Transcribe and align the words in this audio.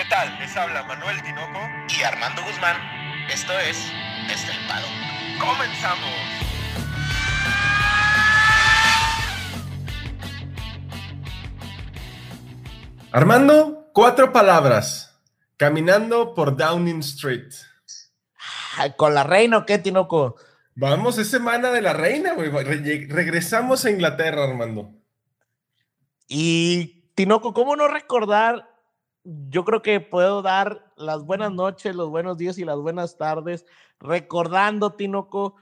¿Qué 0.00 0.06
tal? 0.08 0.38
Les 0.38 0.56
habla 0.56 0.82
Manuel 0.84 1.20
Tinoco 1.22 1.60
y 1.94 2.02
Armando 2.02 2.42
Guzmán. 2.42 2.74
Esto 3.30 3.52
es 3.60 3.76
Estelpado. 4.32 4.86
¡Comenzamos! 5.38 6.08
Armando, 13.12 13.90
cuatro 13.92 14.32
palabras. 14.32 15.20
Caminando 15.56 16.34
por 16.34 16.56
Downing 16.56 17.00
Street. 17.00 17.52
¿Con 18.96 19.14
la 19.14 19.24
reina 19.24 19.58
o 19.58 19.66
qué, 19.66 19.78
Tinoco? 19.78 20.36
Vamos, 20.74 21.18
es 21.18 21.28
semana 21.28 21.70
de 21.70 21.82
la 21.82 21.92
reina, 21.92 22.32
güey. 22.32 22.48
Re- 22.48 23.06
regresamos 23.10 23.84
a 23.84 23.90
Inglaterra, 23.90 24.44
Armando. 24.44 24.92
Y 26.26 27.10
Tinoco, 27.14 27.52
¿cómo 27.52 27.76
no 27.76 27.88
recordar? 27.88 28.69
Yo 29.24 29.64
creo 29.64 29.82
que 29.82 30.00
puedo 30.00 30.40
dar 30.40 30.92
las 30.96 31.24
buenas 31.24 31.52
noches, 31.52 31.94
los 31.94 32.08
buenos 32.08 32.38
días 32.38 32.58
y 32.58 32.64
las 32.64 32.78
buenas 32.78 33.18
tardes, 33.18 33.66
recordando, 33.98 34.94
Tinoco, 34.94 35.56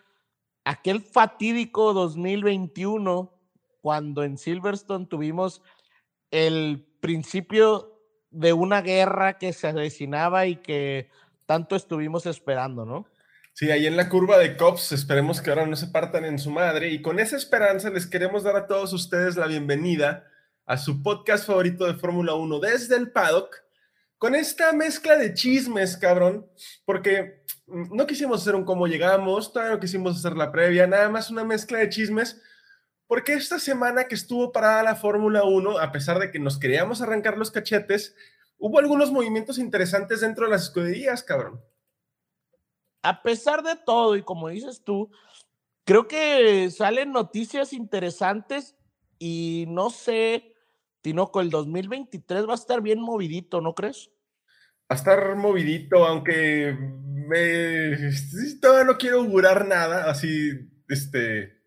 aquel 0.65 1.01
fatídico 1.01 1.93
2021, 1.93 3.35
cuando 3.81 4.23
en 4.23 4.39
Silverstone 4.39 5.07
tuvimos 5.07 5.63
el 6.31 6.87
principio 7.01 8.01
de 8.31 8.53
una 8.53 8.81
guerra 8.81 9.39
que 9.39 9.53
se 9.53 9.67
avecinaba 9.67 10.47
y 10.47 10.57
que 10.57 11.11
tanto 11.47 11.75
estuvimos 11.75 12.27
esperando, 12.27 12.85
¿no? 12.85 13.07
Sí, 13.55 13.73
ahí 13.73 13.89
en 13.89 13.97
la 13.97 14.09
curva 14.09 14.39
de 14.39 14.57
Cops, 14.57 14.93
esperemos 14.93 15.41
que 15.41 15.51
ahora 15.51 15.67
no 15.67 15.75
se 15.75 15.89
partan 15.89 16.25
en 16.25 16.39
su 16.39 16.51
madre. 16.53 16.91
Y 16.91 17.03
con 17.03 17.19
esa 17.19 17.37
esperanza 17.37 17.91
les 17.91 18.07
queremos 18.07 18.45
dar 18.45 18.55
a 18.55 18.69
todos 18.69 18.93
ustedes 18.93 19.37
la 19.37 19.49
bienvenida 19.49 20.28
a 20.69 20.77
su 20.77 21.03
podcast 21.03 21.47
favorito 21.47 21.87
de 21.87 21.95
Fórmula 21.95 22.35
1 22.35 22.61
desde 22.61 22.95
el 22.95 23.11
paddock, 23.11 23.57
con 24.19 24.35
esta 24.35 24.71
mezcla 24.73 25.17
de 25.17 25.33
chismes, 25.33 25.97
cabrón, 25.97 26.47
porque 26.85 27.43
no 27.67 28.07
quisimos 28.07 28.43
hacer 28.43 28.55
un 28.55 28.67
cómo 28.67 28.87
llegamos, 28.87 29.51
todavía 29.51 29.77
no 29.77 29.81
quisimos 29.81 30.19
hacer 30.19 30.37
la 30.37 30.53
previa, 30.53 30.87
nada 30.87 31.09
más 31.09 31.31
una 31.31 31.43
mezcla 31.43 31.79
de 31.79 31.89
chismes, 31.89 32.43
porque 33.07 33.33
esta 33.33 33.59
semana 33.59 34.09
que 34.09 34.15
estuvo 34.15 34.53
parada 34.53 34.83
la 34.83 34.95
Fórmula 34.95 35.43
1, 35.43 35.79
a 35.79 35.91
pesar 35.91 36.19
de 36.19 36.31
que 36.31 36.39
nos 36.39 36.59
queríamos 36.59 37.01
arrancar 37.01 37.39
los 37.39 37.51
cachetes, 37.51 38.15
hubo 38.59 38.79
algunos 38.79 39.11
movimientos 39.11 39.57
interesantes 39.57 40.21
dentro 40.21 40.45
de 40.45 40.51
las 40.51 40.65
escuderías, 40.65 41.23
cabrón. 41.23 41.63
A 43.03 43.23
pesar 43.23 43.63
de 43.63 43.75
todo, 43.87 44.17
y 44.17 44.23
como 44.23 44.51
dices 44.51 44.83
tú, 44.85 45.11
creo 45.85 46.07
que 46.07 46.71
salen 46.71 47.13
noticias 47.13 47.73
interesantes 47.73 48.77
y 49.19 49.65
no 49.69 49.89
sé, 49.89 50.57
Tinoco, 51.01 51.41
el 51.41 51.51
2023 51.51 52.47
va 52.49 52.53
a 52.53 52.57
estar 52.57 52.81
bien 52.81 53.01
movidito, 53.01 53.61
¿no 53.61 53.75
crees? 53.75 54.11
Va 54.91 54.95
a 54.95 54.95
estar 54.95 55.37
movidito, 55.37 56.07
aunque 56.07 56.77
me, 57.29 57.97
todavía 58.61 58.85
no 58.85 58.99
quiero 58.99 59.19
augurar 59.19 59.67
nada, 59.67 60.11
así, 60.11 60.69
este... 60.89 61.59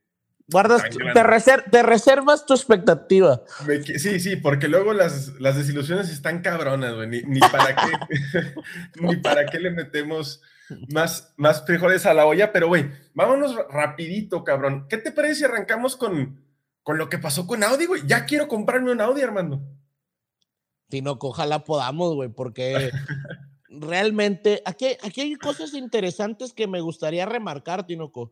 Guardas, 0.48 0.84
te, 1.14 1.24
reser, 1.24 1.64
te, 1.72 1.82
reservas 1.82 2.46
tu 2.46 2.54
expectativa. 2.54 3.42
Me, 3.66 3.82
sí, 3.84 4.20
sí, 4.20 4.36
porque 4.36 4.68
luego 4.68 4.92
las, 4.92 5.40
las 5.40 5.56
desilusiones 5.56 6.09
están 6.09 6.42
cabronas, 6.42 6.94
güey, 6.94 7.08
ni, 7.08 7.22
ni, 7.22 7.40
para 7.40 7.74
qué, 7.74 8.54
ni 9.02 9.16
para 9.18 9.46
qué 9.46 9.59
le 9.59 9.72
metemos 9.72 10.42
más, 10.90 11.34
más 11.38 11.66
frijoles 11.66 12.06
a 12.06 12.14
la 12.14 12.26
olla, 12.26 12.52
pero 12.52 12.68
güey, 12.68 12.92
vámonos 13.14 13.56
rapidito, 13.70 14.44
cabrón. 14.44 14.88
¿Qué 14.90 14.98
te 14.98 15.12
parece 15.12 15.36
si 15.36 15.44
arrancamos 15.46 15.96
con, 15.96 16.42
con 16.84 16.98
lo 16.98 17.10
que 17.10 17.18
pasó 17.18 17.46
con 17.48 17.64
Audi, 17.64 17.86
güey? 17.86 18.02
Ya 18.06 18.26
quiero 18.26 18.48
comprarme 18.48 18.92
un 18.92 19.02
Audi, 19.02 19.22
Armando. 19.22 19.62
Tinoco, 20.90 21.30
ojalá 21.30 21.64
podamos, 21.64 22.16
güey, 22.16 22.30
porque 22.30 22.92
realmente 23.70 24.62
aquí, 24.66 24.88
aquí 25.04 25.22
hay 25.22 25.36
cosas 25.36 25.74
interesantes 25.74 26.54
que 26.54 26.68
me 26.68 26.82
gustaría 26.82 27.26
remarcar, 27.26 27.86
Tinoco. 27.86 28.32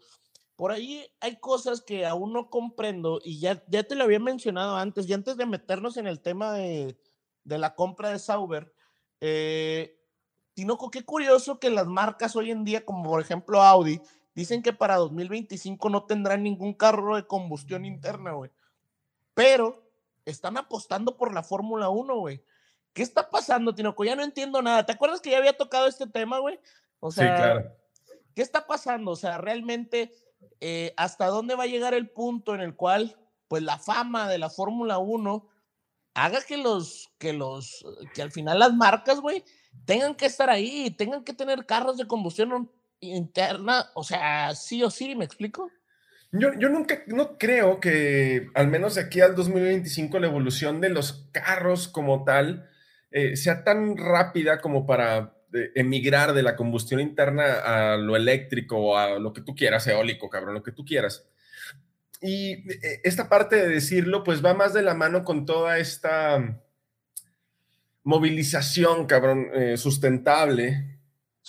Por 0.56 0.74
ahí 0.74 1.06
hay 1.22 1.40
cosas 1.40 1.82
que 1.82 2.06
aún 2.06 2.34
no 2.34 2.50
comprendo 2.50 3.22
y 3.24 3.40
ya, 3.40 3.64
ya 3.70 3.84
te 3.84 3.96
lo 3.96 4.04
había 4.04 4.20
mencionado 4.20 4.76
antes, 4.76 5.08
y 5.08 5.14
antes 5.14 5.38
de 5.38 5.46
meternos 5.46 5.96
en 5.96 6.06
el 6.06 6.20
tema 6.20 6.52
de, 6.54 6.98
de 7.46 7.58
la 7.58 7.76
compra 7.76 8.10
de 8.10 8.20
Sauber, 8.20 8.74
eh, 9.22 9.98
Tinoco, 10.54 10.92
qué 10.92 11.06
curioso 11.06 11.60
que 11.60 11.70
las 11.70 11.88
marcas 11.88 12.36
hoy 12.36 12.52
en 12.52 12.66
día, 12.66 12.84
como 12.84 13.04
por 13.04 13.22
ejemplo 13.22 13.62
Audi, 13.62 14.02
dicen 14.36 14.62
que 14.62 14.74
para 14.74 14.96
2025 14.98 15.90
no 15.90 16.06
tendrán 16.06 16.44
ningún 16.44 16.74
carro 16.74 17.16
de 17.16 17.28
combustión 17.28 17.86
interna, 17.86 18.32
güey. 18.32 18.52
Pero 19.34 19.90
están 20.26 20.58
apostando 20.58 21.18
por 21.18 21.34
la 21.34 21.44
Fórmula 21.44 21.90
1, 21.90 22.16
güey. 22.18 22.44
¿Qué 22.94 23.04
está 23.04 23.30
pasando, 23.30 23.74
Tinoco? 23.74 24.04
Ya 24.04 24.16
no 24.16 24.24
entiendo 24.24 24.62
nada. 24.62 24.86
¿Te 24.86 24.92
acuerdas 24.92 25.22
que 25.22 25.32
ya 25.32 25.38
había 25.38 25.58
tocado 25.58 25.88
este 25.88 26.08
tema, 26.08 26.40
güey? 26.40 26.60
O 27.00 27.12
sea, 27.12 27.24
sí, 27.24 27.42
claro. 27.42 27.76
¿qué 28.36 28.42
está 28.42 28.68
pasando? 28.68 29.12
O 29.12 29.16
sea, 29.16 29.38
realmente, 29.38 30.12
eh, 30.60 30.94
¿hasta 30.98 31.28
dónde 31.28 31.56
va 31.56 31.64
a 31.64 31.68
llegar 31.68 31.94
el 31.94 32.10
punto 32.10 32.56
en 32.56 32.62
el 32.62 32.76
cual, 32.76 33.18
pues, 33.48 33.64
la 33.64 33.78
fama 33.78 34.28
de 34.28 34.38
la 34.38 34.50
Fórmula 34.50 34.98
1 34.98 35.48
haga 36.14 36.42
que 36.42 36.58
los, 36.58 37.10
que 37.18 37.34
los, 37.34 37.86
que 38.14 38.22
al 38.22 38.32
final 38.32 38.60
las 38.60 38.74
marcas, 38.74 39.22
güey, 39.22 39.44
tengan 39.86 40.16
que 40.16 40.26
estar 40.26 40.50
ahí, 40.50 40.92
tengan 40.92 41.24
que 41.24 41.34
tener 41.34 41.66
carros 41.66 41.98
de 41.98 42.08
combustión 42.08 42.70
interna, 43.00 43.88
o 43.96 44.04
sea, 44.04 44.54
sí 44.56 44.84
o 44.84 44.90
sí, 44.90 45.16
¿me 45.16 45.26
explico? 45.26 45.72
Yo, 46.32 46.50
yo 46.60 46.70
nunca, 46.70 47.04
no 47.08 47.38
creo 47.38 47.80
que, 47.80 48.50
al 48.54 48.68
menos 48.68 48.96
de 48.96 49.02
aquí 49.02 49.22
al 49.22 49.36
2025, 49.36 50.20
la 50.20 50.28
evolución 50.28 50.80
de 50.80 50.90
los 50.90 51.28
carros 51.32 51.88
como 51.88 52.24
tal 52.24 52.70
eh, 53.12 53.36
sea 53.36 53.64
tan 53.64 53.98
rápida 53.98 54.62
como 54.62 54.86
para 54.86 55.34
eh, 55.54 55.72
emigrar 55.74 56.34
de 56.34 56.44
la 56.44 56.56
combustión 56.56 57.00
interna 57.00 57.94
a 57.94 57.98
lo 57.98 58.16
eléctrico 58.16 58.78
o 58.78 58.98
a 58.98 59.18
lo 59.18 59.34
que 59.34 59.42
tú 59.42 59.56
quieras, 59.56 59.88
eólico, 59.88 60.30
cabrón, 60.30 60.54
lo 60.54 60.64
que 60.64 60.72
tú 60.72 60.86
quieras. 60.86 61.26
Y 62.22 62.70
eh, 62.70 63.02
esta 63.04 63.30
parte 63.30 63.56
de 63.56 63.68
decirlo, 63.68 64.24
pues 64.24 64.44
va 64.44 64.54
más 64.54 64.74
de 64.74 64.84
la 64.84 64.94
mano 64.94 65.24
con 65.24 65.46
toda 65.46 65.80
esta 65.80 66.62
movilización, 68.04 69.06
cabrón, 69.06 69.48
eh, 69.54 69.78
sustentable, 69.78 70.99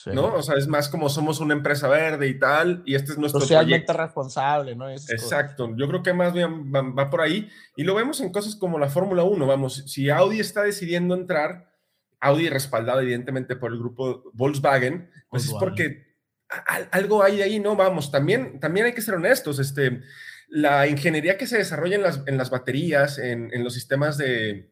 sí. 0.05 0.11
¿no? 0.13 0.35
O 0.35 0.43
sea, 0.43 0.57
es 0.57 0.67
más 0.67 0.89
como 0.89 1.09
somos 1.09 1.41
una 1.41 1.55
empresa 1.55 1.89
verde 1.89 2.29
y 2.29 2.39
tal, 2.39 2.83
y 2.87 2.95
este 2.95 3.13
es 3.13 3.19
nuestro 3.19 3.41
Socialmente 3.41 3.87
proyecto. 3.87 4.05
responsable, 4.05 4.75
¿no? 4.75 4.89
Es 4.89 5.11
Exacto, 5.11 5.75
yo 5.77 5.89
creo 5.89 6.03
que 6.03 6.13
más 6.13 6.33
bien 6.33 6.73
va, 6.73 6.83
va, 6.83 7.11
por 7.11 7.21
ahí, 7.21 7.49
y 7.77 7.85
lo 7.85 7.95
vemos 7.95 8.21
en 8.21 8.33
cosas 8.33 8.57
como 8.57 8.79
la 8.79 8.89
Fórmula 8.89 9.23
1, 9.23 9.47
vamos, 9.47 9.85
si 9.87 10.11
Audi 10.11 10.41
está 10.41 10.63
decidiendo 10.63 11.15
entrar, 11.15 11.71
Audi 12.21 12.49
respaldado 12.49 13.01
evidentemente 13.01 13.57
por 13.57 13.73
el 13.73 13.79
grupo 13.79 14.31
Volkswagen, 14.33 15.11
pues 15.31 15.51
Volkswagen. 15.51 15.57
es 15.57 15.59
porque 15.59 16.11
algo 16.91 17.23
hay 17.23 17.43
ahí, 17.43 17.61
¿no? 17.61 17.77
Vamos, 17.77 18.11
también, 18.11 18.61
también 18.61 18.87
hay 18.87 18.93
que 18.93 19.03
ser 19.03 19.15
honestos, 19.15 19.59
este, 19.59 20.03
la 20.49 20.87
ingeniería 20.87 21.39
que 21.39 21.47
se 21.47 21.59
desarrolla 21.59 21.97
en 21.97 22.03
las, 22.03 22.23
en 22.27 22.37
las 22.37 22.51
baterías, 22.51 23.19
en, 23.19 23.51
en 23.53 23.65
los 23.65 23.75
sistemas 23.75 24.19
de, 24.19 24.71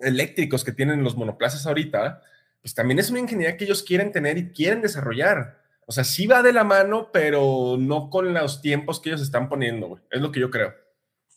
eléctricos 0.00 0.64
que 0.64 0.72
tienen 0.72 1.02
los 1.02 1.16
monoplazas 1.16 1.66
ahorita, 1.66 2.22
pues 2.60 2.74
también 2.74 2.98
es 2.98 3.10
una 3.10 3.20
ingeniería 3.20 3.56
que 3.56 3.64
ellos 3.64 3.82
quieren 3.82 4.12
tener 4.12 4.38
y 4.38 4.52
quieren 4.52 4.82
desarrollar. 4.82 5.62
O 5.86 5.92
sea, 5.92 6.04
sí 6.04 6.26
va 6.26 6.42
de 6.42 6.52
la 6.52 6.64
mano, 6.64 7.10
pero 7.12 7.76
no 7.78 8.10
con 8.10 8.34
los 8.34 8.60
tiempos 8.60 9.00
que 9.00 9.10
ellos 9.10 9.22
están 9.22 9.48
poniendo, 9.48 9.88
güey. 9.88 10.02
Es 10.10 10.20
lo 10.20 10.30
que 10.30 10.40
yo 10.40 10.50
creo. 10.50 10.74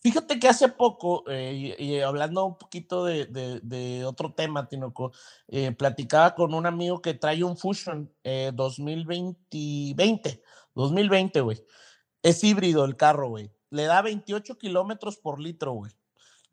Fíjate 0.02 0.40
que 0.40 0.48
hace 0.48 0.68
poco, 0.68 1.24
eh, 1.30 1.76
y, 1.78 1.86
y, 1.86 2.00
hablando 2.00 2.44
un 2.44 2.58
poquito 2.58 3.06
de, 3.06 3.28
de, 3.28 3.60
de 3.62 4.04
otro 4.04 4.34
tema, 4.34 4.68
Tinoco, 4.68 5.12
eh, 5.48 5.72
platicaba 5.74 6.34
con 6.34 6.56
un 6.56 6.66
amigo 6.66 7.04
que 7.04 7.14
trae 7.14 7.44
un 7.44 7.56
Fusion 7.56 8.12
eh, 8.24 8.52
2020, 8.52 10.42
2020, 10.74 11.42
güey. 11.42 11.64
Es 12.24 12.44
híbrido 12.44 12.84
el 12.86 12.98
carro, 12.98 13.30
güey. 13.30 13.52
Le 13.70 13.84
da 13.84 14.02
28 14.02 14.58
kilómetros 14.58 15.18
por 15.18 15.40
litro, 15.40 15.74
güey. 15.74 15.92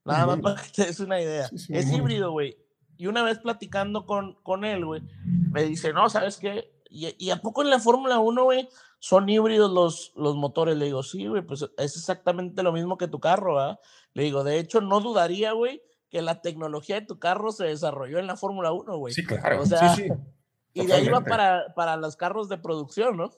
Nada 0.05 0.27
más 0.27 0.41
para 0.41 0.62
que 0.62 0.69
te 0.71 0.84
des 0.84 1.01
una 1.01 1.21
idea. 1.21 1.49
Sí, 1.49 1.59
sí, 1.59 1.75
es 1.75 1.91
híbrido, 1.91 2.33
güey. 2.33 2.55
Y 2.98 3.06
una 3.06 3.22
vez 3.22 3.38
platicando 3.38 4.04
con, 4.04 4.34
con 4.42 4.65
él, 4.65 4.84
güey, 4.84 5.03
me 5.24 5.62
dice, 5.62 5.92
no, 5.92 6.10
¿sabes 6.10 6.36
qué? 6.36 6.71
Y, 6.91 7.15
y 7.18 7.30
a 7.30 7.41
poco 7.41 7.62
en 7.62 7.71
la 7.71 7.78
Fórmula 7.78 8.18
1, 8.18 8.45
güey, 8.45 8.68
son 8.98 9.28
híbridos 9.28 9.71
los, 9.71 10.12
los 10.16 10.36
motores. 10.36 10.77
Le 10.77 10.86
digo, 10.86 11.03
sí, 11.03 11.27
güey, 11.27 11.42
pues 11.42 11.62
es 11.62 11.97
exactamente 11.97 12.62
lo 12.62 12.72
mismo 12.72 12.98
que 12.98 13.09
tu 13.09 13.21
carro, 13.21 13.54
¿verdad? 13.54 13.78
Le 14.15 14.24
digo, 14.24 14.42
de 14.42 14.59
hecho, 14.59 14.80
no 14.80 15.00
dudaría, 15.00 15.53
güey, 15.53 15.80
que 16.10 16.22
la 16.22 16.42
tecnología 16.42 17.00
de 17.00 17.06
tu 17.06 17.18
carro 17.18 17.53
se 17.53 17.66
desarrolló 17.66 18.18
en 18.18 18.27
la 18.27 18.36
Fórmula 18.36 18.72
1, 18.72 18.97
güey. 18.98 19.15
Sí, 19.15 19.24
claro. 19.24 19.62
O 19.62 19.66
sea, 19.66 19.94
sí, 19.94 20.03
sí. 20.03 20.12
y 20.74 20.86
de 20.86 20.94
ahí 20.94 21.09
va 21.09 21.21
para, 21.21 21.72
para 21.77 21.97
los 21.97 22.16
carros 22.16 22.48
de 22.48 22.59
producción, 22.59 23.16
¿no? 23.16 23.30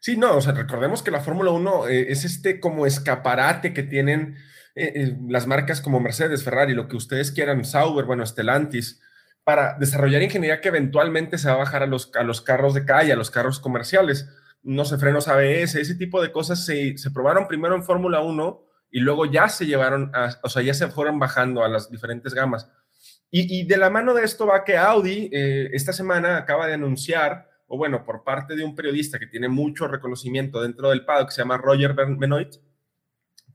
Sí, 0.00 0.16
no, 0.16 0.36
o 0.36 0.40
sea, 0.40 0.52
recordemos 0.52 1.02
que 1.02 1.12
la 1.12 1.20
Fórmula 1.20 1.52
1 1.52 1.88
eh, 1.88 2.12
es 2.12 2.24
este 2.24 2.60
como 2.60 2.86
escaparate 2.86 3.72
que 3.72 3.84
tienen 3.84 4.36
eh, 4.74 4.92
eh, 4.94 5.16
las 5.28 5.46
marcas 5.46 5.80
como 5.80 6.00
Mercedes, 6.00 6.44
Ferrari, 6.44 6.74
lo 6.74 6.88
que 6.88 6.96
ustedes 6.96 7.32
quieran, 7.32 7.64
Sauber, 7.64 8.04
bueno, 8.04 8.24
Stellantis, 8.24 9.00
para 9.44 9.76
desarrollar 9.78 10.22
ingeniería 10.22 10.60
que 10.60 10.68
eventualmente 10.68 11.38
se 11.38 11.48
va 11.48 11.54
a 11.54 11.58
bajar 11.58 11.82
a 11.82 11.86
los, 11.86 12.10
a 12.14 12.22
los 12.22 12.40
carros 12.40 12.74
de 12.74 12.84
calle, 12.84 13.12
a 13.12 13.16
los 13.16 13.30
carros 13.30 13.60
comerciales. 13.60 14.28
No 14.62 14.84
sé, 14.84 14.96
frenos 14.98 15.28
ABS, 15.28 15.74
ese 15.74 15.94
tipo 15.96 16.22
de 16.22 16.30
cosas 16.30 16.64
se, 16.64 16.96
se 16.96 17.10
probaron 17.10 17.48
primero 17.48 17.74
en 17.74 17.82
Fórmula 17.82 18.20
1 18.20 18.64
y 18.92 19.00
luego 19.00 19.26
ya 19.26 19.48
se 19.48 19.66
llevaron, 19.66 20.10
a, 20.14 20.38
o 20.42 20.48
sea, 20.48 20.62
ya 20.62 20.74
se 20.74 20.88
fueron 20.88 21.18
bajando 21.18 21.64
a 21.64 21.68
las 21.68 21.90
diferentes 21.90 22.34
gamas. 22.34 22.70
Y, 23.34 23.64
de 23.66 23.78
la 23.78 23.88
mano 23.88 24.12
de 24.12 24.24
esto 24.24 24.46
va 24.46 24.62
que 24.62 24.76
Audi 24.76 25.30
eh, 25.32 25.70
esta 25.72 25.94
semana 25.94 26.36
acaba 26.36 26.66
de 26.66 26.74
anunciar, 26.74 27.48
o 27.66 27.78
bueno, 27.78 28.04
por 28.04 28.24
parte 28.24 28.54
de 28.54 28.62
un 28.62 28.74
periodista 28.76 29.18
que 29.18 29.26
tiene 29.26 29.48
mucho 29.48 29.88
reconocimiento 29.88 30.60
dentro 30.60 30.90
del 30.90 31.06
paddock, 31.06 31.28
que 31.28 31.36
se 31.36 31.40
llama 31.40 31.56
Roger 31.56 31.94
Benoit, 31.94 32.56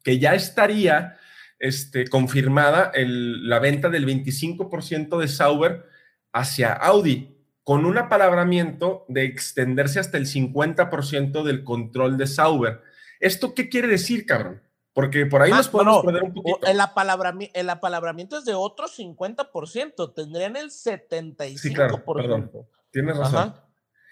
que 0.04 0.20
ya 0.20 0.36
estaría 0.36 1.18
este, 1.60 2.08
confirmada 2.08 2.92
la 2.96 3.60
venta 3.60 3.90
del 3.90 4.06
25% 4.06 5.20
de 5.20 5.28
Sauber 5.28 5.86
hacia 6.32 6.74
Audi, 6.74 7.36
con 7.64 7.86
un 7.86 7.98
apalabramiento 7.98 9.06
de 9.10 9.26
extenderse 9.26 10.00
hasta 10.00 10.18
el 10.18 10.26
50% 10.26 11.44
del 11.44 11.64
control 11.64 12.18
de 12.18 12.28
Sauber. 12.28 12.82
¿Esto 13.20 13.54
qué 13.54 13.70
quiere 13.70 13.88
decir, 13.88 14.26
cabrón? 14.26 14.62
Porque 14.94 15.26
por 15.26 15.42
ahí 15.42 15.52
ah, 15.52 15.58
nos 15.58 15.70
podemos 15.70 16.04
perder 16.04 16.24
un 16.24 16.34
poquito. 16.34 16.66
El, 16.66 16.80
apalabramiento, 16.80 17.60
el 17.60 17.70
apalabramiento 17.70 18.38
es 18.38 18.46
de 18.46 18.54
otro 18.54 18.88
50%, 18.88 20.14
tendrían 20.16 20.56
el 20.56 20.72
75%. 20.72 21.58
Sí, 21.58 21.74
claro, 21.74 22.04
perdón. 22.04 22.52
Tienes 22.92 23.18
razón. 23.18 23.56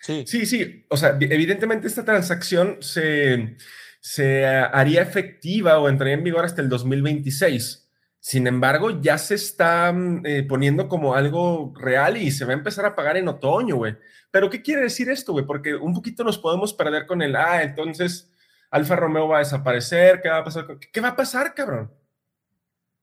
Sí. 0.02 0.26
sí, 0.28 0.46
sí. 0.46 0.86
O 0.90 0.98
sea, 0.98 1.18
evidentemente 1.20 1.88
esta 1.88 2.06
transacción 2.06 2.78
se, 2.82 3.58
se 4.06 4.46
haría 4.46 5.02
efectiva 5.02 5.80
o 5.80 5.90
entraría 5.90 6.14
en 6.14 6.24
vigor 6.24 6.46
hasta 6.46 6.62
el 6.62 6.70
2026. 6.70 7.90
Sin 8.20 8.46
embargo, 8.46 9.02
ya 9.02 9.18
se 9.18 9.34
está 9.34 9.92
mm, 9.92 10.22
eh, 10.28 10.44
poniendo 10.44 10.88
como 10.88 11.16
algo 11.16 11.74
real 11.76 12.16
y 12.16 12.30
se 12.30 12.46
va 12.46 12.52
a 12.52 12.54
empezar 12.54 12.86
a 12.86 12.96
pagar 12.96 13.18
en 13.18 13.28
otoño, 13.28 13.78
güey. 13.78 13.98
Pero, 14.30 14.52
¿qué 14.52 14.62
quiere 14.62 14.84
decir 14.84 15.10
esto, 15.10 15.32
güey? 15.32 15.48
Porque 15.48 15.74
un 15.74 15.92
poquito 15.92 16.24
nos 16.24 16.38
podemos 16.38 16.72
perder 16.72 17.08
con 17.08 17.24
el, 17.24 17.36
ah, 17.36 17.64
entonces 17.64 18.32
Alfa 18.70 18.96
Romeo 18.96 19.28
va 19.28 19.38
a 19.38 19.40
desaparecer, 19.40 20.22
¿qué 20.22 20.30
va 20.30 20.38
a 20.38 20.44
pasar? 20.44 20.68
¿Qué 20.94 21.02
va 21.02 21.08
a 21.08 21.16
pasar, 21.16 21.56
cabrón? 21.56 21.92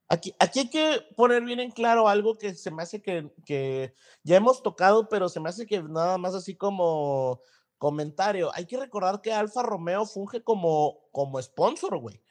Aquí, 0.06 0.32
aquí 0.38 0.60
hay 0.60 0.70
que 0.70 1.00
poner 1.16 1.42
bien 1.42 1.58
en 1.58 1.72
claro 1.72 2.08
algo 2.08 2.38
que 2.38 2.54
se 2.54 2.70
me 2.70 2.84
hace 2.84 3.02
que, 3.02 3.28
que 3.44 3.92
ya 4.22 4.36
hemos 4.36 4.62
tocado, 4.62 5.08
pero 5.08 5.28
se 5.28 5.40
me 5.40 5.48
hace 5.48 5.66
que 5.66 5.82
nada 5.82 6.16
más 6.16 6.36
así 6.36 6.54
como 6.54 7.40
comentario, 7.82 8.52
hay 8.54 8.64
que 8.64 8.78
recordar 8.78 9.20
que 9.20 9.32
Alfa 9.32 9.60
Romeo 9.60 10.06
funge 10.06 10.44
como, 10.44 11.00
como 11.10 11.42
sponsor, 11.42 11.98
güey. 11.98 12.22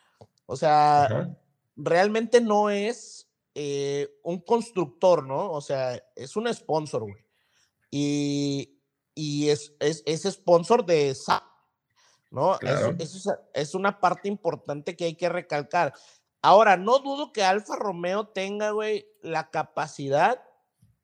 O 0.45 0.55
sea, 0.55 1.35
realmente 1.75 2.39
no 2.39 2.69
es 2.69 3.29
eh, 3.53 4.07
un 4.23 4.39
constructor, 4.39 5.27
¿no? 5.27 5.51
O 5.51 5.59
sea, 5.59 6.01
es 6.15 6.37
un 6.37 6.47
sponsor, 6.53 7.01
güey. 7.01 7.25
Y, 7.89 8.79
y 9.13 9.49
es, 9.49 9.73
es, 9.81 10.03
es, 10.05 10.21
sponsor 10.21 10.85
de 10.85 11.13
SAP, 11.13 11.43
¿no? 12.29 12.57
Es, 12.97 13.27
es, 13.53 13.75
una 13.75 13.99
parte 13.99 14.29
importante 14.29 14.95
que 14.95 15.03
hay 15.03 15.15
que 15.15 15.27
recalcar. 15.27 15.93
Ahora, 16.41 16.77
no 16.77 16.99
dudo 16.99 17.33
que 17.33 17.43
Alfa 17.43 17.75
Romeo 17.75 18.29
tenga, 18.29 18.71
güey, 18.71 19.05
la 19.21 19.49
capacidad 19.49 20.41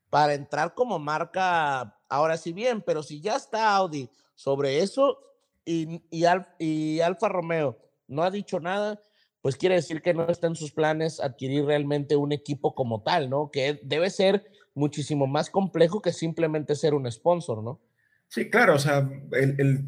para 0.08 0.32
entrar 0.32 0.72
como 0.72 0.98
marca, 0.98 2.00
ahora 2.08 2.38
sí 2.38 2.54
bien, 2.54 2.80
pero 2.80 3.02
si 3.02 3.20
ya 3.20 3.36
está 3.36 3.76
Audi 3.76 4.10
sobre 4.38 4.78
eso 4.78 5.18
y, 5.64 6.00
y, 6.10 7.00
Alfa 7.00 7.28
Romeo 7.28 7.76
no 8.06 8.22
ha 8.22 8.30
dicho 8.30 8.60
nada, 8.60 9.02
pues 9.42 9.56
quiere 9.56 9.74
decir 9.74 10.00
que 10.00 10.14
no 10.14 10.28
está 10.28 10.46
en 10.46 10.54
sus 10.54 10.70
planes 10.70 11.18
adquirir 11.18 11.64
realmente 11.64 12.14
un 12.14 12.30
equipo 12.30 12.72
como 12.72 13.02
tal, 13.02 13.28
¿no? 13.28 13.50
Que 13.50 13.80
debe 13.82 14.10
ser 14.10 14.46
muchísimo 14.74 15.26
más 15.26 15.50
complejo 15.50 16.00
que 16.00 16.12
simplemente 16.12 16.76
ser 16.76 16.94
un 16.94 17.10
sponsor, 17.10 17.64
¿no? 17.64 17.80
Sí, 18.28 18.48
claro, 18.48 18.76
o 18.76 18.78
sea, 18.78 19.10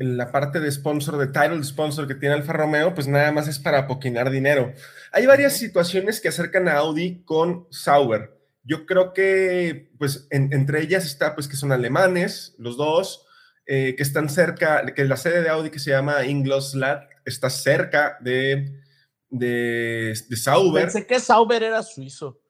la 0.01 0.33
parte 0.33 0.59
de 0.59 0.73
sponsor, 0.73 1.17
de 1.19 1.29
title 1.29 1.63
sponsor 1.63 2.09
que 2.09 2.17
tiene 2.17 2.35
Alfa 2.35 2.53
Romeo, 2.53 2.93
pues 2.93 3.07
nada 3.07 3.31
más 3.31 3.47
es 3.47 3.61
para 3.61 3.87
poquinar 3.87 4.31
dinero. 4.31 4.75
Hay 5.13 5.27
varias 5.27 5.57
situaciones 5.57 6.21
que 6.21 6.29
acercan 6.29 6.67
a 6.67 6.79
Audi 6.79 7.23
con 7.25 7.69
Sauber. 7.71 8.37
Yo 8.65 8.85
creo 8.85 9.13
que, 9.13 9.93
pues, 9.99 10.27
entre 10.31 10.83
ellas 10.83 11.07
está, 11.07 11.35
pues, 11.37 11.47
que 11.47 11.57
son 11.57 11.71
alemanes, 11.71 12.55
los 12.59 12.77
dos, 12.77 13.27
eh, 13.73 13.95
que 13.95 14.03
están 14.03 14.29
cerca, 14.29 14.85
que 14.85 15.05
la 15.05 15.17
sede 15.17 15.43
de 15.43 15.49
Audi 15.49 15.71
que 15.71 15.79
se 15.79 15.91
llama 15.91 16.25
Ingolstadt 16.25 17.09
está 17.25 17.49
cerca 17.51 18.19
de, 18.21 18.83
de, 19.29 20.13
Sauber. 20.35 20.83
Pensé 20.87 21.07
que 21.07 21.21
Sauber 21.21 21.63
era 21.63 21.81
suizo. 21.85 22.41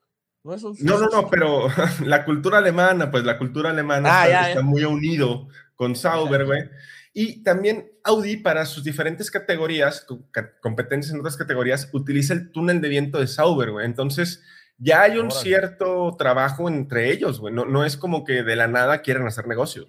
No, 0.42 0.56
no, 0.98 1.08
no, 1.10 1.28
pero 1.28 1.68
la 2.06 2.24
cultura 2.24 2.56
alemana, 2.56 3.10
pues 3.10 3.24
la 3.24 3.36
cultura 3.36 3.68
alemana 3.68 4.08
ah, 4.10 4.48
está, 4.48 4.62
muy 4.62 4.82
unido 4.84 5.46
con 5.74 5.94
Sauber, 5.94 6.46
güey. 6.46 6.70
Y 7.12 7.42
también 7.42 7.92
Audi 8.02 8.38
para 8.38 8.64
sus 8.64 8.82
diferentes 8.82 9.30
categorías, 9.30 10.06
competencias 10.62 11.12
en 11.12 11.20
otras 11.20 11.36
categorías, 11.36 11.90
utiliza 11.92 12.32
el 12.32 12.50
túnel 12.50 12.80
de 12.80 12.88
viento 12.88 13.20
de 13.20 13.26
Sauber, 13.26 13.72
güey. 13.72 13.84
Entonces, 13.84 14.42
ya 14.78 15.02
hay 15.02 15.18
un 15.18 15.30
cierto 15.30 16.16
trabajo 16.16 16.66
entre 16.66 17.12
ellos, 17.12 17.40
güey. 17.40 17.52
No, 17.52 17.66
no 17.66 17.84
es 17.84 17.98
como 17.98 18.24
que 18.24 18.42
de 18.42 18.56
la 18.56 18.68
nada 18.68 19.02
quieran 19.02 19.26
hacer 19.26 19.46
negocio. 19.46 19.86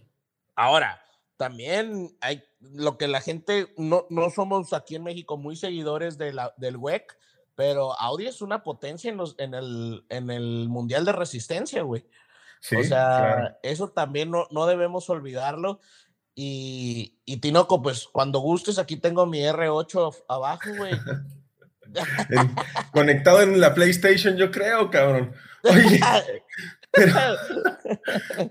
Ahora, 0.58 1.01
también 1.42 2.16
hay 2.22 2.44
lo 2.60 3.00
que 3.00 3.08
la 3.08 3.20
gente, 3.20 3.74
no, 3.76 4.06
no 4.12 4.30
somos 4.30 4.74
aquí 4.74 4.96
en 4.96 5.04
México 5.04 5.38
muy 5.38 5.56
seguidores 5.56 6.20
de 6.20 6.34
la, 6.34 6.54
del 6.58 6.78
WEC, 6.78 7.18
pero 7.56 8.00
Audi 8.00 8.28
es 8.28 8.44
una 8.44 8.62
potencia 8.62 9.10
en, 9.10 9.18
los, 9.18 9.34
en, 9.40 9.56
el, 9.56 10.06
en 10.10 10.30
el 10.30 10.70
Mundial 10.70 11.04
de 11.04 11.14
Resistencia, 11.14 11.82
güey. 11.82 12.06
o 12.78 12.84
sea, 12.84 13.58
eso 13.64 13.90
también 13.90 14.30
no, 14.30 14.46
no 14.52 14.68
debemos 14.68 15.10
olvidarlo. 15.10 15.80
Y, 16.36 17.18
y, 17.26 17.38
Tinoco, 17.38 17.82
pues 17.82 18.08
cuando 18.12 18.38
gustes, 18.38 18.78
aquí 18.78 18.98
tengo 18.98 19.26
mi 19.26 19.40
R8 19.40 20.26
abajo, 20.28 20.70
güey. 20.78 20.94
conectado 22.94 23.42
en 23.42 23.60
la 23.60 23.74
PlayStation, 23.74 24.38
yo 24.38 24.52
creo, 24.52 24.92
cabrón. 24.92 25.34
Oye, 25.64 26.00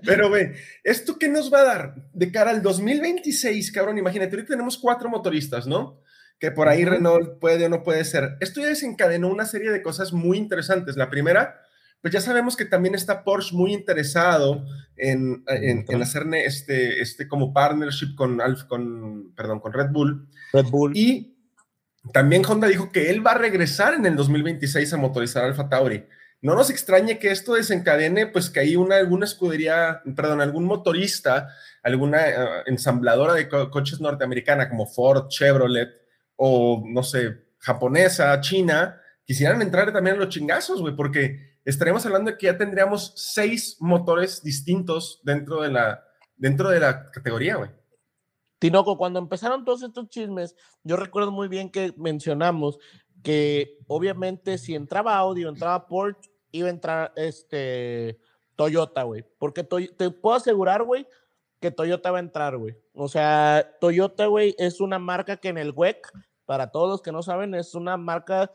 Pero, 0.05 0.29
güey, 0.29 0.51
¿esto 0.83 1.17
qué 1.19 1.29
nos 1.29 1.53
va 1.53 1.61
a 1.61 1.65
dar 1.65 1.95
de 2.13 2.31
cara 2.31 2.51
al 2.51 2.61
2026, 2.61 3.71
cabrón? 3.71 3.97
Imagínate, 3.97 4.35
ahorita 4.35 4.53
tenemos 4.53 4.77
cuatro 4.77 5.09
motoristas, 5.09 5.67
¿no? 5.67 6.01
Que 6.39 6.51
por 6.51 6.67
ahí 6.67 6.85
Renault 6.85 7.39
puede 7.39 7.65
o 7.65 7.69
no 7.69 7.83
puede 7.83 8.03
ser. 8.03 8.37
Esto 8.39 8.61
ya 8.61 8.67
desencadenó 8.67 9.29
una 9.29 9.45
serie 9.45 9.71
de 9.71 9.83
cosas 9.83 10.11
muy 10.11 10.37
interesantes. 10.37 10.95
La 10.95 11.09
primera, 11.09 11.61
pues 12.01 12.13
ya 12.13 12.21
sabemos 12.21 12.55
que 12.57 12.65
también 12.65 12.95
está 12.95 13.23
Porsche 13.23 13.55
muy 13.55 13.73
interesado 13.73 14.65
en, 14.95 15.43
en, 15.47 16.01
hacer 16.01 16.25
este, 16.33 16.99
este 17.01 17.27
como 17.27 17.53
partnership 17.53 18.15
con, 18.15 18.41
con, 18.67 19.33
perdón, 19.35 19.59
con 19.59 19.71
Red 19.71 19.91
Bull. 19.91 20.27
Red 20.51 20.65
Bull. 20.65 20.97
Y 20.97 21.37
también 22.11 22.43
Honda 22.43 22.67
dijo 22.67 22.91
que 22.91 23.11
él 23.11 23.25
va 23.25 23.31
a 23.31 23.37
regresar 23.37 23.93
en 23.93 24.07
el 24.07 24.15
2026 24.15 24.93
a 24.93 24.97
motorizar 24.97 25.43
Alfa 25.43 25.69
Tauri 25.69 26.07
no 26.41 26.55
nos 26.55 26.71
extrañe 26.71 27.19
que 27.19 27.31
esto 27.31 27.53
desencadene, 27.53 28.27
pues 28.27 28.49
que 28.49 28.61
hay 28.61 28.75
una, 28.75 28.97
alguna 28.97 29.25
escudería, 29.25 30.01
perdón, 30.15 30.41
algún 30.41 30.65
motorista, 30.65 31.49
alguna 31.83 32.29
eh, 32.29 32.63
ensambladora 32.65 33.33
de 33.33 33.47
coches 33.47 34.01
norteamericana 34.01 34.67
como 34.67 34.87
Ford, 34.87 35.27
Chevrolet 35.27 35.89
o, 36.35 36.83
no 36.85 37.03
sé, 37.03 37.45
japonesa, 37.59 38.39
China, 38.41 38.99
quisieran 39.23 39.61
entrar 39.61 39.93
también 39.93 40.15
a 40.15 40.19
los 40.19 40.29
chingazos, 40.29 40.81
güey, 40.81 40.95
porque 40.95 41.59
estaremos 41.63 42.03
hablando 42.07 42.31
de 42.31 42.37
que 42.37 42.47
ya 42.47 42.57
tendríamos 42.57 43.13
seis 43.15 43.77
motores 43.79 44.41
distintos 44.41 45.21
dentro 45.23 45.61
de 45.61 45.69
la, 45.69 46.03
dentro 46.35 46.71
de 46.71 46.79
la 46.79 47.11
categoría, 47.11 47.57
güey. 47.57 47.69
Tinoco, 48.57 48.97
cuando 48.97 49.19
empezaron 49.19 49.63
todos 49.63 49.83
estos 49.83 50.09
chismes, 50.09 50.55
yo 50.83 50.95
recuerdo 50.95 51.31
muy 51.31 51.47
bien 51.47 51.69
que 51.69 51.93
mencionamos 51.97 52.79
que 53.23 53.77
obviamente 53.87 54.57
si 54.57 54.75
entraba 54.75 55.15
audio, 55.17 55.49
entraba 55.49 55.87
Porsche, 55.87 56.30
iba 56.51 56.67
a 56.67 56.71
entrar 56.71 57.13
este 57.15 58.19
Toyota, 58.55 59.03
güey. 59.03 59.25
Porque 59.37 59.63
te 59.63 60.11
puedo 60.11 60.35
asegurar, 60.35 60.83
güey, 60.83 61.07
que 61.59 61.71
Toyota 61.71 62.11
va 62.11 62.17
a 62.17 62.21
entrar, 62.21 62.57
güey. 62.57 62.75
O 62.93 63.07
sea, 63.07 63.77
Toyota, 63.79 64.25
güey, 64.25 64.55
es 64.57 64.81
una 64.81 64.99
marca 64.99 65.37
que 65.37 65.49
en 65.49 65.57
el 65.57 65.71
WEC, 65.71 66.07
para 66.45 66.71
todos 66.71 66.89
los 66.89 67.01
que 67.01 67.11
no 67.11 67.23
saben, 67.23 67.53
es 67.55 67.75
una 67.75 67.97
marca 67.97 68.51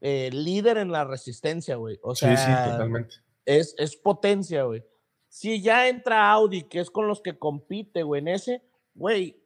eh, 0.00 0.30
líder 0.32 0.78
en 0.78 0.90
la 0.90 1.04
resistencia, 1.04 1.76
güey. 1.76 1.98
O 2.02 2.14
sea, 2.14 2.36
sí, 2.36 2.44
sí, 2.44 2.70
totalmente. 2.70 3.16
Es, 3.44 3.74
es 3.78 3.96
potencia, 3.96 4.64
güey. 4.64 4.84
Si 5.28 5.62
ya 5.62 5.88
entra 5.88 6.30
Audi, 6.32 6.62
que 6.62 6.80
es 6.80 6.90
con 6.90 7.06
los 7.06 7.20
que 7.20 7.38
compite, 7.38 8.02
güey, 8.02 8.22
en 8.22 8.28
ese, 8.28 8.62
güey, 8.94 9.42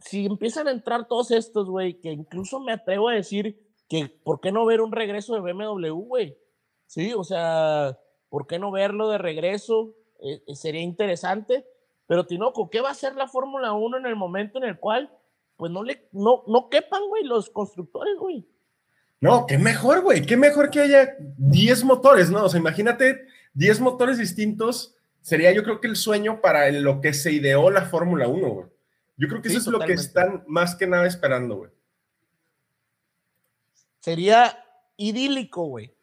si 0.00 0.26
empiezan 0.26 0.68
a 0.68 0.72
entrar 0.72 1.06
todos 1.06 1.30
estos, 1.30 1.68
güey, 1.68 2.00
que 2.00 2.10
incluso 2.10 2.60
me 2.60 2.72
atrevo 2.72 3.08
a 3.08 3.14
decir 3.14 3.60
que, 3.88 4.08
¿por 4.08 4.40
qué 4.40 4.52
no 4.52 4.64
ver 4.64 4.80
un 4.80 4.92
regreso 4.92 5.34
de 5.34 5.40
BMW, 5.40 5.92
güey? 5.92 6.38
Sí, 6.88 7.12
o 7.12 7.22
sea, 7.22 7.98
¿por 8.30 8.46
qué 8.46 8.58
no 8.58 8.70
verlo 8.70 9.08
de 9.10 9.18
regreso? 9.18 9.94
Eh, 10.20 10.42
eh, 10.46 10.56
sería 10.56 10.80
interesante. 10.80 11.66
Pero 12.06 12.26
Tinoco, 12.26 12.70
¿qué 12.70 12.80
va 12.80 12.88
a 12.88 12.92
hacer 12.92 13.14
la 13.14 13.28
Fórmula 13.28 13.74
1 13.74 13.98
en 13.98 14.06
el 14.06 14.16
momento 14.16 14.58
en 14.58 14.64
el 14.64 14.78
cual, 14.78 15.12
pues 15.58 15.70
no 15.70 15.84
le, 15.84 16.08
no, 16.12 16.44
no 16.46 16.70
quepan, 16.70 17.02
güey, 17.08 17.24
los 17.24 17.50
constructores, 17.50 18.16
güey? 18.18 18.48
No, 19.20 19.46
qué 19.46 19.58
mejor, 19.58 20.00
güey, 20.00 20.22
qué 20.22 20.38
mejor 20.38 20.70
que 20.70 20.80
haya 20.80 21.14
10 21.18 21.84
motores, 21.84 22.30
¿no? 22.30 22.44
O 22.44 22.48
sea, 22.48 22.58
imagínate 22.58 23.26
10 23.52 23.80
motores 23.80 24.16
distintos, 24.16 24.96
sería 25.20 25.52
yo 25.52 25.62
creo 25.62 25.80
que 25.80 25.88
el 25.88 25.96
sueño 25.96 26.40
para 26.40 26.70
lo 26.70 27.02
que 27.02 27.12
se 27.12 27.32
ideó 27.32 27.70
la 27.70 27.82
Fórmula 27.82 28.28
1, 28.28 28.48
güey. 28.48 28.66
Yo 29.18 29.28
creo 29.28 29.42
que 29.42 29.48
eso 29.48 29.58
es 29.58 29.66
lo 29.66 29.80
que 29.80 29.92
están 29.92 30.44
más 30.46 30.74
que 30.74 30.86
nada 30.86 31.06
esperando, 31.06 31.56
güey. 31.56 31.70
Sería 33.98 34.64
idílico, 34.96 35.64
güey. 35.64 35.97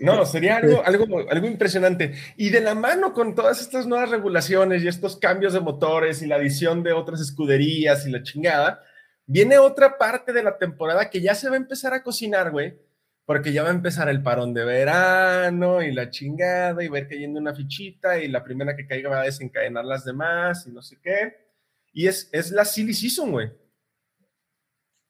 No, 0.00 0.24
sería 0.24 0.56
algo, 0.56 0.82
algo, 0.84 1.30
algo 1.30 1.46
impresionante. 1.46 2.14
Y 2.36 2.48
de 2.50 2.60
la 2.60 2.74
mano 2.74 3.12
con 3.12 3.34
todas 3.34 3.60
estas 3.60 3.86
nuevas 3.86 4.10
regulaciones 4.10 4.82
y 4.82 4.88
estos 4.88 5.16
cambios 5.16 5.52
de 5.52 5.60
motores 5.60 6.22
y 6.22 6.26
la 6.26 6.36
adición 6.36 6.82
de 6.82 6.92
otras 6.92 7.20
escuderías 7.20 8.06
y 8.06 8.10
la 8.10 8.22
chingada, 8.22 8.82
viene 9.26 9.58
otra 9.58 9.98
parte 9.98 10.32
de 10.32 10.42
la 10.42 10.56
temporada 10.56 11.10
que 11.10 11.20
ya 11.20 11.34
se 11.34 11.48
va 11.48 11.54
a 11.54 11.58
empezar 11.58 11.92
a 11.92 12.02
cocinar, 12.02 12.50
güey, 12.50 12.78
porque 13.26 13.52
ya 13.52 13.62
va 13.62 13.68
a 13.68 13.72
empezar 13.72 14.08
el 14.08 14.22
parón 14.22 14.54
de 14.54 14.64
verano 14.64 15.82
y 15.82 15.92
la 15.92 16.08
chingada 16.10 16.82
y 16.82 16.88
va 16.88 16.96
a 16.96 17.00
ir 17.00 17.08
cayendo 17.08 17.38
una 17.38 17.54
fichita 17.54 18.18
y 18.18 18.28
la 18.28 18.42
primera 18.42 18.74
que 18.74 18.86
caiga 18.86 19.10
va 19.10 19.20
a 19.20 19.24
desencadenar 19.24 19.84
las 19.84 20.04
demás 20.04 20.66
y 20.66 20.72
no 20.72 20.82
sé 20.82 20.98
qué. 21.02 21.46
Y 21.92 22.06
es, 22.06 22.28
es 22.32 22.50
la 22.52 22.64
silly 22.64 22.94
season, 22.94 23.32
güey. 23.32 23.50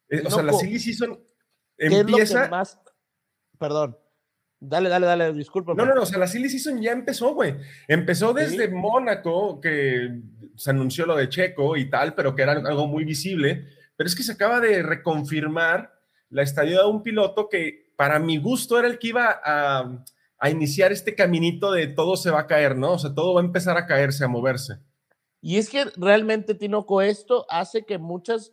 Eh, 0.09 0.23
o 0.25 0.30
sea, 0.30 0.42
la 0.42 0.52
silly 0.52 0.80
season 0.80 1.18
empieza... 1.78 2.49
más... 2.49 2.78
Perdón. 3.59 3.97
Dale, 4.62 4.90
dale, 4.90 5.07
dale, 5.07 5.33
disculpa. 5.33 5.73
No, 5.75 5.87
no, 5.87 5.95
no, 5.95 6.02
o 6.02 6.07
sea, 6.07 6.19
la 6.19 6.26
silly 6.26 6.50
season 6.50 6.83
ya 6.83 6.93
empezó, 6.93 7.35
güey. 7.35 7.57
Empezó 7.88 8.35
desde 8.35 8.69
Mónaco, 8.69 9.59
que 9.59 10.21
se 10.55 10.71
anunció 10.71 11.07
lo 11.07 11.17
de 11.17 11.31
Checo 11.31 11.79
y 11.79 11.88
tal, 11.88 12.14
pero 12.14 12.35
que 12.35 12.43
era 12.43 12.52
algo 12.52 12.87
muy 12.87 13.05
visible. 13.05 13.69
Pero 13.97 14.07
es 14.07 14.14
que 14.14 14.23
se 14.23 14.33
acaba 14.33 14.61
de 14.61 14.83
reconfirmar 14.83 15.95
la 16.29 16.43
estadía 16.43 16.79
de 16.79 16.87
un 16.87 17.02
piloto 17.02 17.49
que 17.49 17.93
para 17.97 18.19
mi 18.19 18.38
gusto 18.38 18.79
era 18.79 18.88
el 18.88 18.99
que 18.99 19.09
iba 19.09 19.40
a, 19.45 20.05
iniciar 20.50 20.90
este 20.90 21.14
caminito 21.14 21.71
de 21.71 21.87
todo 21.87 22.17
se 22.17 22.31
va 22.31 22.40
a 22.40 22.47
caer, 22.47 22.76
¿no? 22.76 22.93
O 22.93 22.99
sea, 22.99 23.14
todo 23.14 23.35
va 23.35 23.43
a 23.43 23.45
empezar 23.45 23.76
a 23.76 23.87
caerse, 23.87 24.25
a 24.25 24.29
moverse. 24.29 24.79
Y 25.43 25.59
es 25.59 25.69
que 25.69 25.85
realmente, 25.97 26.55
Tinoco, 26.55 27.02
esto 27.02 27.45
hace 27.50 27.85
que 27.85 27.99
muchas 27.99 28.52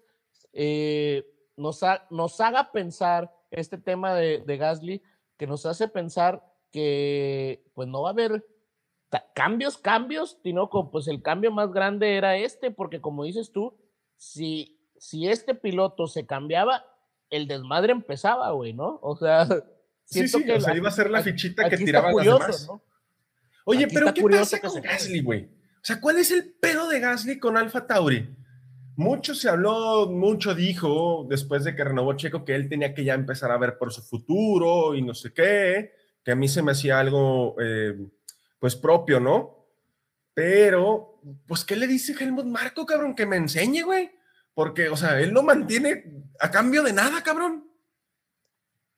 eh, 0.52 1.26
nos, 1.56 1.80
nos, 2.10 2.42
haga 2.42 2.72
pensar 2.74 3.32
este 3.52 3.78
tema 3.78 4.14
de, 4.16 4.44
de, 4.46 4.58
Gasly, 4.58 5.02
que 5.38 5.48
nos 5.48 5.65
hace 5.65 5.88
pensar 5.88 6.44
que 6.72 7.63
pues 7.74 7.88
no 7.88 8.01
va 8.01 8.10
a 8.10 8.13
haber 8.13 8.46
cambios, 9.34 9.77
cambios, 9.77 10.41
Tinoco, 10.41 10.91
pues 10.91 11.08
el 11.08 11.22
cambio 11.22 11.51
más 11.51 11.72
grande 11.72 12.17
era 12.17 12.38
este, 12.38 12.72
porque 12.72 13.01
como 13.01 13.24
dices 13.24 13.51
tú, 13.51 13.77
si, 14.17 14.79
si 14.98 15.27
este 15.27 15.56
piloto 15.56 16.08
se 16.08 16.25
cambiaba, 16.25 16.86
el 17.29 17.48
desmadre 17.48 17.91
empezaba, 17.91 18.51
güey, 18.51 18.74
¿no? 18.74 19.00
O 19.01 19.15
sea, 19.15 19.46
siento 20.03 20.38
sí, 20.39 20.44
sí, 20.44 20.46
que 20.46 20.53
o 20.53 20.62
sea, 20.62 20.75
iba 20.75 20.89
a 20.89 20.91
ser 20.91 21.10
la 21.10 21.22
fichita 21.22 21.70
que 21.70 21.77
tiraban 21.77 22.15
las 22.15 22.25
demás. 22.25 22.67
¿no? 22.67 22.84
Oye, 23.65 23.88
pero 23.88 24.13
¿qué 24.13 24.24
pasa 24.24 24.60
con 24.62 24.82
Gasly, 24.82 25.22
güey? 25.22 25.44
O 25.44 25.84
sea, 25.88 26.00
¿cuál 26.01 26.17
es 26.17 26.32
el 26.32 26.53
pedo 26.53 26.88
de 26.89 27.00
Gasly 27.00 27.39
con 27.39 27.58
Alfa 27.58 27.86
Tauri? 27.86 28.37
Mucho 28.98 29.36
se 29.36 29.48
habló, 29.48 30.08
mucho 30.08 30.56
dijo 30.56 31.25
después 31.30 31.63
de 31.63 31.75
que 31.75 31.84
renovó 31.84 32.13
Checo 32.13 32.44
que 32.44 32.56
él 32.56 32.68
tenía 32.68 32.96
que 32.96 33.04
ya 33.04 33.13
empezar 33.13 33.51
a 33.51 33.58
ver 33.60 33.77
por 33.77 33.94
su 33.94 34.01
futuro 34.01 34.96
y 34.96 35.04
no 35.04 35.13
sé 35.13 35.32
qué, 35.32 35.94
que 36.24 36.32
a 36.32 36.36
mí 36.36 36.48
se 36.48 36.63
me 36.63 36.72
hacía 36.72 37.00
algo, 37.00 37.56
eh, 37.62 37.96
pues 38.58 38.75
propio, 38.75 39.20
¿no? 39.20 39.68
Pero, 40.34 41.22
pues, 41.48 41.63
¿qué 41.63 41.75
le 41.75 41.86
dice 41.86 42.16
Helmut 42.20 42.46
Marco, 42.46 42.88
cabrón? 42.88 43.16
Que 43.16 43.27
me 43.27 43.38
enseñe, 43.38 43.84
güey. 43.84 44.12
Porque, 44.56 44.89
o 44.89 44.98
sea, 44.98 45.20
él 45.20 45.30
lo 45.30 45.44
mantiene 45.44 46.25
a 46.39 46.50
cambio 46.50 46.82
de 46.82 46.94
nada, 46.94 47.22
cabrón. 47.22 47.72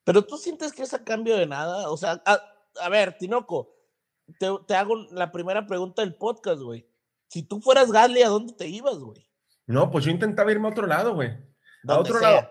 Pero 0.06 0.26
tú 0.26 0.38
sientes 0.38 0.72
que 0.72 0.84
es 0.84 0.94
a 0.94 1.04
cambio 1.04 1.36
de 1.36 1.46
nada. 1.46 1.90
O 1.92 1.98
sea, 1.98 2.24
a, 2.26 2.90
ver, 2.90 3.18
Tinoco, 3.18 3.76
te, 4.40 4.76
hago 4.76 4.96
la 5.12 5.32
primera 5.32 5.68
pregunta 5.68 6.02
del 6.02 6.16
podcast, 6.16 6.62
güey. 6.62 6.90
Si 7.28 7.44
tú 7.44 7.60
fueras 7.60 7.92
Gasly, 7.92 8.24
¿a 8.24 8.30
dónde 8.30 8.54
te 8.54 8.68
ibas, 8.68 8.98
güey? 8.98 9.29
No, 9.70 9.92
pues 9.92 10.04
yo 10.04 10.10
intentaba 10.10 10.52
irme 10.52 10.68
a 10.68 10.72
otro 10.72 10.88
lado, 10.88 11.14
güey. 11.14 11.30
A 11.88 12.00
otro 12.00 12.20
lado. 12.20 12.50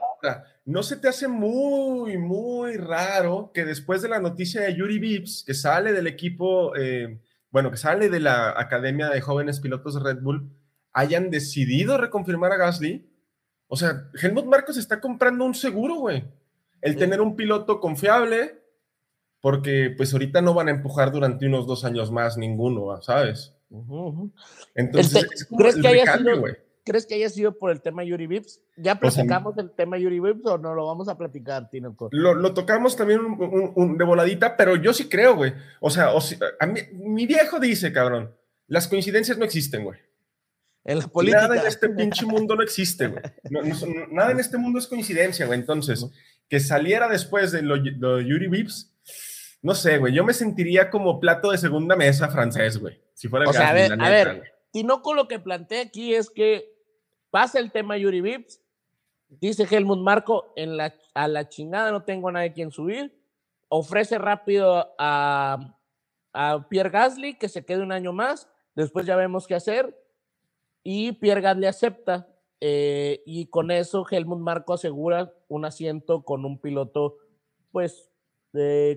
No 0.64 0.84
se 0.84 0.96
te 0.96 1.08
hace 1.08 1.26
muy, 1.26 2.16
muy 2.16 2.76
raro 2.76 3.50
que 3.52 3.64
después 3.64 4.02
de 4.02 4.08
la 4.08 4.20
noticia 4.20 4.60
de 4.60 4.76
Yuri 4.76 5.00
Vips, 5.00 5.42
que 5.44 5.52
sale 5.52 5.92
del 5.92 6.06
equipo, 6.06 6.76
eh, 6.76 7.20
bueno, 7.50 7.72
que 7.72 7.76
sale 7.76 8.08
de 8.08 8.20
la 8.20 8.50
Academia 8.56 9.08
de 9.08 9.20
Jóvenes 9.20 9.58
Pilotos 9.58 9.94
de 9.94 10.00
Red 10.00 10.22
Bull, 10.22 10.48
hayan 10.92 11.28
decidido 11.28 11.98
reconfirmar 11.98 12.52
a 12.52 12.56
Gasly. 12.56 13.10
O 13.66 13.76
sea, 13.76 14.10
Helmut 14.22 14.46
Marcos 14.46 14.76
está 14.76 15.00
comprando 15.00 15.44
un 15.44 15.56
seguro, 15.56 15.96
güey. 15.96 16.24
El 16.80 16.94
tener 16.94 17.20
un 17.20 17.34
piloto 17.34 17.80
confiable, 17.80 18.62
porque 19.40 19.92
pues 19.96 20.12
ahorita 20.12 20.40
no 20.40 20.54
van 20.54 20.68
a 20.68 20.70
empujar 20.70 21.10
durante 21.10 21.46
unos 21.46 21.66
dos 21.66 21.84
años 21.84 22.12
más 22.12 22.36
ninguno, 22.36 23.02
¿sabes? 23.02 23.56
Entonces, 24.76 25.48
¿crees, 25.58 25.74
que 25.74 25.88
haya 25.88 26.16
sido, 26.16 26.40
¿crees 26.88 27.06
que 27.06 27.14
haya 27.14 27.28
sido 27.28 27.58
por 27.58 27.70
el 27.70 27.82
tema 27.82 28.02
Yuri 28.02 28.26
Vips? 28.26 28.62
¿Ya 28.76 28.94
platicamos 28.94 29.58
el 29.58 29.70
tema 29.70 29.98
Yuri 29.98 30.20
Vips 30.20 30.46
o 30.46 30.56
no 30.56 30.74
lo 30.74 30.86
vamos 30.86 31.08
a 31.08 31.18
platicar, 31.18 31.68
Tino? 31.68 31.94
Lo, 32.10 32.34
lo 32.34 32.54
tocamos 32.54 32.96
también 32.96 33.20
de 33.98 34.04
voladita, 34.04 34.56
pero 34.56 34.74
yo 34.76 34.94
sí 34.94 35.08
creo, 35.08 35.36
güey. 35.36 35.52
O 35.80 35.90
sea, 35.90 36.12
mi 36.92 37.26
viejo 37.26 37.60
dice, 37.60 37.92
cabrón, 37.92 38.34
las 38.66 38.88
coincidencias 38.88 39.36
no 39.36 39.44
existen, 39.44 39.84
güey. 39.84 39.98
Nada 40.84 41.60
en 41.60 41.66
este 41.66 41.90
pinche 41.90 42.24
mundo 42.24 42.56
no 42.56 42.62
existe, 42.62 43.08
güey. 43.08 43.22
nada 44.10 44.30
en 44.30 44.40
este 44.40 44.56
mundo 44.56 44.78
es 44.78 44.86
coincidencia, 44.86 45.46
güey. 45.46 45.58
Entonces, 45.58 46.06
que 46.48 46.60
saliera 46.60 47.08
después 47.08 47.52
de 47.52 47.60
lo, 47.60 47.76
Yuri 47.76 48.48
Vips, 48.48 48.94
no 49.60 49.74
sé, 49.74 49.98
güey. 49.98 50.14
Yo 50.14 50.24
me 50.24 50.32
sentiría 50.32 50.88
como 50.88 51.20
plato 51.20 51.50
de 51.50 51.58
segunda 51.58 51.94
mesa 51.96 52.30
francés, 52.30 52.78
güey. 52.78 53.02
Si 53.12 53.28
fuera 53.28 53.44
el 53.44 53.50
o 53.50 53.52
sea, 53.52 53.70
a 53.70 53.74
ver, 53.74 53.92
a 53.92 54.08
ver, 54.08 54.42
Tinoco 54.72 55.14
lo 55.14 55.28
que 55.28 55.38
plantea 55.38 55.82
aquí 55.82 56.14
es 56.14 56.30
que 56.30 56.77
pasa 57.30 57.58
el 57.58 57.72
tema 57.72 57.96
Yuri 57.96 58.20
Vips, 58.20 58.60
dice 59.28 59.66
Helmut 59.70 60.00
Marco, 60.00 60.52
en 60.56 60.76
la, 60.76 60.94
a 61.14 61.28
la 61.28 61.48
chingada 61.48 61.90
no 61.90 62.04
tengo 62.04 62.28
a 62.28 62.32
nadie 62.32 62.52
quien 62.52 62.70
subir, 62.70 63.18
ofrece 63.68 64.18
rápido 64.18 64.94
a, 64.98 65.78
a 66.32 66.68
Pierre 66.68 66.90
Gasly 66.90 67.38
que 67.38 67.48
se 67.48 67.64
quede 67.64 67.82
un 67.82 67.92
año 67.92 68.12
más, 68.12 68.48
después 68.74 69.06
ya 69.06 69.16
vemos 69.16 69.46
qué 69.46 69.54
hacer 69.54 69.96
y 70.82 71.12
Pierre 71.12 71.40
Gasly 71.42 71.66
acepta 71.66 72.28
eh, 72.60 73.22
y 73.26 73.46
con 73.46 73.70
eso 73.70 74.06
Helmut 74.10 74.40
Marco 74.40 74.72
asegura 74.72 75.32
un 75.48 75.64
asiento 75.64 76.24
con 76.24 76.44
un 76.44 76.60
piloto 76.60 77.18
pues 77.70 78.10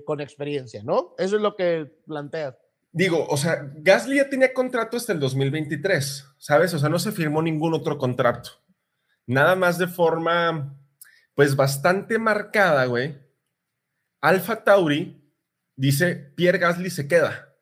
con 0.06 0.22
experiencia, 0.22 0.82
¿no? 0.84 1.14
Eso 1.18 1.36
es 1.36 1.42
lo 1.42 1.56
que 1.56 1.86
plantea. 2.08 2.58
Digo, 2.94 3.26
o 3.28 3.38
sea, 3.38 3.72
Gasly 3.78 4.18
ya 4.18 4.30
tenía 4.30 4.54
contrato 4.54 4.98
hasta 4.98 5.14
el 5.14 5.20
2023, 5.20 6.26
¿sabes? 6.38 6.74
O 6.74 6.80
sea, 6.80 6.90
no 6.90 7.00
se 7.00 7.14
firmó 7.14 7.42
ningún 7.42 7.74
otro 7.74 7.98
contrato. 7.98 8.52
Nada 9.26 9.56
más 9.56 9.78
de 9.78 9.88
forma, 9.88 10.78
pues 11.34 11.56
bastante 11.56 12.20
marcada, 12.20 12.86
güey. 12.86 13.18
Alfa 14.20 14.64
Tauri 14.64 15.34
dice, 15.76 16.16
Pierre 16.16 16.58
Gasly 16.58 16.90
se 16.90 17.08
queda. 17.08 17.56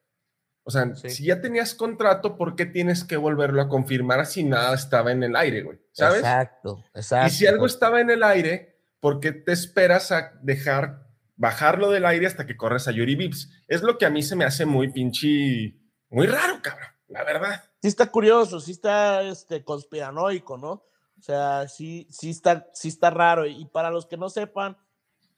O 0.63 0.71
sea, 0.71 0.95
si 0.95 1.25
ya 1.25 1.41
tenías 1.41 1.74
contrato, 1.74 2.38
¿por 2.38 2.55
qué 2.55 2.65
tienes 2.65 3.03
que 3.03 3.17
volverlo 3.17 3.62
a 3.62 3.69
confirmar 3.69 4.25
si 4.25 4.43
nada 4.43 4.75
estaba 4.75 5.12
en 5.12 5.24
el 5.24 5.36
aire, 5.36 5.63
güey? 5.63 5.79
¿Sabes? 5.91 6.19
Exacto, 6.19 6.83
exacto. 6.93 7.27
Y 7.27 7.31
si 7.31 7.48
algo 7.48 7.65
estaba 7.65 8.01
en 8.01 8.12
el 8.12 8.24
aire, 8.24 8.79
¿por 9.00 9.19
qué 9.19 9.31
te 9.31 9.51
esperas 9.51 10.12
a 10.12 10.33
dejar 10.43 11.09
bajarlo 11.39 11.89
del 11.89 12.05
aire 12.05 12.27
hasta 12.27 12.46
que 12.46 12.55
corres 12.55 12.88
a 12.88 12.91
Yuri 12.91 13.15
Vips? 13.15 13.50
Es 13.67 13.81
lo 13.81 13.98
que 13.98 14.05
a 14.05 14.12
mí 14.12 14.22
se 14.22 14.36
me 14.36 14.46
hace 14.46 14.67
muy 14.67 14.91
pinche, 14.91 15.75
muy 16.10 16.27
raro, 16.27 16.62
cabrón, 16.62 16.89
la 17.08 17.24
verdad. 17.24 17.63
Sí 17.81 17.88
está 17.88 18.12
curioso, 18.12 18.60
sí 18.60 18.72
está 18.72 19.24
este, 19.24 19.63
conspiranoico, 19.63 20.58
¿no? 20.58 20.84
O 21.17 21.22
sea, 21.22 21.67
sí, 21.67 22.08
sí, 22.12 22.29
está, 22.29 22.69
sí 22.74 22.89
está 22.89 23.10
raro. 23.10 23.48
Y 23.48 23.65
para 23.65 23.89
los 23.89 24.05
que 24.05 24.17
no 24.17 24.29
sepan, 24.29 24.77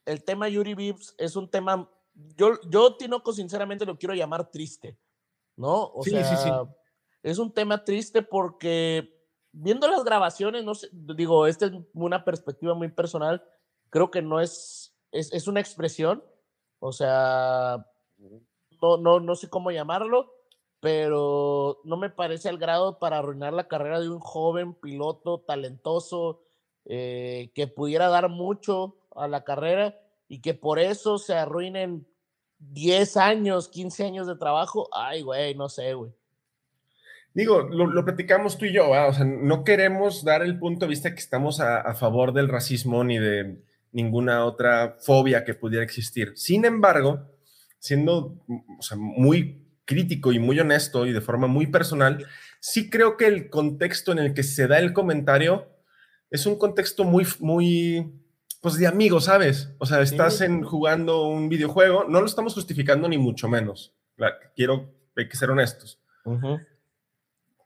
el 0.05 0.23
tema 0.25 0.49
Yuri 0.49 0.75
Vips 0.75 1.15
es 1.17 1.37
un 1.37 1.49
tema, 1.49 1.89
yo, 2.35 2.59
yo 2.69 2.97
Tinoco, 2.97 3.31
sinceramente 3.31 3.85
lo 3.85 3.97
quiero 3.97 4.13
llamar 4.13 4.51
triste 4.51 4.97
¿no? 5.61 5.91
O 5.93 6.03
sea, 6.03 6.23
sí, 6.23 6.35
sí. 6.43 6.49
es 7.23 7.37
un 7.37 7.53
tema 7.53 7.83
triste 7.83 8.21
porque 8.21 9.15
viendo 9.51 9.87
las 9.87 10.03
grabaciones, 10.03 10.63
no 10.63 10.75
sé, 10.75 10.89
digo, 10.91 11.45
esta 11.47 11.67
es 11.67 11.73
una 11.93 12.25
perspectiva 12.25 12.73
muy 12.73 12.89
personal, 12.89 13.43
creo 13.89 14.09
que 14.09 14.21
no 14.21 14.39
es, 14.39 14.80
es, 15.11 15.31
es 15.33 15.47
una 15.47 15.59
expresión, 15.59 16.23
o 16.79 16.91
sea, 16.91 17.85
no, 18.81 18.97
no, 18.97 19.19
no 19.19 19.35
sé 19.35 19.49
cómo 19.49 19.71
llamarlo, 19.71 20.33
pero 20.79 21.79
no 21.83 21.97
me 21.97 22.09
parece 22.09 22.49
al 22.49 22.57
grado 22.57 22.99
para 22.99 23.19
arruinar 23.19 23.53
la 23.53 23.67
carrera 23.67 23.99
de 23.99 24.09
un 24.09 24.19
joven 24.19 24.73
piloto 24.73 25.41
talentoso 25.41 26.41
eh, 26.85 27.51
que 27.53 27.67
pudiera 27.67 28.09
dar 28.09 28.29
mucho 28.29 28.97
a 29.15 29.27
la 29.27 29.43
carrera 29.43 29.99
y 30.27 30.41
que 30.41 30.53
por 30.55 30.79
eso 30.79 31.19
se 31.19 31.35
arruinen 31.35 32.07
10 32.57 33.17
años, 33.17 33.67
15 33.67 34.05
años 34.05 34.27
de 34.27 34.35
trabajo, 34.35 34.89
ay, 34.91 35.21
güey, 35.21 35.53
no 35.55 35.69
sé, 35.69 35.93
güey. 35.93 36.11
Digo, 37.33 37.61
lo, 37.61 38.03
platicamos 38.03 38.57
tú 38.57 38.65
y 38.65 38.73
yo, 38.73 38.89
o 38.89 39.13
sea, 39.13 39.23
no 39.23 39.63
queremos 39.63 40.25
dar 40.25 40.41
el 40.41 40.59
punto 40.59 40.85
de 40.85 40.89
vista 40.89 41.13
que 41.13 41.19
estamos 41.19 41.61
a, 41.61 41.93
favor 41.93 42.33
del 42.33 42.49
racismo 42.49 43.03
ni 43.05 43.19
de 43.19 43.63
ninguna 43.91 44.45
otra 44.45 44.97
fobia 44.99 45.43
que 45.43 45.53
pudiera 45.53 45.83
existir. 45.83 46.33
Sin 46.35 46.65
embargo, 46.65 47.29
siendo 47.79 48.43
muy 48.95 49.65
crítico 49.85 50.31
y 50.31 50.39
muy 50.39 50.59
honesto 50.59 51.05
y 51.05 51.11
de 51.11 51.21
forma 51.21 51.47
muy 51.47 51.67
personal, 51.67 52.25
sí 52.59 52.89
creo 52.89 53.17
que 53.17 53.27
el 53.27 53.49
contexto 53.49 54.11
en 54.11 54.19
el 54.19 54.33
que 54.33 54.43
se 54.43 54.67
da 54.67 54.79
el 54.79 54.93
comentario 54.93 55.67
es 56.29 56.45
un 56.45 56.57
contexto 56.57 57.03
muy, 57.03 57.27
muy 57.39 58.13
pues 58.61 58.77
de 58.77 58.87
amigos, 58.87 59.25
¿sabes? 59.25 59.73
O 59.79 59.85
sea, 59.85 60.01
estás 60.01 60.39
en, 60.41 60.63
jugando 60.63 61.27
un 61.27 61.49
videojuego, 61.49 62.05
no 62.05 62.21
lo 62.21 62.27
estamos 62.27 62.53
justificando 62.53 63.09
ni 63.09 63.17
mucho 63.17 63.49
menos. 63.49 63.93
Quiero, 64.55 64.93
hay 65.17 65.27
que 65.27 65.35
ser 65.35 65.49
honestos. 65.49 65.99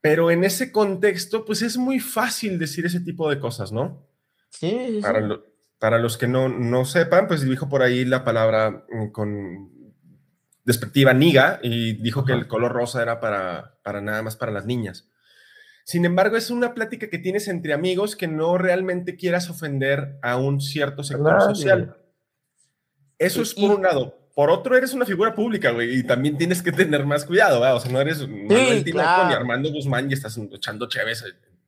Pero 0.01 0.31
en 0.31 0.43
ese 0.43 0.71
contexto, 0.71 1.43
pues 1.43 1.61
es 1.61 1.77
muy 1.77 1.99
fácil 1.99 2.57
decir 2.57 2.85
ese 2.85 3.01
tipo 3.01 3.29
de 3.29 3.39
cosas, 3.39 3.71
¿no? 3.71 4.07
Sí. 4.49 4.99
Para, 5.01 5.41
para 5.79 5.99
los 5.99 6.17
que 6.17 6.27
no, 6.27 6.49
no 6.49 6.85
sepan, 6.85 7.27
pues 7.27 7.41
dijo 7.41 7.69
por 7.69 7.81
ahí 7.81 8.05
la 8.05 8.23
palabra 8.23 8.85
mm, 8.89 9.11
con 9.11 9.71
despectiva 10.63 11.13
niga 11.13 11.59
y 11.61 11.93
dijo 11.93 12.25
que 12.25 12.33
el 12.33 12.47
color 12.47 12.71
rosa 12.71 13.01
era 13.01 13.19
para, 13.19 13.77
para 13.83 14.01
nada 14.01 14.21
más 14.23 14.35
para 14.35 14.51
las 14.51 14.65
niñas. 14.65 15.07
Sin 15.83 16.03
embargo, 16.05 16.35
es 16.35 16.49
una 16.49 16.73
plática 16.73 17.09
que 17.09 17.19
tienes 17.19 17.47
entre 17.47 17.73
amigos 17.73 18.15
que 18.15 18.27
no 18.27 18.57
realmente 18.57 19.15
quieras 19.15 19.51
ofender 19.51 20.17
a 20.23 20.37
un 20.37 20.59
cierto 20.59 21.03
sector 21.03 21.39
social. 21.41 21.97
Eso 23.19 23.43
es 23.43 23.53
por 23.53 23.75
un 23.75 23.83
lado. 23.83 24.31
Por 24.33 24.49
otro, 24.49 24.75
eres 24.75 24.93
una 24.93 25.05
figura 25.05 25.35
pública, 25.35 25.69
güey, 25.69 25.99
y 25.99 26.03
también 26.03 26.37
tienes 26.37 26.61
que 26.61 26.71
tener 26.71 27.05
más 27.05 27.23
cuidado, 27.23 27.61
¿verdad? 27.61 27.75
O 27.75 27.79
sea, 27.79 27.91
no 27.91 28.01
eres 28.01 28.27
Manuel 28.27 28.83
ni 28.83 28.99
Armando 28.99 29.71
Guzmán 29.71 30.09
y 30.09 30.13
estás 30.13 30.37
echando 30.37 30.89
chéves 30.89 31.23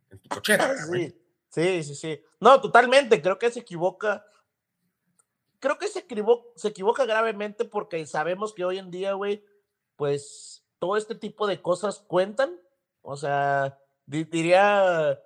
en 0.09 0.19
tu 0.19 0.27
cochera. 0.27 0.75
Sí, 0.91 1.15
sí, 1.57 1.83
sí, 1.83 1.95
sí. 1.95 2.21
No, 2.39 2.61
totalmente. 2.61 3.21
Creo 3.21 3.39
que 3.39 3.49
se 3.49 3.61
equivoca. 3.61 4.25
Creo 5.59 5.77
que 5.79 5.87
se 5.87 5.99
equivoca, 5.99 6.47
se 6.55 6.67
equivoca 6.67 7.05
gravemente 7.05 7.65
porque 7.65 8.05
sabemos 8.05 8.53
que 8.53 8.63
hoy 8.63 8.77
en 8.77 8.91
día, 8.91 9.13
güey, 9.13 9.43
pues 9.95 10.63
todo 10.77 10.97
este 10.97 11.15
tipo 11.15 11.47
de 11.47 11.61
cosas 11.61 11.99
cuentan. 11.99 12.59
O 13.01 13.17
sea, 13.17 13.79
diría 14.05 15.19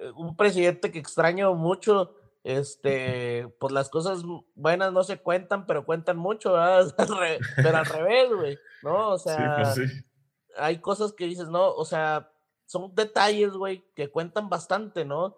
eh, 0.00 0.10
un 0.16 0.36
presidente 0.36 0.90
que 0.90 0.98
extraño 0.98 1.54
mucho, 1.54 2.14
este, 2.44 3.48
pues 3.58 3.72
las 3.72 3.88
cosas 3.88 4.22
buenas 4.54 4.92
no 4.92 5.04
se 5.04 5.18
cuentan, 5.18 5.66
pero 5.66 5.84
cuentan 5.84 6.16
mucho, 6.16 6.54
pero 7.56 7.78
al 7.78 7.86
revés, 7.86 8.32
güey, 8.32 8.58
¿no? 8.82 9.14
O 9.14 9.18
pues 9.18 9.22
sea, 9.22 9.74
hay 10.58 10.80
cosas 10.80 11.12
que 11.12 11.26
dices, 11.26 11.48
no, 11.48 11.72
o 11.74 11.84
sea, 11.84 12.30
son 12.66 12.94
detalles, 12.94 13.52
güey, 13.52 13.84
que 13.94 14.10
cuentan 14.10 14.48
bastante, 14.48 15.04
¿no? 15.04 15.36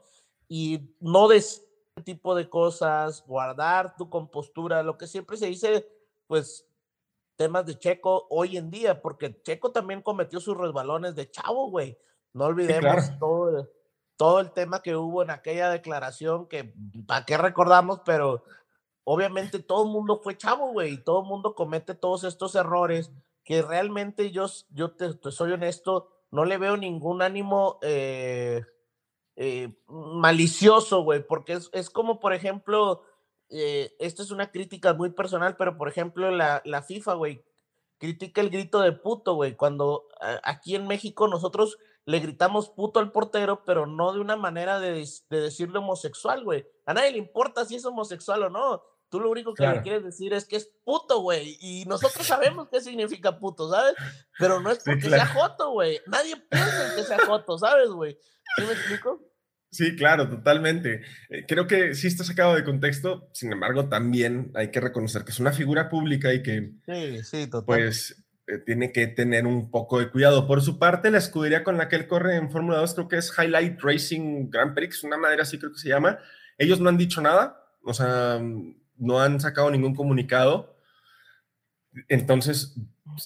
Y 0.48 0.94
no 1.00 1.28
de 1.28 1.36
este 1.36 1.66
tipo 2.04 2.34
de 2.34 2.48
cosas, 2.48 3.24
guardar 3.26 3.96
tu 3.96 4.08
compostura, 4.08 4.82
lo 4.82 4.96
que 4.96 5.06
siempre 5.06 5.36
se 5.36 5.46
dice, 5.46 5.86
pues 6.26 6.66
temas 7.36 7.66
de 7.66 7.78
Checo 7.78 8.26
hoy 8.30 8.56
en 8.56 8.70
día, 8.70 9.00
porque 9.00 9.40
Checo 9.42 9.70
también 9.70 10.02
cometió 10.02 10.40
sus 10.40 10.56
resbalones 10.56 11.14
de 11.14 11.30
chavo, 11.30 11.70
güey. 11.70 11.96
No 12.32 12.46
olvidemos 12.46 13.16
todo, 13.18 13.70
todo 14.16 14.40
el 14.40 14.50
tema 14.50 14.82
que 14.82 14.96
hubo 14.96 15.22
en 15.22 15.30
aquella 15.30 15.70
declaración 15.70 16.46
que, 16.46 16.74
¿para 17.06 17.24
qué 17.24 17.38
recordamos? 17.38 18.00
Pero 18.04 18.44
obviamente 19.04 19.60
todo 19.60 19.84
el 19.84 19.90
mundo 19.90 20.20
fue 20.22 20.36
chavo, 20.36 20.72
güey, 20.72 20.94
y 20.94 20.98
todo 20.98 21.20
el 21.20 21.26
mundo 21.26 21.54
comete 21.54 21.94
todos 21.94 22.24
estos 22.24 22.54
errores 22.56 23.12
que 23.44 23.62
realmente 23.62 24.30
yo, 24.30 24.46
yo 24.70 24.90
te, 24.90 25.14
soy 25.30 25.52
honesto, 25.52 26.10
no 26.30 26.44
le 26.44 26.58
veo 26.58 26.76
ningún 26.76 27.22
ánimo 27.22 27.78
eh, 27.80 28.62
eh, 29.40 29.73
malicioso, 29.87 31.04
güey, 31.04 31.25
porque 31.25 31.52
es, 31.52 31.71
es, 31.73 31.90
como, 31.90 32.18
por 32.18 32.33
ejemplo, 32.33 33.04
eh, 33.49 33.95
esto 34.00 34.21
es 34.21 34.33
una 34.33 34.50
crítica 34.50 34.95
muy 34.95 35.11
personal, 35.11 35.57
pero 35.57 35.78
por 35.78 35.88
ejemplo, 35.88 36.33
la, 36.33 36.61
la 36.64 36.83
FIFA, 36.83 37.14
güey, 37.14 37.45
critica 37.99 38.40
el 38.40 38.50
grito 38.50 38.80
de 38.80 38.90
puto, 38.90 39.35
güey, 39.35 39.54
cuando 39.54 40.09
aquí 40.42 40.75
en 40.75 40.88
México 40.88 41.28
nosotros 41.28 41.78
le 42.04 42.18
gritamos 42.18 42.68
puto 42.68 42.99
al 42.99 43.12
portero, 43.12 43.64
pero 43.64 43.87
no 43.87 44.12
de 44.12 44.18
una 44.18 44.35
manera 44.35 44.80
de, 44.80 45.07
de 45.30 45.40
decirle 45.40 45.78
homosexual, 45.78 46.42
güey. 46.42 46.66
A 46.85 46.95
nadie 46.95 47.12
le 47.12 47.18
importa 47.18 47.64
si 47.64 47.76
es 47.76 47.85
homosexual 47.85 48.42
o 48.42 48.50
no. 48.50 48.83
Tú 49.10 49.20
lo 49.20 49.30
único 49.30 49.54
que 49.54 49.66
le 49.66 49.82
quieres 49.82 50.04
decir 50.04 50.32
es 50.34 50.44
que 50.44 50.56
es 50.56 50.70
puto, 50.84 51.20
güey. 51.20 51.56
Y 51.60 51.84
nosotros 51.86 52.26
sabemos 52.26 52.68
qué 52.70 52.80
significa 52.80 53.38
puto, 53.38 53.70
¿sabes? 53.70 53.94
Pero 54.38 54.60
no 54.60 54.70
es 54.70 54.80
porque 54.84 55.08
sea 55.08 55.26
joto, 55.26 55.72
güey. 55.72 56.00
Nadie 56.06 56.36
piensa 56.50 56.90
en 56.90 56.96
que 56.96 57.02
sea 57.04 57.18
joto, 57.26 57.58
¿sabes, 57.58 57.88
güey? 57.88 58.18
¿Sí 58.56 58.64
me 58.64 58.72
explico? 58.72 59.28
Sí, 59.70 59.96
claro, 59.96 60.28
totalmente. 60.28 61.02
Eh, 61.28 61.44
creo 61.46 61.66
que 61.66 61.94
sí 61.94 62.06
está 62.06 62.24
sacado 62.24 62.54
de 62.54 62.64
contexto, 62.64 63.28
sin 63.35 63.52
embargo, 63.52 63.88
también 63.88 64.50
hay 64.54 64.70
que 64.70 64.80
reconocer 64.80 65.24
que 65.24 65.30
es 65.30 65.40
una 65.40 65.52
figura 65.52 65.90
pública 65.90 66.33
y 66.33 66.42
que, 66.42 66.72
sí, 66.87 67.22
sí, 67.22 67.46
total. 67.46 67.66
pues, 67.66 68.24
eh, 68.46 68.59
tiene 68.64 68.92
que 68.92 69.06
tener 69.09 69.46
un 69.46 69.70
poco 69.70 69.98
de 69.98 70.11
cuidado. 70.11 70.46
Por 70.46 70.62
su 70.62 70.78
parte, 70.78 71.11
la 71.11 71.18
escudería 71.18 71.64
con 71.64 71.76
la 71.76 71.88
que 71.88 71.96
él 71.96 72.06
corre 72.06 72.37
en 72.37 72.50
Fórmula 72.50 72.78
2 72.78 72.94
creo 72.94 73.09
que 73.09 73.16
es 73.18 73.33
Highlight 73.38 73.78
Racing 73.80 74.48
Grand 74.48 74.74
Prix, 74.74 75.04
una 75.04 75.18
madera 75.18 75.42
así 75.42 75.59
creo 75.59 75.72
que 75.72 75.78
se 75.78 75.90
llama. 75.90 76.18
Ellos 76.56 76.80
no 76.80 76.88
han 76.88 76.96
dicho 76.96 77.20
nada, 77.20 77.62
o 77.85 77.92
sea, 77.92 78.40
no 78.98 79.20
han 79.20 79.40
sacado 79.40 79.70
ningún 79.70 79.94
comunicado. 79.94 80.76
Entonces, 82.08 82.76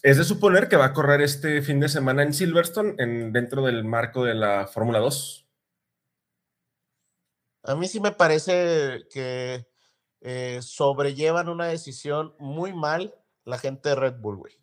es 0.02 0.18
de 0.18 0.24
suponer 0.24 0.68
que 0.68 0.76
va 0.76 0.86
a 0.86 0.92
correr 0.92 1.20
este 1.20 1.62
fin 1.62 1.80
de 1.80 1.88
semana 1.88 2.22
en 2.22 2.32
Silverstone, 2.32 2.94
en, 2.98 3.32
dentro 3.32 3.64
del 3.64 3.84
marco 3.84 4.24
de 4.24 4.34
la 4.34 4.66
Fórmula 4.66 4.98
2. 5.00 5.46
A 7.64 7.74
mí 7.74 7.86
sí 7.86 8.00
me 8.00 8.12
parece 8.12 9.06
que 9.12 9.66
eh, 10.20 10.58
sobrellevan 10.62 11.48
una 11.48 11.66
decisión 11.66 12.34
muy 12.38 12.72
mal 12.72 13.14
la 13.44 13.58
gente 13.58 13.88
de 13.90 13.94
Red 13.94 14.14
Bull, 14.20 14.36
güey. 14.36 14.54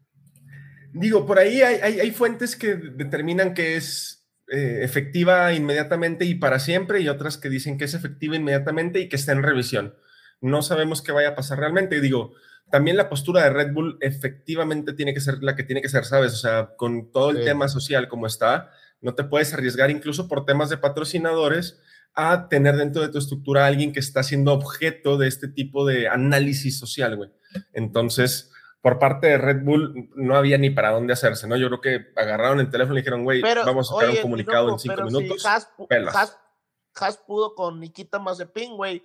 Digo, 0.91 1.25
por 1.25 1.37
ahí 1.37 1.61
hay, 1.61 2.11
fuentes 2.11 2.55
que 2.55 2.75
determinan 2.75 3.53
que 3.53 3.75
es 3.75 4.27
eh, 4.47 4.79
efectiva 4.81 5.53
inmediatamente 5.53 6.25
y 6.25 6.33
para 6.33 6.59
siempre 6.59 7.01
y 7.01 7.09
otras 7.09 7.37
que 7.37 7.49
dicen 7.49 7.77
que 7.77 7.85
es 7.85 7.93
efectiva 7.93 8.35
inmediatamente 8.35 8.99
y 8.99 9.07
que 9.07 9.15
está 9.15 9.33
en 9.33 9.43
revisión. 9.43 9.95
No 10.41 10.61
sabemos 10.61 11.01
qué 11.01 11.11
vaya 11.11 11.29
a 11.29 11.35
pasar 11.35 11.59
realmente. 11.59 12.01
Digo, 12.01 12.33
también 12.71 12.97
la 12.97 13.09
postura 13.09 13.43
de 13.43 13.49
Red 13.49 13.73
Bull 13.73 13.97
efectivamente 14.01 14.93
tiene 14.93 15.13
que 15.13 15.21
ser 15.21 15.41
la 15.41 15.55
que 15.55 15.63
tiene 15.63 15.81
que 15.81 15.89
ser, 15.89 16.05
¿sabes? 16.05 16.33
O 16.33 16.37
sea, 16.37 16.75
con 16.77 17.11
todo 17.11 17.31
el 17.31 17.43
tema 17.43 17.67
social 17.67 18.07
como 18.07 18.27
está, 18.27 18.71
no 19.01 19.15
te 19.15 19.23
puedes 19.23 19.53
arriesgar 19.53 19.89
incluso 19.91 20.27
por 20.27 20.45
temas 20.45 20.69
de 20.69 20.77
patrocinadores 20.77 21.81
a 22.13 22.49
tener 22.49 22.75
dentro 22.75 23.01
de 23.01 23.09
tu 23.09 23.17
estructura 23.17 23.63
a 23.63 23.67
alguien 23.67 23.93
que 23.93 23.99
está 23.99 24.23
siendo 24.23 24.53
objeto 24.53 25.17
de 25.17 25.27
este 25.27 25.47
tipo 25.47 25.85
de 25.85 26.07
análisis 26.07 26.77
social, 26.77 27.15
güey. 27.15 27.31
Entonces, 27.73 28.51
por 28.81 28.99
parte 28.99 29.27
de 29.27 29.37
Red 29.37 29.63
Bull 29.63 30.09
no 30.15 30.35
había 30.35 30.57
ni 30.57 30.69
para 30.69 30.91
dónde 30.91 31.13
hacerse, 31.13 31.47
¿no? 31.47 31.57
Yo 31.57 31.67
creo 31.67 31.81
que 31.81 32.07
agarraron 32.15 32.59
el 32.59 32.69
teléfono 32.69 32.97
y 32.97 33.01
dijeron, 33.01 33.23
güey, 33.23 33.41
vamos 33.41 33.91
a 33.91 33.95
sacar 33.95 34.09
un 34.09 34.21
comunicado 34.21 34.69
en 34.69 34.79
cinco 34.79 35.03
minutos. 35.03 35.45
Has, 35.45 37.17
pudo 37.17 37.55
con 37.55 37.79
Nikita 37.79 38.19
Mazepin, 38.19 38.75
güey. 38.75 39.03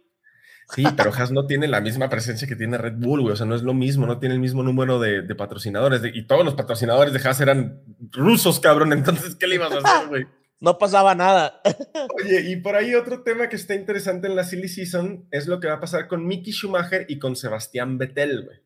Sí, 0.70 0.85
pero 0.96 1.12
Haas 1.12 1.31
no 1.31 1.46
tiene 1.46 1.68
la 1.68 1.81
misma 1.81 2.09
presencia 2.09 2.48
que 2.48 2.57
tiene 2.57 2.79
Red 2.79 2.94
Bull, 2.96 3.20
güey. 3.20 3.33
O 3.35 3.37
sea, 3.37 3.46
no 3.46 3.55
es 3.55 3.62
lo 3.62 3.74
mismo, 3.74 4.07
no 4.07 4.18
tiene 4.18 4.35
el 4.35 4.40
mismo 4.40 4.62
número 4.62 4.98
de, 4.98 5.22
patrocinadores. 5.35 6.00
y 6.14 6.27
todos 6.27 6.44
los 6.44 6.55
patrocinadores 6.55 7.12
de 7.12 7.20
Haas 7.29 7.40
eran 7.40 7.83
rusos, 8.11 8.61
cabrón. 8.61 8.92
Entonces, 8.92 9.35
¿qué 9.37 9.46
le 9.46 9.57
ibas 9.57 9.72
a 9.72 9.79
hacer, 9.79 10.09
güey? 10.09 10.27
no 10.64 10.79
pasaba 10.79 11.14
nada. 11.14 11.61
Oye, 12.16 12.50
y 12.50 12.57
por 12.57 12.74
ahí 12.74 12.94
otro 12.94 13.22
tema 13.22 13.50
que 13.50 13.57
está 13.57 13.74
interesante 13.74 14.29
en 14.29 14.35
la 14.35 14.44
Silly 14.44 14.68
Season 14.68 15.29
es 15.31 15.46
lo 15.46 15.61
que 15.61 15.68
va 15.68 15.74
a 15.74 15.81
pasar 15.81 16.09
con 16.09 16.27
Mickey 16.27 16.55
Schumacher 16.55 17.05
y 17.09 17.18
con 17.18 17.37
Sebastián 17.37 17.98
Vettel, 17.98 18.44
güey. 18.46 18.59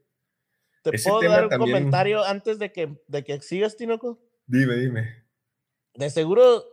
¿Te 0.85 0.93
puedo 1.03 1.29
dar 1.29 1.47
un 1.47 1.59
comentario 1.59 2.25
antes 2.25 2.61
de 2.61 2.73
que, 2.73 3.03
de 3.09 3.25
que 3.25 3.41
sigas, 3.41 3.77
Tinoco? 3.77 4.21
Dime, 4.47 4.77
dime. 4.77 5.25
De 5.95 6.09
seguro, 6.09 6.65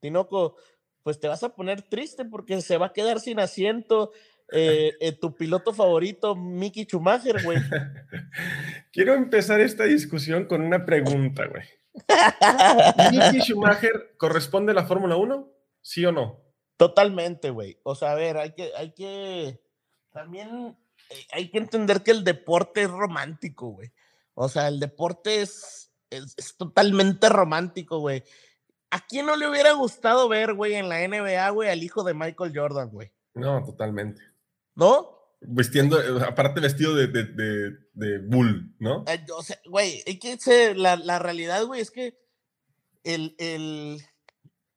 Tinoco, 0.00 0.56
pues 1.02 1.18
te 1.18 1.26
vas 1.26 1.42
a 1.42 1.56
poner 1.56 1.82
triste 1.82 2.24
porque 2.24 2.60
se 2.60 2.78
va 2.78 2.86
a 2.86 2.92
quedar 2.92 3.18
sin 3.18 3.40
asiento 3.40 4.12
eh, 4.52 4.94
eh, 5.00 5.12
tu 5.12 5.34
piloto 5.34 5.72
favorito, 5.72 6.34
Mickey 6.34 6.84
Schumacher, 6.84 7.42
güey. 7.42 7.58
Quiero 8.92 9.14
empezar 9.14 9.60
esta 9.60 9.84
discusión 9.84 10.46
con 10.46 10.62
una 10.62 10.84
pregunta, 10.84 11.46
güey. 11.46 11.64
¿Mickey 13.12 13.40
Schumacher 13.40 14.14
corresponde 14.16 14.72
a 14.72 14.74
la 14.74 14.86
Fórmula 14.86 15.16
1? 15.16 15.50
¿Sí 15.82 16.04
o 16.04 16.12
no? 16.12 16.40
Totalmente, 16.76 17.50
güey. 17.50 17.78
O 17.82 17.94
sea, 17.94 18.12
a 18.12 18.14
ver, 18.14 18.38
hay 18.38 18.54
que, 18.54 18.70
hay 18.76 18.92
que 18.92 19.60
también 20.12 20.76
eh, 21.10 21.26
hay 21.32 21.50
que 21.50 21.58
entender 21.58 22.02
que 22.02 22.10
el 22.10 22.24
deporte 22.24 22.82
es 22.82 22.90
romántico, 22.90 23.70
güey. 23.70 23.92
O 24.34 24.48
sea, 24.48 24.68
el 24.68 24.78
deporte 24.78 25.42
es, 25.42 25.92
es, 26.10 26.56
totalmente 26.56 27.28
romántico, 27.28 27.98
güey. 27.98 28.22
¿A 28.90 29.04
quién 29.06 29.26
no 29.26 29.36
le 29.36 29.48
hubiera 29.48 29.72
gustado 29.72 30.28
ver, 30.28 30.54
güey, 30.54 30.74
en 30.74 30.88
la 30.88 31.06
NBA, 31.06 31.50
güey, 31.50 31.68
al 31.68 31.82
hijo 31.82 32.04
de 32.04 32.14
Michael 32.14 32.52
Jordan, 32.54 32.90
güey? 32.90 33.12
No, 33.34 33.62
totalmente. 33.64 34.22
¿No? 34.78 35.18
Vestiendo, 35.40 36.00
eh, 36.00 36.24
aparte 36.24 36.60
vestido 36.60 36.94
de, 36.94 37.08
de, 37.08 37.76
de, 37.92 38.18
bull, 38.18 38.76
¿no? 38.78 39.04
Eh, 39.08 39.24
o 39.36 39.42
sea, 39.42 39.58
güey, 39.66 40.04
hay 40.06 40.18
que 40.20 40.38
la, 40.76 40.94
la 40.94 41.18
realidad, 41.18 41.64
güey, 41.64 41.80
es 41.80 41.90
que 41.90 42.16
el, 43.02 43.34
el, 43.38 44.00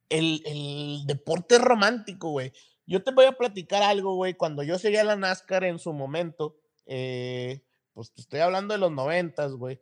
el, 0.10 0.42
el 0.46 1.04
deporte 1.06 1.56
es 1.56 1.62
romántico, 1.62 2.32
güey. 2.32 2.52
Yo 2.88 3.04
te 3.04 3.12
voy 3.12 3.26
a 3.26 3.34
platicar 3.34 3.84
algo, 3.84 4.16
güey. 4.16 4.34
Cuando 4.34 4.64
yo 4.64 4.80
seguía 4.80 5.04
la 5.04 5.16
NASCAR 5.16 5.66
en 5.66 5.78
su 5.78 5.94
momento, 5.94 6.58
eh, 6.88 7.62
pues 7.94 8.12
te 8.12 8.22
estoy 8.22 8.40
hablando 8.40 8.74
de 8.74 8.80
los 8.80 8.92
noventas, 8.92 9.54
güey. 9.54 9.80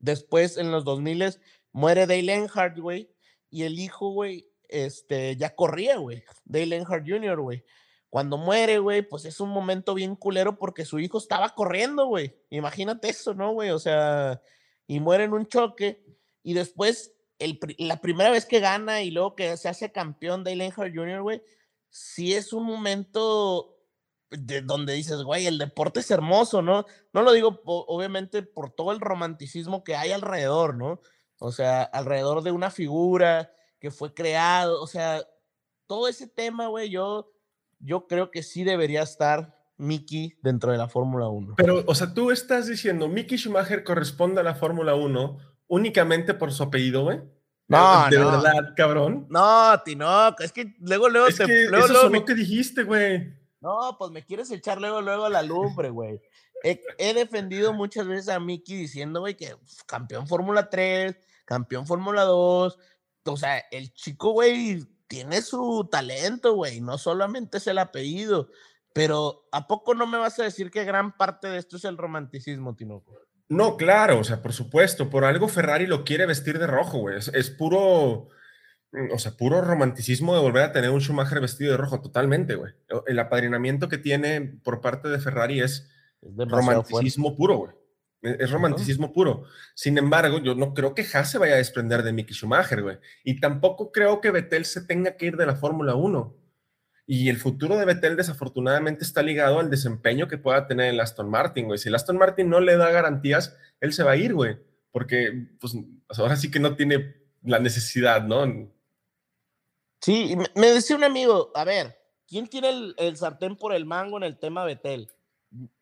Después, 0.00 0.58
en 0.58 0.70
los 0.70 0.84
2000 0.84 1.40
muere 1.72 2.06
Dale 2.06 2.30
Earnhardt, 2.30 2.78
güey. 2.78 3.10
Y 3.50 3.62
el 3.62 3.78
hijo, 3.78 4.10
güey, 4.10 4.50
este, 4.68 5.36
ya 5.36 5.54
corría, 5.54 5.96
güey. 5.96 6.24
Dale 6.44 6.76
Earnhardt 6.76 7.08
Jr., 7.08 7.40
güey. 7.40 7.64
Cuando 8.14 8.38
muere, 8.38 8.78
güey, 8.78 9.02
pues 9.02 9.24
es 9.24 9.40
un 9.40 9.48
momento 9.48 9.92
bien 9.92 10.14
culero 10.14 10.56
porque 10.56 10.84
su 10.84 11.00
hijo 11.00 11.18
estaba 11.18 11.48
corriendo, 11.48 12.06
güey. 12.06 12.32
Imagínate 12.48 13.08
eso, 13.08 13.34
¿no, 13.34 13.52
güey? 13.54 13.70
O 13.70 13.80
sea, 13.80 14.40
y 14.86 15.00
muere 15.00 15.24
en 15.24 15.32
un 15.32 15.48
choque 15.48 16.00
y 16.44 16.54
después 16.54 17.16
el, 17.40 17.58
la 17.78 18.00
primera 18.00 18.30
vez 18.30 18.46
que 18.46 18.60
gana 18.60 19.02
y 19.02 19.10
luego 19.10 19.34
que 19.34 19.56
se 19.56 19.68
hace 19.68 19.90
campeón 19.90 20.44
Dale 20.44 20.64
Earnhardt 20.64 20.94
Jr., 20.94 21.22
güey, 21.22 21.42
sí 21.88 22.34
es 22.34 22.52
un 22.52 22.66
momento 22.66 23.80
de 24.30 24.60
donde 24.62 24.92
dices, 24.92 25.24
güey, 25.24 25.48
el 25.48 25.58
deporte 25.58 25.98
es 25.98 26.10
hermoso, 26.12 26.62
¿no? 26.62 26.86
No 27.12 27.22
lo 27.22 27.32
digo 27.32 27.62
obviamente 27.64 28.44
por 28.44 28.70
todo 28.70 28.92
el 28.92 29.00
romanticismo 29.00 29.82
que 29.82 29.96
hay 29.96 30.12
alrededor, 30.12 30.76
¿no? 30.76 31.00
O 31.40 31.50
sea, 31.50 31.82
alrededor 31.82 32.44
de 32.44 32.52
una 32.52 32.70
figura 32.70 33.50
que 33.80 33.90
fue 33.90 34.14
creado, 34.14 34.80
o 34.80 34.86
sea, 34.86 35.26
todo 35.88 36.06
ese 36.06 36.28
tema, 36.28 36.68
güey, 36.68 36.90
yo, 36.90 37.33
yo 37.84 38.06
creo 38.06 38.30
que 38.30 38.42
sí 38.42 38.64
debería 38.64 39.02
estar 39.02 39.54
Mickey 39.76 40.36
dentro 40.42 40.72
de 40.72 40.78
la 40.78 40.88
Fórmula 40.88 41.28
1. 41.28 41.54
Pero, 41.56 41.84
o 41.86 41.94
sea, 41.94 42.14
tú 42.14 42.30
estás 42.30 42.66
diciendo, 42.66 43.08
Mickey 43.08 43.38
Schumacher 43.38 43.84
corresponde 43.84 44.40
a 44.40 44.44
la 44.44 44.54
Fórmula 44.54 44.94
1 44.94 45.38
únicamente 45.68 46.34
por 46.34 46.52
su 46.52 46.62
apellido, 46.62 47.04
güey. 47.04 47.20
No, 47.66 48.08
de 48.10 48.18
verdad, 48.18 48.74
cabrón. 48.76 49.26
No, 49.30 49.80
Tinoco, 49.84 50.42
es 50.42 50.52
que 50.52 50.74
luego, 50.80 51.08
luego 51.08 51.26
es 51.26 51.38
Que 51.38 51.66
luego, 51.68 51.86
eso 51.86 52.08
luego 52.08 52.24
que 52.24 52.34
dijiste, 52.34 52.82
güey. 52.82 53.34
No, 53.60 53.96
pues 53.98 54.10
me 54.10 54.24
quieres 54.24 54.50
echar 54.50 54.80
luego, 54.80 55.00
luego 55.00 55.28
la 55.28 55.42
lumbre, 55.42 55.90
güey. 55.90 56.20
He, 56.62 57.14
defendido 57.14 57.74
muchas 57.74 58.06
veces 58.06 58.28
a 58.28 58.40
Mickey 58.40 58.76
diciendo, 58.76 59.20
güey, 59.20 59.36
que 59.36 59.54
campeón 59.86 60.26
Fórmula 60.26 60.70
3, 60.70 61.16
campeón 61.44 61.86
Fórmula 61.86 62.22
2. 62.22 62.78
O 63.26 63.36
sea, 63.36 63.58
el 63.70 63.92
chico, 63.92 64.32
güey, 64.32 64.82
tiene 65.08 65.42
su 65.42 65.88
talento, 65.90 66.54
güey. 66.54 66.80
No 66.80 66.98
solamente 66.98 67.58
es 67.58 67.66
el 67.66 67.78
apellido. 67.78 68.48
Pero 68.92 69.48
¿a 69.50 69.66
poco 69.66 69.94
no 69.94 70.06
me 70.06 70.18
vas 70.18 70.38
a 70.38 70.44
decir 70.44 70.70
que 70.70 70.84
gran 70.84 71.16
parte 71.16 71.48
de 71.48 71.58
esto 71.58 71.76
es 71.76 71.84
el 71.84 71.96
romanticismo, 71.96 72.76
Tinoco? 72.76 73.18
No, 73.48 73.76
claro, 73.76 74.20
o 74.20 74.24
sea, 74.24 74.40
por 74.40 74.52
supuesto, 74.52 75.10
por 75.10 75.24
algo 75.24 75.48
Ferrari 75.48 75.86
lo 75.86 76.04
quiere 76.04 76.26
vestir 76.26 76.58
de 76.58 76.66
rojo, 76.66 76.98
güey. 76.98 77.18
Es, 77.18 77.50
puro, 77.50 78.28
mm, 78.92 79.12
o 79.12 79.18
sea, 79.18 79.32
puro 79.32 79.60
romanticismo 79.60 80.34
de 80.34 80.40
volver 80.40 80.62
a 80.62 80.72
tener 80.72 80.90
un 80.90 81.00
Schumacher 81.00 81.40
vestido 81.40 81.72
de 81.72 81.76
rojo, 81.76 82.00
totalmente, 82.00 82.54
güey. 82.54 82.72
El 83.06 83.18
apadrinamiento 83.18 83.88
que 83.88 83.98
tiene 83.98 84.40
por 84.62 84.80
parte 84.80 85.08
de 85.08 85.18
Ferrari 85.18 85.60
es, 85.60 85.90
romanticismo 86.22 87.36
puro, 87.36 87.56
güey. 87.56 87.72
E, 88.24 88.36
es, 88.40 88.50
romanticismo 88.50 89.12
puro. 89.12 89.44
Sin 89.74 89.98
embargo, 89.98 90.38
yo 90.38 90.54
no 90.54 90.74
creo 90.74 90.94
que 90.94 91.06
Haas 91.12 91.30
se 91.30 91.38
vaya 91.38 91.54
a 91.54 91.58
desprender 91.58 92.02
de 92.02 92.12
Mickey 92.12 92.34
Schumacher, 92.34 92.82
güey. 92.82 92.98
Y 93.22 93.40
tampoco 93.40 93.92
creo 93.92 94.20
que 94.20 94.30
Vettel 94.30 94.64
se 94.64 94.82
tenga 94.82 95.16
que 95.16 95.26
ir 95.26 95.36
de 95.36 95.46
la 95.46 95.56
Fórmula 95.56 95.94
1. 95.94 96.36
Y 97.06 97.28
el 97.28 97.36
futuro 97.36 97.76
de 97.76 97.84
Vettel 97.84 98.16
desafortunadamente 98.16 99.04
está 99.04 99.22
ligado 99.22 99.60
al 99.60 99.70
desempeño 99.70 100.26
que 100.26 100.38
pueda 100.38 100.66
tener 100.66 100.92
el 100.92 101.00
Aston 101.00 101.28
Martin, 101.28 101.66
güey. 101.66 101.78
Si 101.78 101.88
el 101.88 101.94
Aston 101.94 102.16
Martin 102.16 102.48
no 102.48 102.60
le 102.60 102.76
da 102.76 102.90
garantías, 102.90 103.56
él 103.80 103.92
se 103.92 104.02
va 104.02 104.12
a 104.12 104.16
ir, 104.16 104.32
güey. 104.32 104.56
Porque 104.90 105.48
pues 105.60 105.74
ahora 106.16 106.36
sí 106.36 106.50
que 106.50 106.60
no 106.60 106.76
tiene 106.76 107.14
la 107.42 107.58
necesidad, 107.58 108.22
¿no? 108.22 108.72
Sí, 110.00 110.36
me 110.54 110.66
decía 110.68 110.96
un 110.96 111.04
amigo, 111.04 111.50
a 111.54 111.64
ver, 111.64 111.96
¿quién 112.26 112.46
tiene 112.46 112.94
el, 112.96 113.16
sartén 113.16 113.56
por 113.56 113.74
el 113.74 113.84
mango 113.84 114.16
en 114.16 114.24
el 114.24 114.38
tema 114.38 114.64
Vettel? 114.64 115.08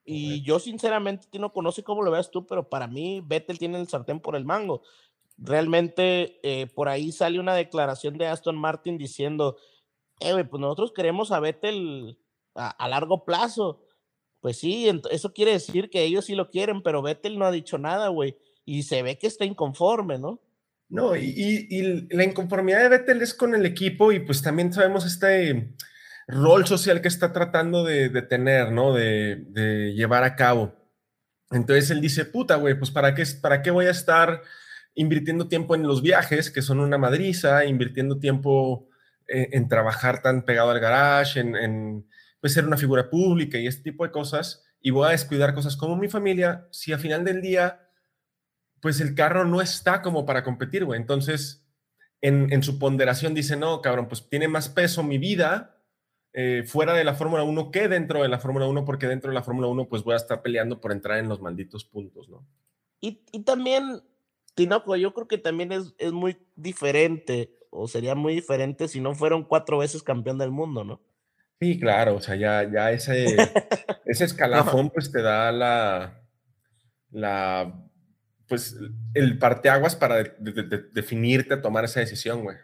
Y 0.05 0.43
yo 0.43 0.59
sinceramente 0.59 1.27
no 1.39 1.53
conoce 1.53 1.83
cómo 1.85 2.03
lo 2.03 2.11
veas 2.11 2.31
tú, 2.31 2.47
pero 2.47 2.69
para 2.69 2.87
mí 2.87 3.23
Vettel 3.25 3.59
tiene 3.59 3.81
el 3.81 3.89
sartén 3.89 4.21
por 4.21 4.35
el 4.35 4.45
mango. 4.45 4.83
Realmente 5.39 6.41
eh, 6.43 6.67
por 6.67 6.89
ahí 6.89 7.13
sale 7.13 7.39
una 7.39 7.55
declaración 7.55 8.19
de 8.19 8.27
Aston 8.27 8.57
Martin 8.57 8.99
diciendo, 8.99 9.57
eh, 10.21 10.45
pues 10.45 10.61
nosotros 10.61 10.93
queremos 10.93 11.31
a 11.33 11.41
Vettel 11.41 12.19
a, 12.55 12.89
largo 12.89 13.25
plazo. 13.25 13.85
Pues 14.41 14.59
sí, 14.59 14.91
eso 15.11 15.33
quiere 15.33 15.53
decir 15.53 15.89
que 15.89 16.03
ellos 16.03 16.25
sí 16.25 16.35
lo 16.35 16.51
quieren, 16.51 16.83
pero 16.83 17.03
Vettel 17.03 17.39
no 17.39 17.47
ha 17.47 17.53
dicho 17.53 17.79
nada, 17.79 18.09
güey. 18.09 18.37
Y 18.65 18.83
se 18.83 19.03
ve 19.03 19.19
que 19.19 19.29
está 19.29 19.45
inconforme, 19.45 20.19
¿no? 20.19 20.41
No, 20.89 21.17
y, 21.17 22.07
la 22.11 22.25
inconformidad 22.25 22.83
de 22.83 22.89
Vettel 22.91 23.23
es 23.23 23.35
con 23.35 23.55
el 23.55 23.65
equipo 23.65 24.13
y 24.13 24.21
pues 24.21 24.43
también 24.43 24.73
sabemos 24.73 25.07
este 25.07 25.75
rol 26.29 26.67
social 26.67 27.01
que 27.01 27.09
está 27.09 27.33
tratando 27.33 27.85
de, 27.85 28.11
tener, 28.23 28.73
¿no? 28.73 28.95
De, 28.95 29.45
de, 29.49 29.95
llevar 29.95 30.25
a 30.25 30.37
cabo. 30.37 30.75
Entonces 31.51 31.91
él 31.91 32.01
dice, 32.01 32.25
puta, 32.25 32.57
güey, 32.57 32.75
pues 32.79 32.91
¿para 32.91 33.15
qué, 33.15 33.25
¿para 33.41 33.63
qué 33.63 33.71
voy 33.71 33.87
a 33.87 33.91
estar 33.91 34.43
invirtiendo 34.95 35.49
tiempo 35.49 35.75
en 35.75 35.83
los 35.85 36.03
viajes, 36.03 36.51
que 36.51 36.63
son 36.63 36.81
una 36.81 36.99
madriza, 36.99 37.65
invirtiendo 37.65 38.19
tiempo 38.19 38.89
eh, 39.29 39.49
en, 39.53 39.69
trabajar 39.69 40.23
tan 40.23 40.45
pegado 40.45 40.71
al 40.71 40.81
garage, 40.81 41.41
en, 41.41 42.07
pues, 42.41 42.53
ser 42.53 42.67
una 42.67 42.77
figura 42.77 43.09
pública 43.09 43.59
y 43.59 43.67
este 43.67 43.91
tipo 43.91 44.05
de 44.05 44.11
cosas, 44.11 44.65
y 44.81 44.91
voy 44.91 45.09
a 45.09 45.13
descuidar 45.13 45.55
cosas 45.55 45.77
como 45.77 45.97
mi 45.97 46.09
familia, 46.09 46.67
si 46.71 46.93
al 46.93 47.01
final 47.01 47.25
del 47.25 47.41
día, 47.41 47.89
pues 48.81 49.01
el 49.01 49.15
carro 49.15 49.45
no 49.45 49.61
está 49.63 50.03
como 50.03 50.27
para 50.27 50.43
competir, 50.43 50.85
güey. 50.85 51.01
Entonces, 51.01 51.65
en, 52.21 52.63
su 52.63 52.79
ponderación 52.79 53.35
dice, 53.35 53.57
no, 53.57 53.81
cabrón, 53.81 54.09
pues 54.09 54.29
tiene 54.29 54.49
más 54.49 54.69
peso 54.69 55.03
mi 55.03 55.19
vida 55.19 55.72
eh, 56.35 56.65
fuera 56.67 56.95
de 56.95 57.05
la 57.05 57.15
Fórmula 57.15 57.43
1 57.43 57.71
que 57.71 57.89
dentro 57.89 58.23
de 58.23 58.29
la 58.29 58.39
Fórmula 58.39 58.67
1, 58.67 58.85
porque 58.85 59.07
dentro 59.07 59.31
de 59.31 59.35
la 59.35 59.43
Fórmula 59.43 59.67
1 59.69 59.89
pues 59.89 60.03
voy 60.03 60.15
a 60.15 60.17
estar 60.17 60.43
peleando 60.43 60.81
por 60.81 60.93
entrar 60.93 61.19
en 61.19 61.29
los 61.29 61.41
malditos 61.41 61.85
puntos, 61.85 62.29
¿no? 62.29 62.47
Y, 63.01 63.25
y 63.33 63.43
también, 63.43 64.03
Tinoco, 64.55 64.97
yo 64.97 65.13
creo 65.13 65.29
que 65.29 65.39
también 65.39 65.73
es, 65.73 65.95
es 65.99 66.13
muy 66.13 66.39
diferente 66.57 67.57
o 67.71 67.89
sería 67.89 68.15
muy 68.15 68.35
diferente 68.35 68.87
si 68.87 69.01
no 69.01 69.15
fueron 69.15 69.45
cuatro 69.45 69.79
veces 69.79 70.03
campeón 70.03 70.39
del 70.39 70.51
mundo, 70.51 70.85
¿no? 70.85 71.01
Sí, 71.59 71.79
claro, 71.79 72.17
o 72.17 72.21
sea, 72.21 72.37
ya, 72.37 72.69
ya 72.71 72.91
ese, 72.93 73.37
ese 74.05 74.25
escalafón 74.25 74.91
pues 74.91 75.11
te 75.11 75.23
da 75.23 75.53
la, 75.53 76.23
la, 77.11 77.89
pues 78.47 78.77
el 79.15 79.39
parteaguas 79.39 79.97
para 79.97 80.23
definirte 80.93 81.55
a 81.55 81.63
tomar 81.63 81.85
esa 81.85 82.01
decisión, 82.01 82.43
güey. 82.43 82.57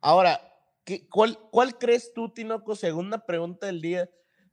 Ahora, 0.00 0.40
¿qué, 0.88 1.06
cuál, 1.10 1.38
¿cuál 1.50 1.76
crees 1.76 2.14
tú, 2.14 2.32
Tinoco, 2.32 2.74
segunda 2.74 3.26
pregunta 3.26 3.66
del 3.66 3.82
día, 3.82 4.08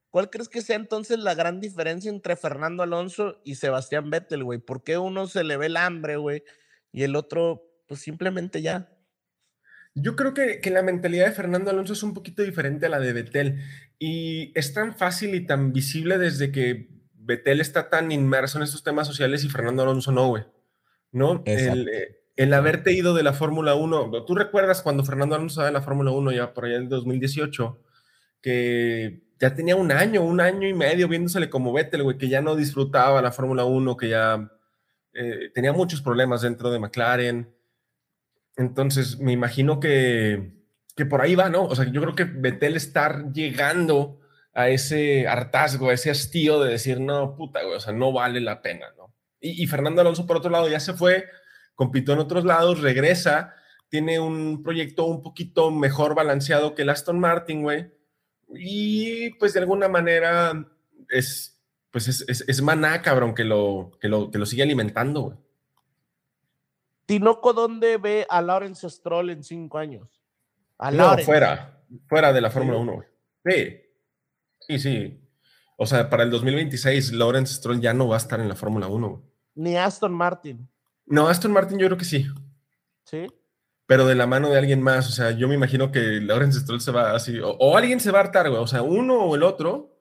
cuál 0.10 0.30
crees 0.30 0.50
que 0.50 0.62
sea 0.62 0.76
entonces 0.76 1.20
la 1.20 1.34
gran 1.34 1.62
diferencia 1.62 2.10
entre 2.12 2.36
Fernando 2.36 2.84
Alonso 2.84 3.42
y 3.46 3.56
Sebastián 3.56 4.10
Vettel, 4.10 4.44
güey? 4.44 4.60
¿Por 4.60 4.84
qué 4.84 4.98
uno 4.98 5.28
se 5.28 5.46
le 5.46 5.56
ve 5.56 5.68
el 5.68 5.78
hambre, 5.78 6.18
güey, 6.18 6.44
y 6.92 7.04
el 7.04 7.16
otro, 7.16 7.64
pues 7.88 8.02
simplemente 8.02 8.62
ya? 8.62 8.92
Yo 9.94 10.18
creo 10.18 10.34
que, 10.34 10.60
la 10.70 10.84
mentalidad 10.84 11.28
de 11.28 11.32
Fernando 11.32 11.72
Alonso 11.72 11.94
es 11.94 12.04
un 12.04 12.14
poquito 12.14 12.44
diferente 12.44 12.88
a 12.88 12.90
la 12.90 13.00
de 13.00 13.14
Betel 13.14 13.62
y 13.98 14.52
es 14.60 14.74
tan 14.74 14.94
fácil 14.94 15.34
y 15.36 15.46
tan 15.46 15.72
visible 15.72 16.18
desde 16.18 16.52
que 16.52 16.90
Betel 17.14 17.62
está 17.62 17.90
tan 17.90 18.12
inmerso 18.12 18.58
en 18.58 18.66
estos 18.66 18.84
temas 18.84 19.08
sociales 19.08 19.46
y 19.46 19.50
Fernando 19.50 19.84
Alonso 19.84 20.12
no, 20.12 20.28
güey. 20.28 20.44
¿No? 21.14 21.44
El, 21.46 21.88
eh, 21.88 22.25
el, 22.36 22.54
haberte 22.54 22.94
ido 22.94 23.14
de 23.14 23.24
la 23.24 23.34
Fórmula 23.34 23.76
1, 23.76 24.26
tú 24.26 24.36
recuerdas 24.36 24.82
cuando 24.82 25.04
Fernando 25.04 25.36
Alonso 25.36 25.64
de 25.64 25.72
la 25.72 25.82
Fórmula 25.82 26.12
1 26.12 26.32
ya 26.32 26.54
por 26.54 26.66
allá 26.66 26.78
en 26.78 26.90
2018, 26.90 27.80
que 28.42 29.24
ya 29.40 29.54
tenía 29.56 29.76
un 29.76 29.92
año, 29.92 30.22
un 30.22 30.42
año 30.42 30.68
y 30.68 30.74
medio 30.74 31.08
viéndosele 31.08 31.50
como 31.50 31.74
Betel, 31.74 32.04
güey, 32.04 32.18
que 32.18 32.30
ya 32.30 32.42
no 32.42 32.56
disfrutaba 32.56 33.22
la 33.22 33.32
Fórmula 33.32 33.66
1, 33.66 33.98
que 33.98 34.10
ya 34.10 34.52
eh, 35.14 35.52
tenía 35.54 35.74
muchos 35.74 36.02
problemas 36.02 36.42
dentro 36.42 36.72
de 36.72 36.80
McLaren 36.80 37.56
entonces, 38.58 39.20
me 39.20 39.34
imagino 39.34 39.80
que, 39.80 40.54
que 40.96 41.06
por 41.06 41.22
ahí 41.22 41.36
va, 41.36 41.50
¿no? 41.50 41.66
O 41.66 41.76
sea, 41.76 41.86
yo 41.86 42.02
creo 42.02 42.16
que 42.16 42.24
Betel 42.24 42.76
estar 42.76 43.32
llegando 43.34 44.20
a 44.54 44.70
ese 44.70 45.28
hartazgo, 45.28 45.90
a 45.90 45.94
ese 45.94 46.10
hastío 46.10 46.62
de 46.64 46.72
decir, 46.72 47.02
no, 47.02 47.36
puta, 47.36 47.62
güey, 47.64 47.76
o 47.76 47.80
sea, 47.80 47.94
no 47.94 48.14
vale 48.14 48.40
la 48.40 48.62
pena, 48.62 48.88
¿no? 48.98 49.14
Y, 49.42 49.68
Fernando 49.68 50.02
Alonso, 50.02 50.26
por 50.26 50.38
otro 50.38 50.50
lado, 50.50 50.68
ya 50.70 50.80
se 50.80 50.94
fue, 50.94 51.26
compitió 51.76 52.14
en 52.14 52.22
otros 52.22 52.46
lados, 52.46 52.82
regresa, 52.82 53.54
tiene 53.90 54.20
un 54.20 54.64
proyecto 54.64 55.06
un 55.06 55.22
poquito 55.22 55.72
mejor 55.72 56.16
balanceado 56.16 56.74
que 56.74 56.82
el 56.82 56.90
Aston 56.90 57.20
Martin, 57.20 57.62
güey. 57.62 57.92
Y 58.50 59.32
pues 59.36 59.54
de 59.54 59.60
alguna 59.60 59.88
manera 59.88 60.66
es, 61.10 61.62
pues 61.92 62.08
es, 62.08 62.26
es, 62.28 62.44
es 62.48 62.62
maná, 62.62 63.02
cabrón, 63.02 63.36
que 63.36 63.44
lo, 63.44 63.92
que 64.00 64.08
lo, 64.08 64.32
que 64.32 64.38
lo 64.38 64.46
sigue 64.46 64.64
alimentando, 64.64 65.22
güey. 65.22 65.38
Tinoco, 67.06 67.54
¿dónde 67.54 67.98
ve 67.98 68.26
a 68.30 68.42
Lawrence 68.42 68.90
Stroll 68.90 69.30
en 69.30 69.44
cinco 69.44 69.78
años? 69.78 70.22
no, 70.92 71.18
fuera, 71.20 71.84
fuera 72.08 72.34
de 72.34 72.42
la 72.42 72.50
Fórmula 72.50 72.80
1. 72.80 73.04
Sí, 73.46 73.82
sí, 74.60 74.80
sí. 74.80 75.22
O 75.78 75.86
sea, 75.86 76.10
para 76.10 76.24
el 76.24 76.32
2026, 76.32 77.14
Lawrence 77.14 77.54
Stroll 77.56 77.80
ya 77.80 77.94
no 77.94 78.08
va 78.08 78.16
a 78.16 78.18
estar 78.18 78.40
en 78.40 78.50
la 78.50 78.56
Fórmula 78.56 78.88
1. 78.88 79.24
Ni 79.56 79.78
Aston 79.78 80.14
Martin. 80.14 80.68
No, 81.06 81.28
Aston 81.28 81.52
Martin 81.52 81.78
yo 81.78 81.88
creo 81.88 81.98
que 81.98 82.06
sí. 82.06 82.28
Sí. 83.04 83.28
Pero 83.86 84.08
de 84.08 84.16
la 84.16 84.28
mano 84.28 84.50
de 84.50 84.58
alguien 84.58 84.82
más. 84.82 85.08
O 85.08 85.12
sea, 85.12 85.32
yo 85.32 85.48
me 85.48 85.56
imagino 85.56 85.92
que 85.92 86.20
Lawrence 86.22 86.60
Stroll 86.62 86.82
se 86.82 86.92
va 86.92 87.16
así. 87.16 87.40
O, 87.42 87.78
alguien 87.78 88.00
se 88.00 88.12
va 88.12 88.20
a 88.20 88.22
hartar, 88.22 88.50
güey. 88.50 88.62
O 88.62 88.68
sea, 88.68 88.82
uno 88.82 89.20
o 89.20 89.36
el 89.36 89.44
otro, 89.44 89.96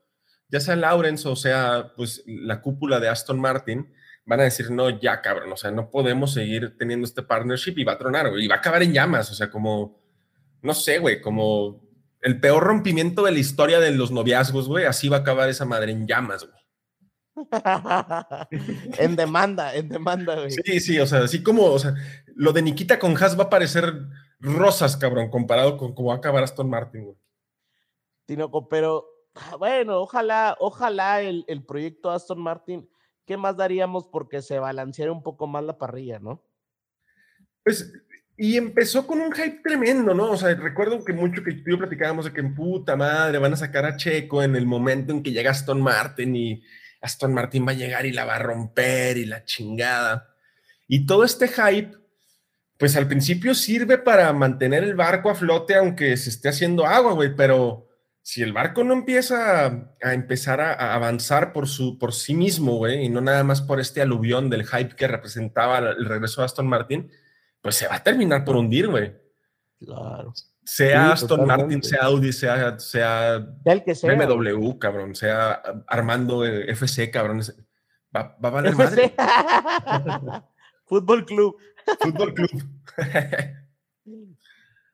ya 0.48 0.60
sea 0.60 0.76
Lawrence 0.76 1.28
o 1.28 1.36
sea, 1.36 1.92
pues 1.96 2.22
la 2.26 2.60
cúpula 2.60 3.00
de 3.00 3.08
Aston 3.08 3.40
Martin 3.40 3.92
van 4.26 4.40
a 4.40 4.44
decir, 4.44 4.70
no, 4.70 4.88
ya 4.88 5.20
cabrón, 5.20 5.52
o 5.52 5.56
sea, 5.56 5.70
no 5.70 5.90
podemos 5.90 6.32
seguir 6.32 6.78
teniendo 6.78 7.06
este 7.06 7.22
partnership 7.22 7.74
y 7.76 7.84
va 7.84 7.92
a 7.92 7.98
tronar, 7.98 8.30
güey, 8.30 8.46
y 8.46 8.48
va 8.48 8.54
a 8.54 8.58
acabar 8.58 8.82
en 8.82 8.94
llamas, 8.94 9.30
o 9.30 9.34
sea, 9.34 9.50
como, 9.50 10.02
no 10.62 10.72
sé, 10.72 10.98
güey, 10.98 11.20
como 11.20 11.84
el 12.24 12.40
peor 12.40 12.64
rompimiento 12.64 13.22
de 13.22 13.32
la 13.32 13.38
historia 13.38 13.80
de 13.80 13.90
los 13.90 14.10
noviazgos, 14.10 14.66
güey. 14.66 14.86
Así 14.86 15.10
va 15.10 15.18
a 15.18 15.20
acabar 15.20 15.50
esa 15.50 15.66
madre 15.66 15.92
en 15.92 16.06
llamas, 16.06 16.44
güey. 16.44 16.63
en 18.98 19.16
demanda, 19.16 19.74
en 19.74 19.88
demanda, 19.88 20.36
güey. 20.36 20.50
Sí, 20.50 20.80
sí, 20.80 20.98
o 20.98 21.06
sea, 21.06 21.24
así 21.24 21.42
como, 21.42 21.64
o 21.64 21.78
sea, 21.78 21.94
lo 22.34 22.52
de 22.52 22.62
Nikita 22.62 22.98
con 22.98 23.16
Haas 23.16 23.38
va 23.38 23.44
a 23.44 23.50
parecer 23.50 23.92
rosas, 24.40 24.96
cabrón, 24.96 25.30
comparado 25.30 25.76
con 25.76 25.94
cómo 25.94 26.08
va 26.08 26.14
a 26.14 26.18
acabar 26.18 26.44
Aston 26.44 26.68
Martin, 26.68 27.04
güey. 27.04 27.16
Tinoco, 28.26 28.68
pero 28.68 29.06
bueno, 29.58 30.00
ojalá, 30.00 30.56
ojalá 30.60 31.20
el, 31.20 31.44
el 31.48 31.64
proyecto 31.64 32.10
Aston 32.10 32.40
Martin, 32.40 32.88
¿qué 33.26 33.36
más 33.36 33.56
daríamos 33.56 34.06
porque 34.06 34.40
se 34.40 34.58
balanceara 34.58 35.12
un 35.12 35.22
poco 35.22 35.46
más 35.46 35.64
la 35.64 35.76
parrilla, 35.76 36.18
no? 36.18 36.42
Pues 37.62 37.92
y 38.36 38.56
empezó 38.56 39.06
con 39.06 39.20
un 39.20 39.32
hype 39.32 39.60
tremendo, 39.62 40.12
¿no? 40.12 40.32
O 40.32 40.36
sea, 40.36 40.54
recuerdo 40.54 41.04
que 41.04 41.12
mucho 41.12 41.42
que 41.44 41.52
tú 41.52 41.62
y 41.66 41.72
yo 41.72 41.78
platicábamos 41.78 42.24
de 42.24 42.32
que 42.32 42.40
en 42.40 42.54
puta 42.54 42.96
madre 42.96 43.38
van 43.38 43.52
a 43.52 43.56
sacar 43.56 43.84
a 43.84 43.96
Checo 43.96 44.42
en 44.42 44.56
el 44.56 44.66
momento 44.66 45.12
en 45.12 45.22
que 45.22 45.30
llega 45.30 45.52
Aston 45.52 45.80
Martin 45.80 46.34
y 46.34 46.62
Aston 47.04 47.34
Martin 47.34 47.66
va 47.66 47.72
a 47.72 47.74
llegar 47.74 48.06
y 48.06 48.12
la 48.12 48.24
va 48.24 48.36
a 48.36 48.40
romper 48.40 49.18
y 49.18 49.26
la 49.26 49.44
chingada. 49.44 50.34
Y 50.88 51.06
todo 51.06 51.24
este 51.24 51.48
hype, 51.48 51.96
pues 52.78 52.96
al 52.96 53.06
principio 53.06 53.54
sirve 53.54 53.98
para 53.98 54.32
mantener 54.32 54.84
el 54.84 54.94
barco 54.94 55.30
a 55.30 55.34
flote 55.34 55.74
aunque 55.74 56.16
se 56.16 56.30
esté 56.30 56.48
haciendo 56.48 56.86
agua, 56.86 57.12
güey, 57.12 57.34
pero 57.34 57.88
si 58.22 58.42
el 58.42 58.54
barco 58.54 58.84
no 58.84 58.94
empieza 58.94 59.66
a, 60.02 60.14
empezar 60.14 60.62
a, 60.62 60.94
avanzar 60.94 61.52
por, 61.52 61.68
su, 61.68 61.98
por 61.98 62.14
sí 62.14 62.34
mismo, 62.34 62.76
güey, 62.76 63.04
y 63.04 63.08
no 63.10 63.20
nada 63.20 63.44
más 63.44 63.60
por 63.60 63.80
este 63.80 64.00
aluvión 64.00 64.48
del 64.48 64.66
hype 64.66 64.96
que 64.96 65.06
representaba 65.06 65.78
el 65.78 66.06
regreso 66.06 66.40
de 66.40 66.46
Aston 66.46 66.66
Martin, 66.66 67.10
pues 67.60 67.76
se 67.76 67.86
va 67.86 67.96
a 67.96 68.02
terminar 68.02 68.44
por 68.44 68.56
hundir, 68.56 68.88
güey. 68.88 69.12
Claro. 69.78 70.32
Sea 70.64 71.12
Aston 71.12 71.46
Martin, 71.46 71.82
sea 71.82 72.04
Audi, 72.04 72.32
sea, 72.32 72.78
sea, 72.78 73.46
el 73.64 73.84
que 73.84 73.94
sea 73.94 74.14
BMW, 74.14 74.78
cabrón, 74.78 75.14
sea 75.14 75.62
Armando 75.86 76.44
eh, 76.44 76.70
FC, 76.70 77.10
cabrón. 77.10 77.40
Va, 78.16 78.36
va 78.42 78.48
a 78.48 78.52
valer 78.52 78.74
madre. 78.74 79.14
Fútbol 80.86 81.26
Club. 81.26 81.56
Fútbol 82.00 82.34
Club. 82.34 82.50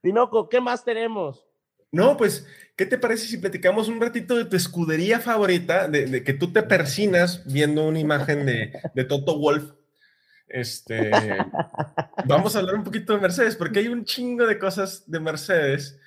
Tinoco, 0.03 0.49
¿qué 0.49 0.61
más 0.61 0.85
tenemos? 0.85 1.47
No, 1.93 2.17
pues, 2.17 2.47
¿qué 2.77 2.87
te 2.87 2.99
parece 2.99 3.27
si 3.27 3.39
platicamos 3.39 3.89
un 3.89 4.01
ratito 4.01 4.37
de 4.37 4.45
tu 4.45 4.57
escudería 4.57 5.21
favorita, 5.21 5.89
de, 5.89 6.23
que 6.25 6.35
tú 6.35 6.53
te 6.53 6.63
persinas 6.63 7.45
viendo 7.47 7.87
una 7.87 7.99
imagen 7.99 8.47
de, 8.47 8.73
de 8.95 9.05
Toto 9.05 9.39
Wolf 9.39 9.73
este, 10.51 11.11
vamos 12.27 12.55
a 12.55 12.59
hablar 12.59 12.75
un 12.75 12.85
poquito 12.85 13.15
de 13.15 13.21
Mercedes, 13.21 13.57
porque 13.57 13.81
hay 13.81 13.89
un 13.89 14.05
chingo 14.05 14.47
de 14.47 14.59
cosas 14.59 15.11
de 15.11 15.21
Mercedes 15.21 15.99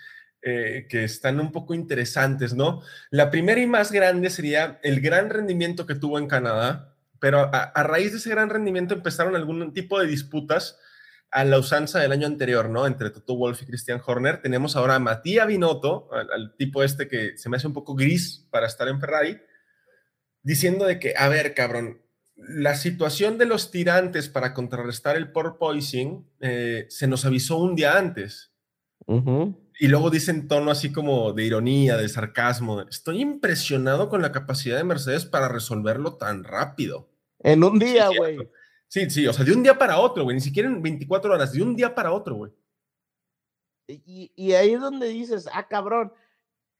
eh, 0.41 0.87
que 0.89 1.05
están 1.05 1.39
un 1.39 1.51
poco 1.51 1.73
interesantes, 1.73 2.53
¿no? 2.53 2.81
La 3.09 3.31
primera 3.31 3.61
y 3.61 3.65
más 3.65 3.91
grande 3.91 4.29
sería 4.29 4.79
el 4.83 4.99
gran 4.99 5.29
rendimiento 5.29 5.85
que 5.85 5.95
tuvo 5.95 6.19
en 6.19 6.27
Canadá, 6.27 6.93
pero 7.19 7.49
a, 7.53 7.71
raíz 7.83 8.11
de 8.11 8.17
ese 8.17 8.29
gran 8.29 8.49
rendimiento 8.49 8.93
empezaron 8.93 9.37
algún 9.37 9.73
tipo 9.73 9.97
de 9.97 10.07
disputas 10.07 10.77
a 11.31 11.45
la 11.45 11.57
usanza 11.57 11.99
del 11.99 12.11
año 12.11 12.27
anterior, 12.27 12.69
¿no? 12.69 12.85
Entre 12.85 13.09
Toto 13.09 13.37
Wolf 13.37 13.61
y 13.61 13.65
Christian 13.65 14.01
Horner. 14.05 14.41
Tenemos 14.41 14.75
ahora 14.75 14.95
a 14.95 14.99
Matías 14.99 15.47
Binotto, 15.47 16.09
al 16.11 16.53
tipo 16.57 16.83
este 16.83 17.07
que 17.07 17.37
se 17.37 17.47
me 17.47 17.55
hace 17.55 17.67
un 17.67 17.73
poco 17.73 17.95
gris 17.95 18.45
para 18.51 18.67
estar 18.67 18.89
en 18.89 18.99
Ferrari, 18.99 19.39
diciendo 20.41 20.83
de 20.83 20.99
que, 20.99 21.13
a 21.17 21.29
ver, 21.29 21.53
cabrón, 21.53 22.02
la 22.47 22.75
situación 22.75 23.37
de 23.37 23.45
los 23.45 23.71
tirantes 23.71 24.29
para 24.29 24.53
contrarrestar 24.53 25.15
el 25.15 25.31
porpoising 25.31 26.27
eh, 26.39 26.85
se 26.89 27.07
nos 27.07 27.25
avisó 27.25 27.57
un 27.57 27.75
día 27.75 27.97
antes. 27.97 28.51
Y 29.79 29.87
luego 29.87 30.09
dicen 30.09 30.47
tono 30.47 30.71
así 30.71 30.93
como 30.93 31.33
de 31.33 31.43
ironía, 31.43 31.97
de 31.97 32.07
sarcasmo. 32.07 32.81
Estoy 32.81 33.21
impresionado 33.21 34.09
con 34.09 34.21
la 34.21 34.31
capacidad 34.31 34.77
de 34.77 34.83
Mercedes 34.83 35.25
para 35.25 35.49
resolverlo 35.49 36.15
tan 36.15 36.43
rápido. 36.43 37.09
En 37.39 37.63
un 37.63 37.79
día, 37.79 38.09
güey. 38.15 38.37
Sí, 38.87 39.09
sí, 39.09 39.27
o 39.27 39.33
sea, 39.33 39.43
de 39.43 39.51
un 39.51 39.63
día 39.63 39.77
para 39.77 39.99
otro, 39.99 40.23
güey. 40.23 40.35
Ni 40.35 40.41
siquiera 40.41 40.69
en 40.69 40.81
24 40.81 41.33
horas, 41.33 41.51
de 41.51 41.61
un 41.61 41.75
día 41.75 41.93
para 41.93 42.13
otro, 42.13 42.35
güey. 42.35 42.51
Y, 43.87 44.31
y, 44.35 44.53
ahí 44.53 44.73
es 44.73 44.79
donde 44.79 45.07
dices, 45.07 45.49
ah, 45.51 45.67
cabrón. 45.67 46.13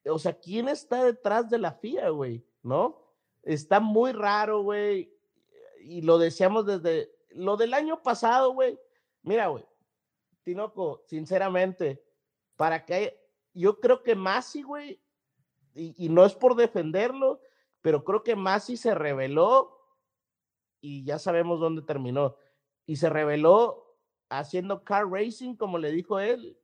O 0.06 0.20
sea, 0.20 0.34
¿quién 0.34 0.70
está 0.70 1.04
detrás 1.04 1.50
de 1.50 1.58
la 1.58 1.74
FIA, 1.74 2.10
güey? 2.10 2.46
¿No? 2.62 3.02
Está 3.44 3.82
muy 3.82 4.14
raro, 4.14 4.62
güey 4.62 5.13
y 5.84 6.02
lo 6.02 6.18
decíamos 6.18 6.66
desde 6.66 7.12
lo 7.30 7.58
del 7.58 7.74
año 7.74 8.02
pasado, 8.02 8.54
güey. 8.54 8.80
Mira, 9.22 9.48
güey, 9.48 9.66
Tinoco, 10.44 11.04
sinceramente, 11.08 12.04
para 12.56 12.86
que 12.86 13.20
yo 13.54 13.80
creo 13.80 14.04
que 14.04 14.16
Masi, 14.16 14.64
güey, 14.64 15.02
y, 15.76 16.10
no 16.10 16.24
es 16.26 16.36
por 16.36 16.56
defenderlo, 16.56 17.42
pero 17.82 18.04
creo 18.04 18.24
que 18.24 18.36
Masi 18.36 18.78
se 18.78 18.94
reveló 18.94 19.80
y 20.80 21.04
ya 21.04 21.18
sabemos 21.18 21.60
dónde 21.60 21.82
terminó. 21.82 22.36
Y 22.86 22.98
se 22.98 23.10
reveló 23.10 23.98
haciendo 24.30 24.84
car 24.84 25.10
racing, 25.10 25.56
como 25.56 25.78
le 25.78 25.92
dijo 25.92 26.20
él, 26.20 26.58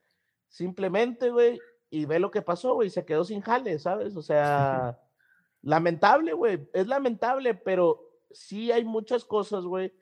simplemente, 0.47 1.31
güey, 1.31 1.59
y 1.89 2.05
ve 2.05 2.19
lo 2.19 2.29
que 2.29 2.41
pasó, 2.41 2.75
güey, 2.75 2.89
se 2.89 3.05
quedó 3.05 3.23
sin 3.23 3.41
jale, 3.41 3.79
¿sabes? 3.79 4.15
O 4.15 4.21
sea, 4.21 4.99
lamentable, 5.61 6.33
güey, 6.33 6.69
es 6.73 6.87
lamentable, 6.87 7.55
pero 7.55 8.08
sí 8.31 8.71
hay 8.71 8.85
muchas 8.85 9.25
cosas, 9.25 9.63
güey, 9.63 9.93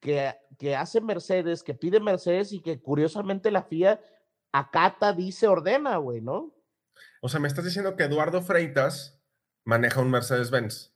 que, 0.00 0.34
que 0.58 0.76
hace 0.76 1.00
Mercedes, 1.00 1.62
que 1.62 1.74
pide 1.74 2.00
Mercedes 2.00 2.52
y 2.52 2.60
que 2.60 2.80
curiosamente 2.80 3.50
la 3.50 3.62
FIA 3.62 4.00
acata, 4.52 5.12
dice, 5.12 5.48
ordena, 5.48 5.96
güey, 5.96 6.20
¿no? 6.20 6.54
O 7.20 7.28
sea, 7.28 7.40
me 7.40 7.48
estás 7.48 7.64
diciendo 7.64 7.96
que 7.96 8.04
Eduardo 8.04 8.42
Freitas 8.42 9.22
maneja 9.64 10.00
un 10.00 10.10
Mercedes-Benz. 10.10 10.92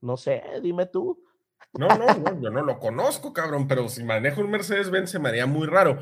No 0.00 0.16
sé, 0.16 0.42
dime 0.62 0.86
tú. 0.86 1.24
No, 1.74 1.88
no, 1.88 2.40
yo 2.40 2.50
no 2.50 2.62
lo 2.62 2.78
conozco, 2.78 3.32
cabrón, 3.32 3.66
pero 3.66 3.88
si 3.88 4.04
manejo 4.04 4.42
un 4.42 4.50
Mercedes-Benz 4.50 5.10
se 5.10 5.18
me 5.18 5.30
haría 5.30 5.46
muy 5.46 5.66
raro. 5.66 6.00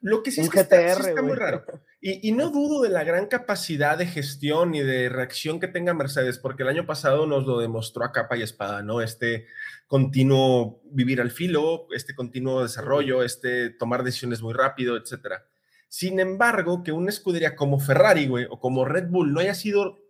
Lo 0.00 0.22
que 0.22 0.32
sí 0.32 0.40
es 0.40 0.50
que 0.50 0.60
está, 0.60 1.22
muy 1.22 1.36
raro. 1.36 1.64
Y, 2.04 2.28
y, 2.28 2.32
no 2.32 2.50
dudo 2.50 2.82
de 2.82 2.88
la 2.90 3.04
gran 3.04 3.26
capacidad 3.26 3.96
de 3.96 4.06
gestión 4.06 4.74
y 4.74 4.80
de 4.80 5.08
reacción 5.08 5.60
que 5.60 5.68
tenga 5.68 5.94
Mercedes, 5.94 6.36
porque 6.36 6.64
el 6.64 6.68
año 6.68 6.84
pasado 6.84 7.26
nos 7.26 7.46
lo 7.46 7.60
demostró 7.60 8.04
a 8.04 8.10
capa 8.10 8.36
y 8.36 8.42
espada, 8.42 8.82
¿no? 8.82 9.00
Este 9.00 9.46
continuo 9.86 10.82
vivir 10.90 11.20
al 11.20 11.30
filo, 11.30 11.86
este 11.94 12.14
continuo 12.16 12.62
desarrollo, 12.62 13.22
este 13.22 13.70
tomar 13.70 14.02
decisiones 14.02 14.42
muy 14.42 14.52
rápido, 14.52 14.96
etcétera. 14.96 15.46
Sin 15.86 16.18
embargo, 16.18 16.82
que 16.82 16.90
una 16.90 17.10
escudería 17.10 17.54
como 17.54 17.78
Ferrari, 17.78 18.26
güey, 18.26 18.46
o 18.50 18.58
como 18.58 18.84
Red 18.84 19.08
Bull 19.10 19.32
no 19.32 19.40
haya 19.40 19.54
sido 19.54 20.00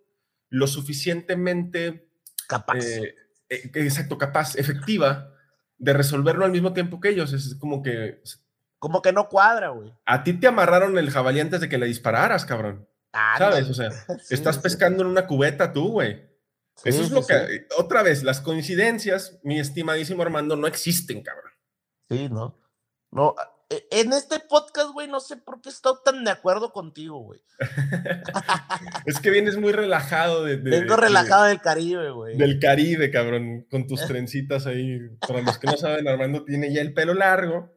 lo 0.48 0.68
suficientemente 0.68 2.08
capaz. 2.46 2.78
Eh, 2.78 3.16
eh, 3.48 3.70
exacto, 3.74 4.16
capaz, 4.16 4.54
efectiva 4.54 5.34
de 5.78 5.92
resolverlo 5.92 6.44
al 6.44 6.52
mismo 6.52 6.72
tiempo 6.72 7.00
que 7.00 7.08
ellos. 7.08 7.32
Es 7.32 7.56
como 7.56 7.82
que. 7.82 8.22
Como 8.82 9.00
que 9.00 9.12
no 9.12 9.28
cuadra, 9.28 9.68
güey. 9.68 9.94
A 10.06 10.24
ti 10.24 10.32
te 10.32 10.48
amarraron 10.48 10.98
el 10.98 11.08
jabalí 11.08 11.38
antes 11.38 11.60
de 11.60 11.68
que 11.68 11.78
le 11.78 11.86
dispararas, 11.86 12.44
cabrón. 12.44 12.88
¿Sabes? 13.38 13.70
O 13.70 13.74
sea, 13.74 13.90
estás 14.28 14.58
pescando 14.58 15.04
en 15.04 15.08
una 15.08 15.28
cubeta 15.28 15.72
tú, 15.72 15.92
güey. 15.92 16.28
Eso 16.82 17.02
es 17.02 17.12
lo 17.12 17.24
que. 17.24 17.68
Otra 17.78 18.02
vez, 18.02 18.24
las 18.24 18.40
coincidencias, 18.40 19.38
mi 19.44 19.60
estimadísimo 19.60 20.24
Armando, 20.24 20.56
no 20.56 20.66
existen, 20.66 21.22
cabrón. 21.22 21.52
Sí, 22.10 22.28
¿no? 22.28 22.58
No, 23.12 23.36
e, 23.70 23.86
en 23.92 24.12
este 24.14 24.40
podcast, 24.40 24.90
güey, 24.90 25.06
no 25.06 25.20
sé 25.20 25.36
por 25.36 25.60
qué 25.60 25.68
estoy 25.68 25.94
tan 26.04 26.24
de 26.24 26.32
acuerdo 26.32 26.72
contigo, 26.72 27.20
güey. 27.20 27.40
es 29.06 29.20
que 29.20 29.30
vienes 29.30 29.58
muy 29.58 29.70
relajado. 29.70 30.42
De, 30.42 30.56
Vengo 30.56 30.96
relajado 30.96 31.44
del 31.44 31.60
Caribe, 31.60 32.10
güey. 32.10 32.36
Del 32.36 32.58
Caribe, 32.58 33.12
cabrón, 33.12 33.64
con 33.70 33.86
tus 33.86 34.04
trencitas 34.08 34.66
ahí. 34.66 34.98
Para 35.20 35.40
los 35.42 35.56
que 35.58 35.68
no 35.68 35.76
saben, 35.76 36.08
Armando 36.08 36.44
tiene 36.44 36.74
ya 36.74 36.80
el 36.80 36.94
pelo 36.94 37.14
largo, 37.14 37.72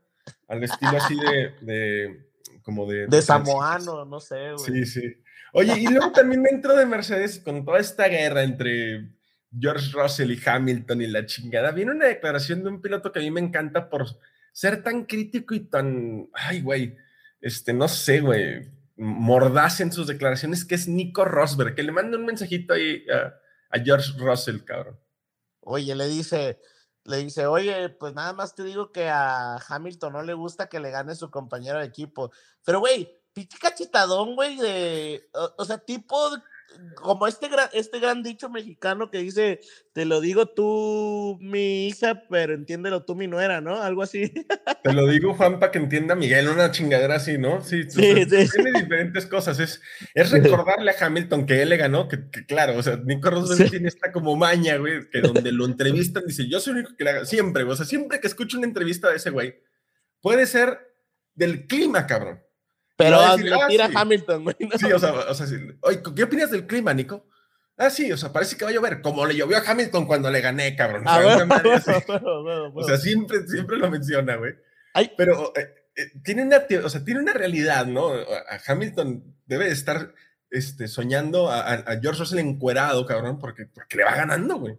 al 0.47 0.63
estilo 0.63 0.97
así 0.97 1.15
de, 1.61 2.25
como 2.63 2.89
de... 2.89 3.07
De, 3.07 3.21
samoano, 3.21 4.05
no 4.05 4.19
sé, 4.19 4.53
güey. 4.53 4.85
Sí, 4.85 4.85
sí. 4.85 5.13
Oye, 5.53 5.79
y 5.79 5.87
luego 5.87 6.11
también 6.11 6.43
dentro 6.43 6.75
de 6.75 6.85
Mercedes, 6.85 7.39
con 7.39 7.63
toda 7.63 7.79
esta 7.79 8.07
guerra 8.07 8.43
entre 8.43 9.09
George 9.57 9.91
Russell 9.93 10.31
y 10.31 10.41
Hamilton 10.45 11.01
y 11.01 11.07
la 11.07 11.25
chingada, 11.25 11.71
viene 11.71 11.91
una 11.91 12.07
declaración 12.07 12.63
de 12.63 12.69
un 12.69 12.81
piloto 12.81 13.11
que 13.11 13.19
a 13.19 13.21
mí 13.21 13.31
me 13.31 13.39
encanta 13.39 13.89
por 13.89 14.05
ser 14.51 14.83
tan 14.83 15.05
crítico 15.05 15.53
y 15.53 15.61
tan, 15.61 16.29
ay, 16.33 16.61
güey, 16.61 16.97
este, 17.41 17.73
no 17.73 17.87
sé, 17.87 18.21
güey, 18.21 18.69
mordaz 18.97 19.81
en 19.81 19.91
sus 19.91 20.07
declaraciones, 20.07 20.65
que 20.65 20.75
es 20.75 20.87
Nico 20.87 21.25
Rosberg, 21.25 21.75
que 21.75 21.83
le 21.83 21.91
manda 21.91 22.17
un 22.17 22.25
mensajito 22.25 22.73
ahí 22.73 23.05
a, 23.09 23.79
George 23.83 24.13
Russell, 24.17 24.63
cabrón. 24.63 24.97
Oye, 25.59 25.93
le 25.95 26.07
dice, 26.07 26.59
le 27.05 27.17
dice, 27.17 27.45
oye, 27.45 27.89
pues 27.89 28.13
nada 28.13 28.33
más 28.33 28.55
te 28.55 28.63
digo 28.63 28.91
que 28.91 29.09
a 29.09 29.57
Hamilton 29.57 30.13
no 30.13 30.23
le 30.23 30.33
gusta 30.33 30.67
que 30.67 30.79
le 30.79 30.89
gane 30.89 31.15
su 31.15 31.29
compañero 31.29 31.79
de 31.79 31.85
equipo. 31.85 32.31
Pero, 32.63 32.79
güey, 32.79 33.15
pinche 33.31 33.57
cachetadón, 33.59 34.35
güey, 34.35 34.57
de, 34.57 35.29
o, 35.57 35.65
sea, 35.65 35.77
tipo 35.77 36.17
como 36.95 37.27
este 37.27 37.47
gran, 37.47 37.69
este 37.73 37.99
gran 37.99 38.23
dicho 38.23 38.49
mexicano 38.49 39.09
que 39.11 39.19
dice, 39.19 39.59
te 39.93 40.05
lo 40.05 40.21
digo 40.21 40.47
tú, 40.47 41.37
mi 41.41 41.87
hija, 41.87 42.23
pero 42.29 42.53
entiéndelo 42.53 43.03
tú, 43.03 43.15
mi 43.15 43.27
nuera, 43.27 43.61
¿no? 43.61 43.81
Algo 43.81 44.03
así. 44.03 44.31
Te 44.83 44.93
lo 44.93 45.07
digo, 45.07 45.33
Juan, 45.33 45.59
para 45.59 45.71
que 45.71 45.79
entienda 45.79 46.15
Miguel, 46.15 46.47
una 46.47 46.71
chingadera 46.71 47.15
así, 47.15 47.37
¿no? 47.37 47.61
Sí, 47.61 47.83
sí, 47.89 47.99
tiene 47.99 48.25
diferentes 48.79 49.25
cosas. 49.25 49.59
Es, 49.59 49.81
es 50.13 50.31
recordarle 50.31 50.91
a 50.91 51.05
Hamilton 51.05 51.45
que 51.45 51.61
él 51.61 51.69
le 51.69 51.77
ganó, 51.77 52.07
que, 52.07 52.29
claro, 52.45 52.77
o 52.77 52.83
sea, 52.83 52.97
Nico 52.97 53.29
Rosberg 53.29 53.71
tiene 53.71 53.87
esta 53.87 54.11
como 54.11 54.35
maña, 54.35 54.77
güey, 54.77 55.09
que 55.09 55.21
donde 55.21 55.51
lo 55.51 55.65
entrevistan 55.65 56.23
dice, 56.27 56.47
yo 56.47 56.59
soy 56.59 56.73
el 56.73 56.79
único 56.79 56.95
que 56.95 57.03
le 57.03 57.09
haga, 57.09 57.25
siempre, 57.25 57.63
o 57.63 57.75
sea, 57.75 57.85
siempre 57.85 58.19
que 58.19 58.27
escucho 58.27 58.57
una 58.57 58.67
entrevista 58.67 59.09
de 59.09 59.17
ese 59.17 59.31
güey, 59.31 59.55
puede 60.21 60.45
ser 60.45 60.79
del 61.33 61.67
clima, 61.67 62.07
cabrón. 62.07 62.44
Pero 62.97 63.35
decir, 63.35 63.53
ah, 63.53 63.67
tira 63.67 63.89
Hamilton, 63.93 64.43
güey. 64.43 64.55
Sí, 64.77 64.91
o 64.91 64.99
sea, 64.99 65.13
o 65.13 65.33
sea 65.33 65.47
oye, 65.81 66.01
¿qué 66.15 66.23
opinas 66.23 66.51
del 66.51 66.65
clima, 66.65 66.93
Nico? 66.93 67.27
Ah, 67.77 67.89
sí, 67.89 68.09
o 68.11 68.17
sea, 68.17 68.31
parece 68.31 68.55
que 68.55 68.63
va 68.63 68.71
a 68.71 68.73
llover, 68.73 69.01
como 69.01 69.25
le 69.25 69.35
llovió 69.35 69.57
a 69.57 69.63
Hamilton 69.69 70.05
cuando 70.05 70.31
le 70.31 70.39
gané, 70.39 70.75
cabrón. 70.77 71.03
O 72.73 72.83
sea, 72.87 72.97
siempre, 72.97 73.45
siempre 73.47 73.77
lo 73.77 73.91
menciona, 73.91 74.37
güey. 74.37 74.53
Pero 75.17 75.51
eh, 75.57 75.75
eh, 75.95 76.11
tiene, 76.23 76.43
una, 76.43 76.63
o 76.83 76.89
sea, 76.89 77.03
tiene 77.03 77.19
una 77.19 77.33
realidad, 77.33 77.85
¿no? 77.85 78.11
A 78.13 78.59
Hamilton 78.65 79.35
debe 79.45 79.67
estar 79.69 80.13
este, 80.49 80.87
soñando 80.87 81.51
a, 81.51 81.83
George 82.01 82.19
Russell 82.19 82.39
encuerado, 82.39 83.05
cabrón, 83.05 83.39
porque, 83.39 83.65
porque 83.65 83.97
le 83.97 84.05
va 84.05 84.15
ganando, 84.15 84.57
güey. 84.57 84.75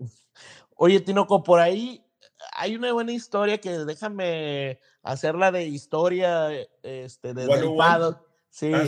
Oye, 0.76 1.00
Tinoco, 1.00 1.42
por 1.42 1.60
ahí 1.60 2.05
hay 2.52 2.76
una 2.76 2.92
buena 2.92 3.12
historia 3.12 3.58
que 3.58 3.70
déjame 3.70 4.80
hacerla 5.02 5.52
de 5.52 5.64
historia 5.66 6.50
este, 6.82 7.34
de, 7.34 7.46
del 7.46 7.74
Sí. 8.50 8.72
Ah, 8.72 8.86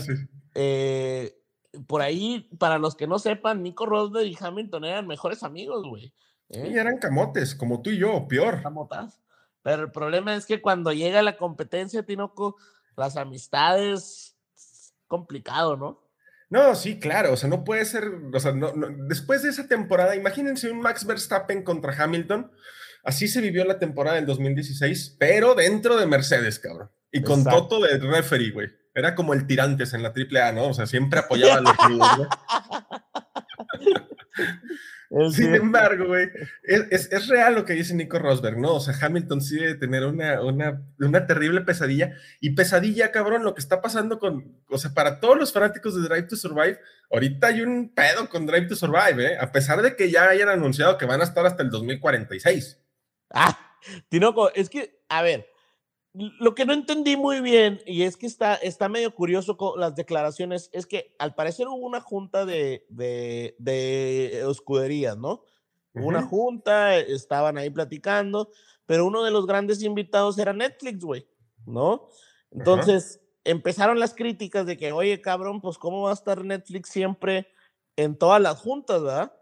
eh, 0.54 1.38
por 1.87 2.00
ahí, 2.00 2.48
para 2.58 2.78
los 2.78 2.94
que 2.94 3.06
no 3.06 3.18
sepan, 3.18 3.62
Nico 3.62 3.84
Rosberg 3.84 4.26
y 4.26 4.37
Hamilton 4.38 4.84
eran 4.87 5.06
mejores 5.06 5.42
amigos, 5.42 5.87
güey. 5.87 6.12
Sí, 6.50 6.61
¿eh? 6.61 6.80
eran 6.80 6.98
camotes, 6.98 7.54
como 7.54 7.82
tú 7.82 7.90
y 7.90 7.98
yo, 7.98 8.26
peor. 8.26 8.62
Camotas. 8.62 9.20
Pero 9.62 9.82
el 9.82 9.90
problema 9.90 10.34
es 10.34 10.46
que 10.46 10.62
cuando 10.62 10.92
llega 10.92 11.20
la 11.20 11.37
competencia, 11.37 12.04
Tinoco, 12.04 12.56
las 12.96 13.16
amistades, 13.16 14.37
complicado, 15.06 15.76
¿no? 15.76 16.08
No, 16.50 16.74
sí, 16.74 16.98
claro, 16.98 17.34
o 17.34 17.37
sea, 17.37 17.50
no 17.50 17.62
puede 17.62 17.84
ser, 17.84 18.11
o 18.32 18.40
sea, 18.40 18.54
después 19.06 19.42
de 19.42 19.50
esa 19.50 19.68
temporada, 19.68 20.16
imagínense 20.16 20.70
un 20.70 20.80
Max 20.80 21.04
Verstappen 21.04 21.62
contra 21.62 21.92
Hamilton, 22.02 22.50
Así 23.04 23.28
se 23.28 23.40
vivió 23.40 23.64
la 23.64 23.78
temporada 23.78 24.16
del 24.16 24.26
2016, 24.26 25.16
pero 25.18 25.54
dentro 25.54 25.96
de 25.96 26.06
Mercedes, 26.06 26.58
cabrón. 26.58 26.90
Y 27.11 27.22
con 27.22 27.44
Toto 27.44 27.80
de 27.80 27.98
referee, 27.98 28.50
güey. 28.50 28.68
Era 28.94 29.14
como 29.14 29.32
el 29.32 29.46
tirantes 29.46 29.94
en 29.94 30.02
la 30.02 30.12
AAA, 30.12 30.52
¿no? 30.52 30.68
O 30.68 30.74
sea, 30.74 30.87
siempre 30.87 31.20
apoyaba 31.20 31.54
a 31.54 31.61
los 31.61 31.72
clubes, 35.08 35.34
Sin 35.34 35.54
embargo, 35.54 36.06
güey, 36.06 36.28
es, 36.64 37.11
es, 37.12 37.28
real 37.28 37.54
lo 37.54 37.64
que 37.64 37.72
dice 37.72 37.94
Nico 37.94 38.18
Rosberg, 38.18 38.58
¿no? 38.58 38.74
O 38.74 38.80
sea, 38.80 38.94
Hamilton 39.00 39.40
sí 39.40 39.56
debe 39.56 39.76
tener 39.76 40.04
una, 40.04 40.42
una, 40.42 40.82
una, 40.98 41.26
terrible 41.26 41.62
pesadilla. 41.62 42.14
Y 42.40 42.50
pesadilla, 42.50 43.11
cabrón, 43.11 43.44
lo 43.44 43.54
que 43.54 43.61
está 43.61 43.80
pasando 43.80 44.18
con, 44.18 44.61
o 44.68 44.78
sea, 44.78 44.92
para 44.92 45.20
todos 45.20 45.38
los 45.38 45.52
fanáticos 45.52 45.94
de 45.94 46.06
Drive 46.06 46.28
to 46.28 46.37
Survive, 46.37 46.78
ahorita 47.11 47.46
hay 47.46 47.62
un 47.62 47.94
pedo 47.94 48.28
con 48.28 48.46
Drive 48.46 48.66
to 48.66 48.76
Survive, 48.76 49.32
¿eh? 49.32 49.38
A 49.40 49.50
pesar 49.50 49.80
de 49.80 49.96
que 49.96 50.11
ya 50.11 50.28
hayan 50.28 50.48
anunciado 50.48 50.98
que 50.98 51.06
van 51.06 51.20
a 51.20 51.24
estar 51.24 51.46
hasta 51.46 51.62
el 51.62 51.70
2046. 51.70 52.78
Ah, 53.30 53.58
Tinoco, 54.08 54.52
es 54.54 54.68
que, 54.70 55.02
a 55.08 55.22
ver, 55.22 55.48
lo 56.12 56.54
que 56.54 56.64
no 56.64 56.72
entendí 56.72 57.16
muy 57.16 57.40
bien, 57.40 57.80
y 57.86 58.02
es 58.02 58.16
que 58.16 58.26
está, 58.26 58.54
está 58.54 58.88
medio 58.88 59.14
curioso 59.14 59.56
con 59.56 59.78
las 59.78 59.94
declaraciones, 59.94 60.70
es 60.72 60.86
que 60.86 61.14
al 61.18 61.34
parecer 61.34 61.68
hubo 61.68 61.86
una 61.86 62.00
junta 62.00 62.44
de, 62.44 62.86
de, 62.88 63.54
de 63.58 64.50
escuderías, 64.50 65.16
¿no? 65.16 65.44
una 65.94 66.22
junta, 66.22 66.96
estaban 66.96 67.58
ahí 67.58 67.70
platicando, 67.70 68.50
pero 68.86 69.06
uno 69.06 69.24
de 69.24 69.30
los 69.30 69.46
grandes 69.46 69.82
invitados 69.82 70.38
era 70.38 70.52
Netflix, 70.52 71.04
güey, 71.04 71.26
¿no? 71.66 72.08
Entonces 72.50 73.20
empezaron 73.44 73.98
las 73.98 74.14
críticas 74.14 74.66
de 74.66 74.76
que, 74.76 74.92
oye, 74.92 75.20
cabrón, 75.20 75.60
pues 75.60 75.78
cómo 75.78 76.02
va 76.02 76.10
a 76.10 76.14
estar 76.14 76.44
Netflix 76.44 76.90
siempre 76.90 77.48
en 77.96 78.16
todas 78.16 78.40
las 78.40 78.60
juntas, 78.60 79.02
¿verdad? 79.02 79.32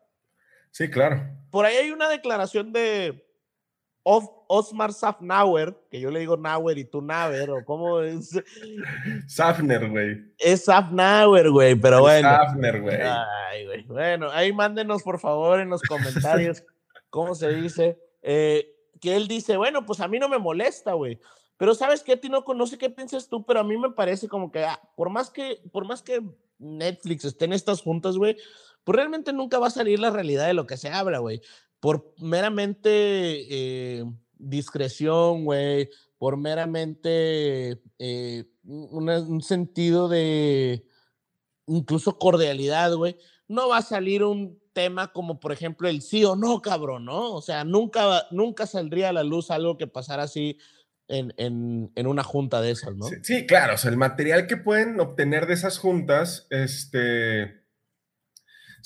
Sí, 0.71 0.91
claro. 0.91 1.23
Por 1.51 1.65
ahí 1.65 1.77
hay 1.77 1.91
una 1.91 2.09
declaración 2.09 2.73
de, 2.73 3.26
Osmar 4.09 4.93
Safnauer, 4.93 5.77
que 5.91 5.99
yo 5.99 6.13
le 6.13 6.21
digo 6.21 6.37
Nauer 6.37 6.79
y 6.79 6.85
tú 6.85 7.03
Nauer, 7.03 7.51
o 7.51 7.65
cómo 7.65 8.01
es. 8.01 8.41
Safner, 9.27 9.91
güey. 9.91 10.33
Es 10.39 10.67
Safnauer, 10.67 11.51
güey, 11.51 11.75
pero 11.75 12.03
bueno. 12.03 12.29
Safner, 12.29 12.83
güey. 12.83 12.99
Ay, 13.03 13.67
güey. 13.67 13.83
Bueno, 13.83 14.31
ahí 14.31 14.53
mándenos 14.53 15.03
por 15.03 15.19
favor 15.19 15.59
en 15.59 15.71
los 15.71 15.83
comentarios 15.83 16.63
cómo 17.11 17.35
se 17.35 17.53
dice. 17.53 17.99
Eh, 18.23 18.73
que 19.01 19.17
él 19.17 19.27
dice, 19.27 19.57
bueno, 19.57 19.85
pues 19.85 19.99
a 19.99 20.07
mí 20.07 20.21
no 20.21 20.29
me 20.29 20.39
molesta, 20.39 20.93
güey. 20.93 21.19
Pero 21.57 21.75
sabes 21.75 22.05
qué, 22.05 22.17
Tinoco, 22.17 22.55
no 22.55 22.69
sé 22.69 22.79
qué 22.79 22.91
piensas 22.91 23.29
tú, 23.29 23.45
pero 23.45 23.59
a 23.59 23.65
mí 23.65 23.77
me 23.77 23.91
parece 23.91 24.29
como 24.29 24.53
que 24.53 24.65
ah, 24.65 24.81
por 24.95 25.11
más 25.11 25.31
que 25.31 25.61
por 25.73 25.85
más 25.85 26.03
que 26.03 26.23
Netflix 26.59 27.25
esté 27.25 27.47
en 27.47 27.55
estas 27.55 27.83
juntas, 27.83 28.17
güey, 28.17 28.37
pues 28.85 28.95
realmente 28.95 29.33
nunca 29.33 29.59
va 29.59 29.67
a 29.67 29.71
salir 29.71 29.99
la 29.99 30.11
realidad 30.11 30.47
de 30.47 30.55
lo 30.55 30.65
que 30.65 30.77
se 30.77 30.91
habla, 30.91 31.19
güey 31.19 31.41
por 31.87 32.17
meramente 32.19 32.89
eh, 33.49 34.05
discreción, 34.37 35.45
güey, 35.45 35.89
por 36.19 36.37
meramente 36.37 37.81
eh, 38.01 38.45
un 38.65 39.41
sentido 39.41 40.09
de 40.09 40.85
incluso 41.69 42.19
cordialidad, 42.19 42.93
güey, 42.95 43.17
no 43.47 43.69
va 43.69 43.77
a 43.77 43.83
salir 43.83 44.25
un 44.25 44.61
tema 44.73 45.13
como 45.13 45.39
por 45.39 45.53
ejemplo 45.53 45.89
el 45.89 46.03
sí 46.03 46.25
o 46.25 46.35
no, 46.35 46.61
cabrón, 46.61 47.05
¿no? 47.05 47.33
O 47.33 47.41
sea, 47.41 47.63
nunca, 47.63 48.27
nunca 48.33 48.67
saldría 48.67 49.11
a 49.11 49.13
la 49.13 49.23
luz 49.23 49.53
algo 49.53 49.77
que 49.77 49.87
pasara 49.87 50.25
así 50.25 50.59
en, 51.07 51.33
en, 51.37 52.07
una 52.09 52.25
junta 52.25 52.61
de 52.63 52.73
esas, 52.73 52.97
¿no? 52.97 53.07
Sí, 53.07 53.15
sí, 53.23 53.47
claro, 53.47 53.75
o 53.75 53.79
sea, 53.79 53.93
el 53.93 53.97
material 53.97 54.49
que 54.49 54.57
pueden 54.57 54.99
obtener 54.99 55.47
de 55.47 55.55
esas 55.55 55.79
juntas, 55.79 56.49
este, 56.51 57.65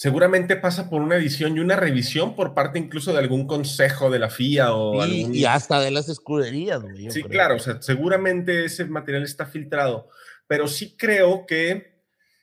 seguramente 0.01 0.57
pasa 0.57 0.89
por 0.89 1.03
una 1.03 1.17
edición 1.17 1.55
y 1.55 1.61
una 1.61 1.77
revisión 1.77 2.35
por 2.35 2.55
parte 2.55 2.79
incluso 2.79 3.13
de 3.13 3.19
algún 3.19 3.47
consejo 3.47 4.09
de 4.09 4.19
la 4.19 4.31
FIA 4.31 4.73
o 4.73 5.07
y, 5.07 5.45
hasta 5.45 5.79
de 5.79 5.91
las 5.91 6.09
escuderías. 6.09 6.81
Güey, 6.81 7.11
sí, 7.11 7.23
claro, 7.23 7.57
o 7.57 7.59
sea, 7.59 7.83
seguramente 7.83 8.65
ese 8.65 8.87
material 8.87 9.25
está 9.25 9.45
filtrado, 9.45 10.09
pero 10.47 10.69
sí 10.69 10.97
creo 10.97 11.45
que 11.45 12.01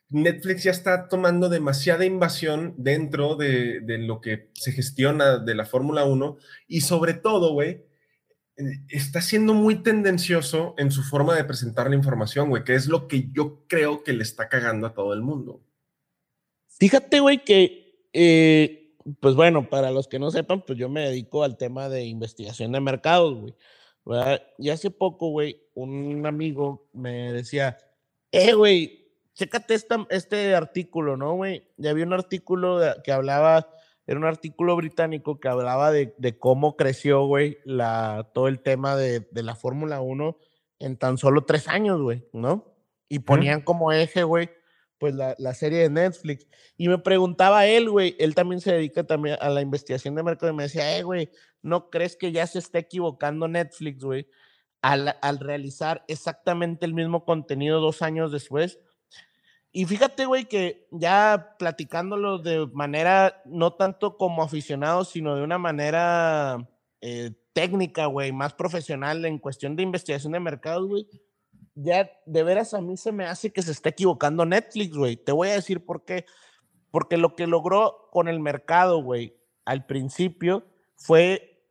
Netflix 0.10 0.66
ya 0.66 0.70
está 0.70 1.08
tomando 1.08 1.50
demasiada 1.50 2.06
invasión 2.06 2.76
dentro 2.78 3.36
de, 3.36 3.80
de 3.80 3.98
lo 3.98 4.22
que 4.22 4.52
se 4.54 4.72
gestiona 4.72 5.40
de 5.40 5.56
la 5.56 5.66
Fórmula 5.66 6.06
1 6.06 6.38
y 6.68 6.82
sobre 6.82 7.16
todo, 7.16 7.54
güey, 7.54 7.88
eh, 8.58 8.66
está 8.88 9.20
siendo 9.20 9.56
muy 9.56 9.82
tendencioso 9.82 10.76
en 10.78 10.92
su 10.92 11.02
forma 11.02 11.34
de 11.34 11.44
presentar 11.44 11.90
la 11.90 11.96
información, 11.96 12.50
güey, 12.50 12.64
que 12.64 12.76
es 12.76 12.86
lo 12.86 13.08
que 13.08 13.30
yo 13.32 13.64
creo 13.68 14.04
que 14.04 14.14
le 14.14 14.22
está 14.22 14.48
cagando 14.48 14.86
a 14.86 14.94
todo 14.94 15.16
el 15.16 15.24
mundo. 15.24 15.64
Fíjate, 16.80 17.20
güey, 17.20 17.44
que, 17.44 18.08
eh, 18.14 18.96
pues 19.20 19.36
bueno, 19.36 19.70
para 19.70 19.92
los 19.92 20.08
que 20.08 20.20
no 20.20 20.32
sepan, 20.32 20.62
pues 20.62 20.78
yo 20.78 20.90
me 20.90 21.02
dedico 21.02 21.44
al 21.44 21.58
tema 21.58 21.90
de 21.90 22.06
investigación 22.06 22.72
de 22.72 22.80
mercados, 22.80 23.36
güey. 23.36 23.56
Y 24.58 24.70
hace 24.70 24.92
poco, 24.92 25.30
güey, 25.30 25.62
un 25.74 26.26
amigo 26.26 26.88
me 26.94 27.34
decía, 27.34 27.78
eh, 28.32 28.54
güey, 28.54 29.08
chécate 29.34 29.76
este 30.10 30.56
artículo, 30.56 31.18
¿no, 31.18 31.36
güey? 31.36 31.68
Ya 31.78 31.92
había 31.92 32.06
un 32.06 32.14
artículo 32.14 32.80
que 33.04 33.12
hablaba, 33.12 33.70
era 34.06 34.18
un 34.18 34.26
artículo 34.26 34.76
británico 34.76 35.40
que 35.40 35.50
hablaba 35.50 35.92
de, 35.92 36.16
de 36.18 36.38
cómo 36.38 36.78
creció, 36.78 37.26
güey, 37.26 37.58
la, 37.66 38.30
todo 38.34 38.48
el 38.48 38.62
tema 38.62 38.96
de, 38.96 39.22
de 39.32 39.44
la 39.44 39.56
Fórmula 39.56 40.00
1 40.00 40.38
en 40.80 40.98
tan 40.98 41.18
solo 41.18 41.44
tres 41.44 41.68
años, 41.68 42.02
güey, 42.02 42.26
¿no? 42.34 42.76
Y 43.10 43.20
ponían 43.20 43.62
como 43.62 43.92
eje, 43.92 44.24
güey, 44.24 44.50
pues 44.98 45.16
la, 45.16 45.36
la, 45.38 45.54
serie 45.54 45.80
de 45.80 45.90
Netflix. 45.90 46.48
Y 46.78 46.88
me 46.88 46.98
preguntaba 46.98 47.66
él, 47.66 47.90
güey, 47.90 48.16
él 48.20 48.36
también 48.36 48.62
se 48.62 48.74
dedica 48.74 49.04
también 49.04 49.38
a 49.42 49.50
la 49.50 49.62
investigación 49.62 50.16
de 50.16 50.24
mercado 50.24 50.52
y 50.52 50.56
me 50.56 50.64
decía, 50.64 50.98
eh, 50.98 51.04
güey, 51.04 51.30
¿no 51.62 51.90
crees 51.90 52.16
que 52.16 52.32
ya 52.32 52.48
se 52.48 52.60
está 52.60 52.80
equivocando 52.80 53.48
Netflix, 53.48 54.04
güey, 54.04 54.28
al, 54.82 55.16
al, 55.22 55.40
realizar 55.40 56.04
exactamente 56.08 56.86
el 56.86 56.94
mismo 56.94 57.26
contenido 57.26 57.80
dos 57.80 58.02
años 58.02 58.32
después? 58.32 58.80
Y 59.72 59.86
fíjate, 59.86 60.26
güey, 60.26 60.46
que 60.46 60.88
ya 60.92 61.56
platicándolo 61.60 62.40
de 62.40 62.68
manera 62.74 63.42
no 63.46 63.74
tanto 63.74 64.18
como 64.18 64.42
aficionado, 64.44 65.04
sino 65.06 65.36
de 65.36 65.44
una 65.44 65.58
manera 65.58 66.68
eh, 67.02 67.32
técnica, 67.54 68.08
güey, 68.08 68.32
más 68.32 68.54
profesional 68.54 69.26
en 69.26 69.38
cuestión 69.38 69.76
de 69.76 69.84
investigación 69.84 70.34
de 70.34 70.40
mercados, 70.40 70.88
güey 70.88 71.08
ya 71.78 72.12
de 72.26 72.44
veras 72.44 72.74
a 72.74 72.82
mí 72.82 72.98
se 72.98 73.12
me 73.12 73.26
hace 73.26 73.52
que 73.52 73.62
se 73.62 73.72
está 73.72 73.90
equivocando 73.90 74.46
Netflix, 74.46 74.96
güey. 74.96 75.16
Te 75.16 75.32
voy 75.32 75.50
a 75.50 75.54
decir 75.54 75.86
por 75.86 76.04
qué. 76.06 76.26
Porque 76.92 77.18
lo 77.18 77.36
que 77.36 77.48
logró 77.48 78.10
con 78.12 78.28
el 78.28 78.40
mercado, 78.40 79.02
güey, 79.04 79.36
al 79.66 79.86
principio 79.86 80.66
fue 80.96 81.62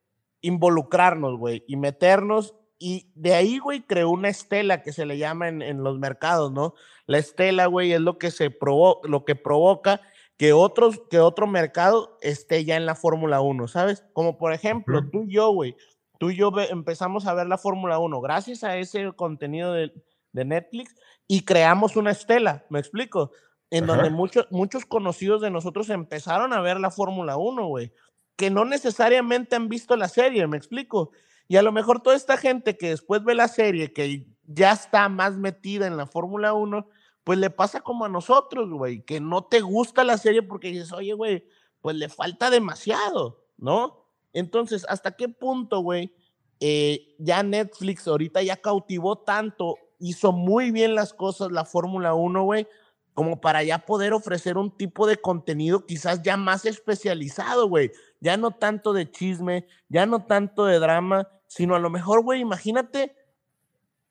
involucrarnos, 0.41 1.37
güey, 1.39 1.65
y 1.67 1.77
meternos. 1.77 2.55
Y 2.79 3.11
de 3.15 3.35
ahí, 3.35 3.59
güey, 3.59 3.83
creó 3.83 4.11
una 4.11 4.29
estela 4.29 4.83
que 4.83 4.93
se 4.93 5.07
le 5.07 5.19
llama 5.19 5.49
en, 5.49 5.63
en 5.63 5.83
los 5.83 5.99
mercados, 5.99 6.53
¿no? 6.53 6.75
La 7.07 7.19
estela, 7.19 7.67
güey, 7.67 7.93
es 7.93 8.01
lo 8.01 8.19
que 8.19 8.31
se 8.31 8.51
provo 8.51 9.01
lo 9.05 9.25
que 9.25 9.35
provoca 9.35 10.01
que, 10.37 10.53
otros, 10.53 11.01
que 11.11 11.19
otro 11.19 11.47
mercado 11.47 12.19
esté 12.21 12.65
ya 12.65 12.77
en 12.77 12.87
la 12.87 12.95
Fórmula 12.95 13.41
1, 13.41 13.69
¿sabes? 13.69 14.05
Como 14.13 14.37
por 14.39 14.53
ejemplo, 14.53 15.09
tú 15.11 15.25
y 15.25 15.35
yo, 15.35 15.51
güey, 15.51 15.77
tú 16.19 16.31
y 16.31 16.37
yo 16.37 16.53
empezamos 16.71 17.27
a 17.27 17.35
ver 17.35 17.47
la 17.47 17.59
Fórmula 17.59 17.99
1 17.99 18.21
gracias 18.21 18.65
a 18.65 18.77
ese 18.77 19.13
contenido 19.13 19.73
de, 19.73 19.93
de, 20.33 20.45
Netflix 20.45 20.95
y 21.27 21.45
creamos 21.45 21.97
una 21.97 22.11
estela, 22.11 22.65
¿me 22.71 22.79
explico? 22.79 23.31
En 23.71 23.87
donde 23.87 24.11
muchos, 24.11 24.47
muchos 24.51 24.87
conocidos 24.87 25.41
de 25.41 25.51
nosotros 25.51 25.91
empezaron 25.91 26.53
a 26.53 26.61
ver 26.61 26.79
la 26.79 26.91
Fórmula 26.91 27.37
1, 27.37 27.67
güey, 27.67 27.93
que 28.37 28.51
no 28.51 28.65
necesariamente 28.65 29.57
han 29.57 29.69
visto 29.69 29.97
la 29.97 30.09
serie, 30.09 30.47
¿me 30.47 30.57
explico? 30.57 31.11
Y 31.49 31.57
a 31.57 31.63
lo 31.63 31.73
mejor 31.73 32.01
toda 32.01 32.17
esta 32.17 32.37
gente 32.37 32.77
que 32.77 32.91
después 32.91 33.25
ve 33.25 33.35
la 33.35 33.49
serie, 33.49 33.93
que 33.93 34.27
ya 34.45 34.73
está 34.73 35.09
más 35.09 35.37
metida 35.37 35.87
en 35.87 35.97
la 35.97 36.07
Fórmula 36.07 36.53
1, 36.53 36.87
pues 37.25 37.39
le 37.39 37.51
pasa 37.51 37.81
como 37.81 38.05
a 38.05 38.09
nosotros, 38.09 38.71
güey, 38.71 39.03
que 39.03 39.21
no 39.21 39.45
te 39.45 39.61
gusta 39.61 40.05
la 40.05 40.19
serie 40.19 40.43
porque 40.43 40.69
dices, 40.69 40.93
oye, 40.93 41.13
güey, 41.13 41.45
pues 41.81 41.97
le 41.97 42.09
falta 42.09 42.51
demasiado, 42.51 43.45
¿no? 43.57 44.06
Entonces, 44.37 44.85
¿hasta 44.91 45.13
qué 45.13 45.31
punto, 45.31 45.81
güey? 45.81 46.13
Eh, 46.61 47.15
ya 47.19 47.43
Netflix 47.43 48.07
ahorita 48.07 48.43
ya 48.43 48.59
cautivó 48.59 49.17
tanto, 49.17 49.79
hizo 49.99 50.31
muy 50.31 50.71
bien 50.73 50.95
las 50.95 51.15
cosas 51.15 51.51
la 51.51 51.65
Fórmula 51.65 52.13
1, 52.13 52.45
güey, 52.45 52.69
como 53.15 53.41
para 53.41 53.63
ya 53.63 53.87
poder 53.87 54.13
ofrecer 54.13 54.59
un 54.59 54.77
tipo 54.77 55.07
de 55.07 55.17
contenido 55.17 55.87
quizás 55.87 56.21
ya 56.23 56.37
más 56.37 56.67
especializado, 56.67 57.67
güey. 57.67 57.93
Ya 58.21 58.37
no 58.37 58.51
tanto 58.51 58.93
de 58.93 59.11
chisme, 59.11 59.67
ya 59.89 60.05
no 60.05 60.27
tanto 60.27 60.67
de 60.67 60.81
drama, 60.81 61.27
sino 61.47 61.75
a 61.75 61.79
lo 61.79 61.89
mejor, 61.89 62.23
güey, 62.23 62.43
imagínate 62.43 63.17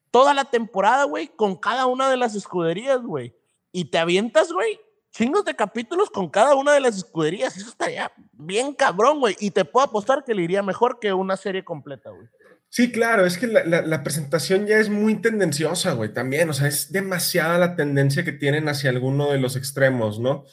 toda 0.10 0.34
la 0.34 0.46
temporada, 0.46 1.04
güey, 1.04 1.28
con 1.28 1.56
cada 1.56 1.86
una 1.86 2.10
de 2.10 2.18
las 2.18 2.34
escuderías, 2.34 3.04
güey. 3.04 3.36
Y 3.72 3.86
te 3.86 4.00
avientas, 4.00 4.52
güey, 4.52 4.80
chingos 5.16 5.46
de 5.46 5.56
capítulos 5.56 6.10
con 6.10 6.30
cada 6.30 6.56
una 6.56 6.74
de 6.74 6.82
las 6.82 6.98
escuderías. 6.98 7.56
Eso 7.56 7.70
estaría 7.70 8.12
bien 8.34 8.74
cabrón, 8.74 9.20
güey. 9.20 9.36
Y 9.40 9.52
te 9.52 9.64
puedo 9.64 9.86
apostar 9.86 10.24
que 10.26 10.36
le 10.36 10.44
iría 10.44 10.62
mejor 10.62 11.00
que 11.00 11.14
una 11.14 11.38
serie 11.38 11.64
completa, 11.64 12.10
güey. 12.10 12.28
Sí, 12.70 12.92
claro, 12.92 13.26
es 13.26 13.38
que 13.38 13.48
la, 13.48 14.04
presentación 14.04 14.68
ya 14.68 14.80
es 14.80 14.90
muy 14.90 15.16
tendenciosa, 15.22 15.94
güey, 15.94 16.14
también, 16.14 16.50
o 16.50 16.54
sea, 16.54 16.68
es 16.68 16.92
demasiada 16.92 17.58
la 17.58 17.78
tendencia 17.78 18.26
que 18.26 18.34
tienen 18.34 18.68
hacia 18.68 18.90
alguno 18.90 19.32
de 19.32 19.40
los 19.40 19.56
extremos, 19.56 20.20
¿no? 20.20 20.44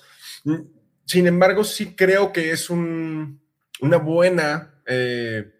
Mm, 0.45 0.61
sin 1.05 1.27
embargo, 1.27 1.65
sí 1.65 1.97
creo 1.97 2.33
que 2.33 2.53
es 2.53 2.71
un, 2.71 3.41
una 3.81 3.97
buena 3.97 4.73
eh, 4.87 5.53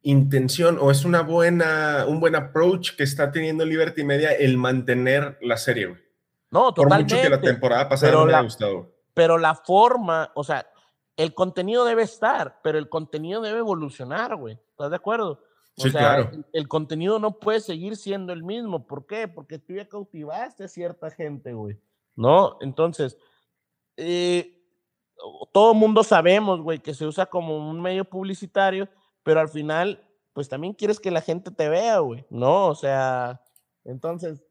intención 0.00 0.78
o 0.80 0.90
es 0.90 1.04
una 1.04 1.20
buena, 1.20 2.06
un 2.08 2.20
buen 2.20 2.36
approach 2.36 2.96
que 2.96 3.02
está 3.02 3.30
teniendo 3.30 3.66
Liberty 3.66 4.02
Media 4.02 4.32
el 4.32 4.56
mantener 4.56 5.36
la 5.42 5.58
serie, 5.58 5.88
güey. 5.88 6.07
No, 6.50 6.72
totalmente. 6.72 7.14
Por 7.14 7.18
mucho 7.18 7.30
que 7.30 7.36
la 7.36 7.52
temporada 7.52 7.88
pasada 7.88 8.12
no 8.12 8.26
me 8.26 8.34
ha 8.34 8.42
gustado. 8.42 8.92
Pero 9.14 9.38
la 9.38 9.54
forma, 9.54 10.30
o 10.34 10.44
sea, 10.44 10.66
el 11.16 11.34
contenido 11.34 11.84
debe 11.84 12.02
estar, 12.02 12.60
pero 12.62 12.78
el 12.78 12.88
contenido 12.88 13.40
debe 13.40 13.58
evolucionar, 13.58 14.36
güey. 14.36 14.58
¿Estás 14.70 14.90
de 14.90 14.96
acuerdo? 14.96 15.42
O 15.76 15.82
sí, 15.82 15.90
claro. 15.90 16.30
El, 16.52 16.68
contenido 16.68 17.18
no 17.18 17.38
puede 17.38 17.60
seguir 17.60 17.96
siendo 17.96 18.32
el 18.32 18.42
mismo. 18.42 18.86
¿Por 18.86 19.06
qué? 19.06 19.28
Porque 19.28 19.58
tú 19.58 19.74
ya 19.74 19.88
cautivaste 19.88 20.64
a 20.64 20.68
cierta 20.68 21.10
gente, 21.10 21.52
güey. 21.52 21.78
¿No? 22.16 22.56
Entonces, 22.60 23.16
eh, 23.96 24.60
todo 25.52 25.74
mundo 25.74 26.02
sabemos, 26.02 26.60
güey, 26.60 26.80
que 26.80 26.94
se 26.94 27.06
usa 27.06 27.26
como 27.26 27.70
un 27.70 27.80
medio 27.80 28.04
publicitario 28.04 28.88
pero 29.28 29.40
al 29.40 29.50
final, 29.50 30.02
pues 30.32 30.48
también 30.48 30.72
quieres 30.72 30.98
que 31.00 31.10
la 31.10 31.20
gente 31.20 31.50
te 31.50 31.68
vea, 31.68 31.98
güey, 31.98 32.24
¿no? 32.30 32.68
O 32.68 32.74
sea, 32.74 33.42
entonces, 33.84 34.42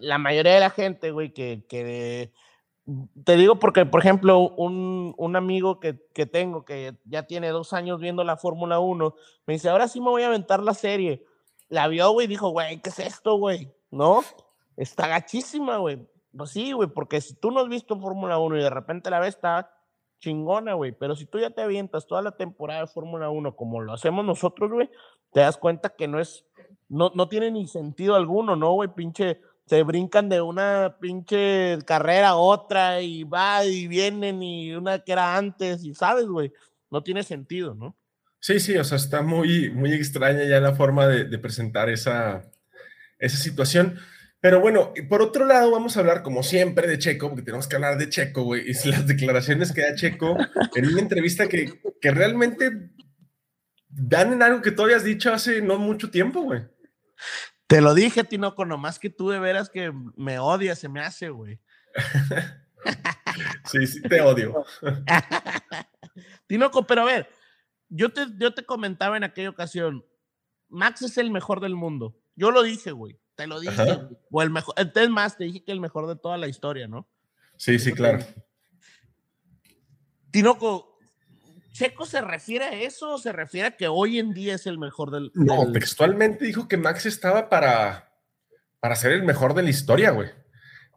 la 0.00 0.18
mayoría 0.18 0.54
de 0.54 0.60
la 0.60 0.70
gente, 0.70 1.10
güey, 1.10 1.32
que, 1.32 1.64
que 1.68 2.32
te 3.24 3.36
digo 3.36 3.58
porque, 3.58 3.84
por 3.84 4.00
ejemplo, 4.00 4.40
un, 4.40 5.14
un 5.18 5.36
amigo 5.36 5.78
que, 5.78 6.00
que, 6.14 6.26
tengo 6.26 6.64
que 6.64 6.96
ya 7.04 7.24
tiene 7.24 7.48
dos 7.50 7.72
años 7.72 8.00
viendo 8.00 8.24
la 8.24 8.36
Fórmula 8.36 8.78
1, 8.78 9.14
me 9.46 9.54
dice, 9.54 9.68
ahora 9.68 9.88
sí 9.88 10.00
me 10.00 10.08
voy 10.08 10.22
a 10.22 10.28
aventar 10.28 10.62
la 10.62 10.74
serie. 10.74 11.24
La 11.68 11.86
vio, 11.88 12.10
güey, 12.12 12.26
dijo, 12.26 12.48
güey, 12.48 12.80
¿qué 12.80 12.88
es 12.88 12.98
esto, 12.98 13.36
güey? 13.36 13.70
¿No? 13.90 14.22
Está 14.76 15.06
gachísima, 15.06 15.76
güey. 15.76 16.08
Pues 16.34 16.50
sí, 16.50 16.72
güey, 16.72 16.88
porque 16.88 17.20
si 17.20 17.34
tú 17.34 17.50
no 17.50 17.60
has 17.60 17.68
visto 17.68 17.98
Fórmula 18.00 18.38
1 18.38 18.56
y 18.56 18.62
de 18.62 18.70
repente 18.70 19.10
la 19.10 19.20
ves, 19.20 19.34
está 19.34 19.70
chingona, 20.20 20.74
güey. 20.74 20.92
Pero 20.92 21.14
si 21.14 21.26
tú 21.26 21.38
ya 21.38 21.50
te 21.50 21.60
avientas 21.60 22.06
toda 22.06 22.22
la 22.22 22.36
temporada 22.36 22.80
de 22.80 22.86
Fórmula 22.86 23.28
1 23.28 23.54
como 23.54 23.80
lo 23.80 23.92
hacemos 23.92 24.24
nosotros, 24.24 24.70
güey, 24.70 24.90
te 25.32 25.40
das 25.40 25.58
cuenta 25.58 25.90
que 25.90 26.08
no 26.08 26.20
es, 26.20 26.46
no, 26.88 27.10
no 27.14 27.28
tiene 27.28 27.50
ni 27.50 27.66
sentido 27.66 28.14
alguno, 28.14 28.56
¿no, 28.56 28.72
güey? 28.72 28.88
Pinche, 28.94 29.40
se 29.68 29.82
brincan 29.82 30.28
de 30.28 30.40
una 30.40 30.96
pinche 31.00 31.78
carrera 31.86 32.30
a 32.30 32.36
otra 32.36 33.00
y 33.02 33.24
va 33.24 33.64
y 33.64 33.86
vienen 33.86 34.42
y 34.42 34.72
una 34.72 35.00
que 35.00 35.12
era 35.12 35.36
antes 35.36 35.84
y 35.84 35.94
sabes, 35.94 36.26
güey, 36.26 36.52
no 36.90 37.02
tiene 37.02 37.22
sentido, 37.22 37.74
¿no? 37.74 37.96
Sí, 38.40 38.60
sí, 38.60 38.76
o 38.76 38.84
sea, 38.84 38.96
está 38.96 39.22
muy, 39.22 39.70
muy 39.70 39.92
extraña 39.92 40.44
ya 40.44 40.60
la 40.60 40.74
forma 40.74 41.06
de, 41.06 41.24
de 41.24 41.38
presentar 41.38 41.88
esa, 41.88 42.42
esa 43.18 43.36
situación. 43.36 43.98
Pero 44.40 44.60
bueno, 44.60 44.92
por 45.08 45.20
otro 45.20 45.44
lado, 45.44 45.72
vamos 45.72 45.96
a 45.96 46.00
hablar, 46.00 46.22
como 46.22 46.44
siempre, 46.44 46.86
de 46.86 46.98
Checo, 46.98 47.28
porque 47.28 47.42
tenemos 47.42 47.66
que 47.66 47.74
hablar 47.74 47.98
de 47.98 48.08
Checo, 48.08 48.44
güey, 48.44 48.62
y 48.70 48.72
las 48.88 49.06
declaraciones 49.06 49.72
que 49.72 49.82
da 49.82 49.94
Checo 49.94 50.36
en 50.74 50.86
una 50.86 51.00
entrevista 51.00 51.48
que, 51.48 51.80
que 52.00 52.10
realmente 52.12 52.90
dan 53.88 54.32
en 54.32 54.42
algo 54.42 54.62
que 54.62 54.70
tú 54.70 54.82
habías 54.82 55.02
dicho 55.02 55.32
hace 55.32 55.60
no 55.60 55.78
mucho 55.78 56.10
tiempo, 56.10 56.42
güey. 56.42 56.62
Te 57.68 57.82
lo 57.82 57.94
dije, 57.94 58.24
Tinoco, 58.24 58.64
nomás 58.64 58.98
que 58.98 59.10
tú 59.10 59.28
de 59.28 59.38
veras 59.38 59.68
que 59.68 59.92
me 60.16 60.38
odias, 60.38 60.78
se 60.78 60.88
me 60.88 61.00
hace, 61.00 61.28
güey. 61.28 61.60
sí, 63.70 63.86
sí, 63.86 64.02
te 64.02 64.22
odio. 64.22 64.64
Tinoco, 66.46 66.86
pero 66.86 67.02
a 67.02 67.04
ver, 67.04 67.30
yo 67.90 68.10
te, 68.10 68.26
yo 68.38 68.54
te 68.54 68.64
comentaba 68.64 69.18
en 69.18 69.24
aquella 69.24 69.50
ocasión, 69.50 70.02
Max 70.68 71.02
es 71.02 71.18
el 71.18 71.30
mejor 71.30 71.60
del 71.60 71.74
mundo. 71.74 72.18
Yo 72.36 72.50
lo 72.50 72.62
dije, 72.62 72.90
güey. 72.90 73.18
Te 73.34 73.46
lo 73.46 73.60
dije. 73.60 73.82
O 74.30 74.42
el 74.42 74.50
mejor. 74.50 74.74
Es 74.76 75.10
más, 75.10 75.36
te 75.36 75.44
dije 75.44 75.62
que 75.62 75.72
el 75.72 75.80
mejor 75.80 76.08
de 76.08 76.16
toda 76.16 76.38
la 76.38 76.48
historia, 76.48 76.88
¿no? 76.88 77.06
Sí, 77.56 77.78
sí, 77.78 77.92
claro. 77.92 78.18
Tinoco, 80.30 80.97
¿Checo 81.78 82.06
se 82.06 82.20
refiere 82.20 82.64
a 82.64 82.72
eso 82.72 83.14
o 83.14 83.18
se 83.18 83.30
refiere 83.30 83.68
a 83.68 83.76
que 83.76 83.86
hoy 83.86 84.18
en 84.18 84.34
día 84.34 84.56
es 84.56 84.66
el 84.66 84.78
mejor 84.78 85.12
del. 85.12 85.30
No, 85.34 85.70
textualmente 85.70 86.44
dijo 86.44 86.66
que 86.66 86.76
Max 86.76 87.06
estaba 87.06 87.48
para, 87.48 88.12
para 88.80 88.96
ser 88.96 89.12
el 89.12 89.22
mejor 89.22 89.54
de 89.54 89.62
la 89.62 89.70
historia, 89.70 90.10
güey. 90.10 90.28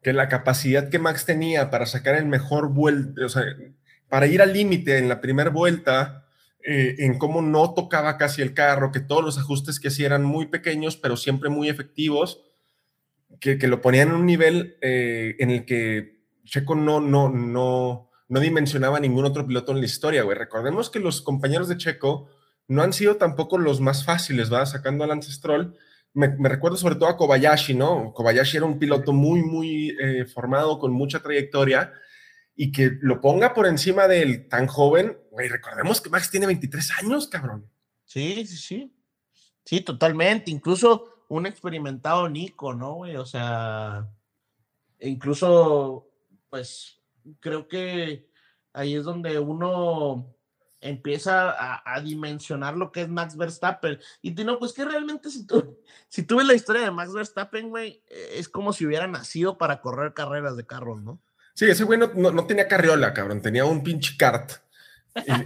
Que 0.02 0.12
la 0.12 0.28
capacidad 0.28 0.90
que 0.90 0.98
Max 0.98 1.26
tenía 1.26 1.70
para 1.70 1.86
sacar 1.86 2.16
el 2.16 2.26
mejor 2.26 2.74
vuelta, 2.74 3.24
o 3.24 3.30
sea, 3.30 3.44
para 4.10 4.26
ir 4.26 4.42
al 4.42 4.54
límite 4.54 4.98
en 4.98 5.08
la 5.08 5.22
primera 5.22 5.52
vuelta, 5.52 6.28
eh, 6.64 6.96
en 6.98 7.20
cómo 7.20 7.44
no 7.44 7.76
tocaba 7.76 8.18
casi 8.18 8.42
el 8.42 8.56
carro, 8.56 8.92
que 8.92 9.02
todos 9.02 9.24
los 9.24 9.38
ajustes 9.38 9.80
que 9.80 9.90
hacía 9.90 10.08
eran 10.08 10.24
muy 10.24 10.48
pequeños, 10.48 10.98
pero 10.98 11.16
siempre 11.16 11.50
muy 11.50 11.70
efectivos, 11.70 12.42
que, 13.40 13.56
lo 13.68 13.82
ponían 13.82 14.10
en 14.10 14.16
un 14.16 14.26
nivel 14.26 14.78
eh, 14.82 15.36
en 15.38 15.52
el 15.52 15.66
que 15.66 16.24
Checo 16.44 16.74
no, 16.74 17.00
no, 17.00 17.30
no, 17.30 18.11
no 18.32 18.40
dimensionaba 18.40 19.02
ningún 19.02 19.26
otro 19.26 19.46
piloto 19.46 19.74
en 19.74 19.82
la 19.82 19.86
historia, 19.86 20.24
güey. 20.24 20.38
Recordemos 20.38 20.90
que 20.90 21.02
los 21.02 21.22
compañeros 21.22 21.68
de 21.68 21.76
Checo 21.76 22.30
no 22.70 22.82
han 22.82 22.94
sido 22.94 23.18
tampoco 23.18 23.58
los 23.58 23.82
más 23.82 24.06
fáciles, 24.06 24.52
¿va? 24.52 24.66
Sacando 24.66 25.04
al 25.04 25.12
Ancestral. 25.12 25.76
Me, 26.14 26.34
recuerdo 26.48 26.78
sobre 26.78 26.96
todo 26.96 27.10
a 27.10 27.18
Kobayashi, 27.18 27.74
¿no? 27.74 28.14
Kobayashi 28.14 28.56
era 28.56 28.66
un 28.66 28.80
piloto 28.80 29.12
muy, 29.12 29.44
muy 29.44 29.98
eh, 30.00 30.24
formado, 30.24 30.80
con 30.80 30.94
mucha 30.94 31.22
trayectoria, 31.22 31.92
y 32.56 32.72
que 32.72 33.00
lo 33.02 33.20
ponga 33.20 33.54
por 33.54 33.68
encima 33.68 34.08
del 34.08 34.48
tan 34.48 34.66
joven, 34.66 35.18
güey, 35.30 35.50
recordemos 35.50 36.00
que 36.00 36.10
Max 36.10 36.32
tiene 36.32 36.46
23 36.46 36.90
años, 37.00 37.28
cabrón. 37.28 37.70
Sí, 38.06 38.46
sí, 38.48 38.56
sí. 38.56 38.96
Sí, 39.66 39.82
totalmente. 39.82 40.52
Incluso 40.52 41.26
un 41.28 41.48
experimentado 41.48 42.30
Nico, 42.30 42.74
¿no, 42.74 42.94
güey? 42.94 43.18
O 43.18 43.26
sea, 43.26 44.10
incluso, 45.02 46.08
pues, 46.50 47.01
creo 47.40 47.68
que 47.68 48.30
ahí 48.74 48.96
es 48.96 49.04
donde 49.04 49.40
uno 49.40 50.36
empieza 50.82 51.56
a, 51.86 52.02
dimensionar 52.02 52.76
lo 52.76 52.92
que 52.92 53.02
es 53.02 53.08
Max 53.08 53.38
Verstappen. 53.38 54.00
Y 54.22 54.32
no, 54.32 54.58
pues 54.58 54.74
que 54.74 54.84
realmente 54.84 55.30
si 55.30 55.46
tú, 55.46 55.80
si 56.10 56.24
tú 56.24 56.38
ves 56.38 56.48
la 56.48 56.56
historia 56.56 56.82
de 56.82 56.92
Max 56.92 57.14
Verstappen, 57.14 57.70
güey, 57.70 58.02
es 58.08 58.50
como 58.50 58.74
si 58.74 58.86
hubiera 58.86 59.08
nacido 59.08 59.58
para 59.58 59.80
correr 59.80 60.14
carreras 60.14 60.58
de 60.58 60.66
carros, 60.66 61.02
¿no? 61.02 61.22
Sí, 61.54 61.66
ese 61.66 61.84
güey 61.84 62.00
no, 62.00 62.48
tenía 62.48 62.68
carriola, 62.68 63.14
cabrón, 63.14 63.42
tenía 63.42 63.66
un 63.66 63.84
pinche 63.84 64.16
kart. 64.18 64.52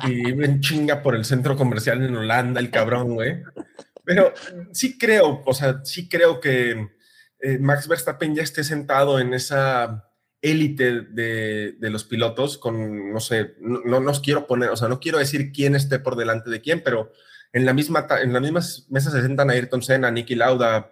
Y, 0.08 0.30
iba 0.30 0.46
en 0.46 0.62
chinga 0.62 1.02
por 1.02 1.16
el 1.16 1.26
centro 1.26 1.58
comercial 1.58 2.04
en 2.04 2.16
Holanda, 2.16 2.60
el 2.60 2.70
cabrón, 2.70 3.16
güey. 3.16 3.44
Pero 4.04 4.32
sí 4.72 4.98
creo, 4.98 5.42
o 5.46 5.54
sea, 5.54 5.84
sí 5.84 6.08
creo 6.08 6.40
que 6.40 6.90
eh, 7.40 7.58
Max 7.58 7.88
Verstappen 7.88 8.36
ya 8.36 8.44
esté 8.44 8.64
sentado 8.64 9.20
en 9.20 9.34
esa 9.34 10.08
élite 10.42 11.02
de, 11.02 11.76
los 11.80 12.04
pilotos 12.04 12.58
con, 12.58 13.12
no 13.12 13.20
sé, 13.20 13.56
no, 13.60 13.82
no 13.86 14.00
nos 14.00 14.20
quiero 14.20 14.48
poner, 14.48 14.70
o 14.70 14.76
sea, 14.76 14.88
no 14.88 15.00
quiero 15.00 15.18
decir 15.18 15.52
quién 15.52 15.76
esté 15.76 16.00
por 16.00 16.16
delante 16.16 16.50
de 16.50 16.62
quién, 16.62 16.84
pero 16.84 17.12
en 17.54 17.66
la 17.66 17.74
misma, 17.74 18.06
en 18.22 18.34
las 18.34 18.42
mismas 18.42 18.88
mesas 18.90 19.14
se 19.14 19.22
sentan 19.22 19.50
Ayrton 19.50 19.82
Senna, 19.82 20.12
Nicky 20.12 20.36
Lauda, 20.36 20.92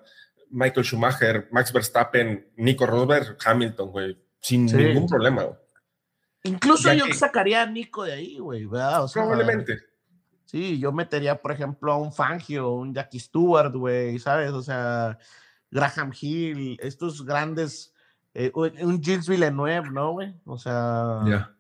Michael 0.50 0.86
Schumacher, 0.86 1.48
Max 1.52 1.72
Verstappen, 1.74 2.52
Nico 2.56 2.86
Rosberg, 2.86 3.38
Hamilton, 3.44 3.91
güey 3.91 4.24
sin 4.44 4.66
ningún 4.66 5.08
problema. 5.08 5.58
Incluso 6.44 6.91
yo 6.94 7.06
sacaría 7.14 7.64
a 7.64 7.66
Nico 7.66 8.04
de 8.04 8.14
ahí, 8.14 8.38
güey, 8.38 8.66
¿verdad? 8.66 9.06
Probablemente. 9.12 9.80
Sí, 10.44 10.78
yo 10.78 10.91
metería, 10.91 11.41
por 11.41 11.54
ejemplo, 11.54 11.94
a 11.94 11.98
un 11.98 12.14
Fangio, 12.14 12.74
un 12.74 12.94
Jackie 12.94 13.20
Stewart, 13.20 13.74
güey, 13.74 14.20
¿sabes? 14.20 14.52
O 14.52 14.62
sea, 14.62 15.18
Graham 15.72 16.12
Hill, 16.20 16.78
estos 16.82 17.26
grandes, 17.26 17.93
eh, 18.34 18.52
un 18.54 19.02
Gilles 19.04 19.28
Villeneuve, 19.28 19.92
¿no, 19.92 20.12
güey? 20.14 20.34
O 20.46 20.58
sea, 20.58 21.54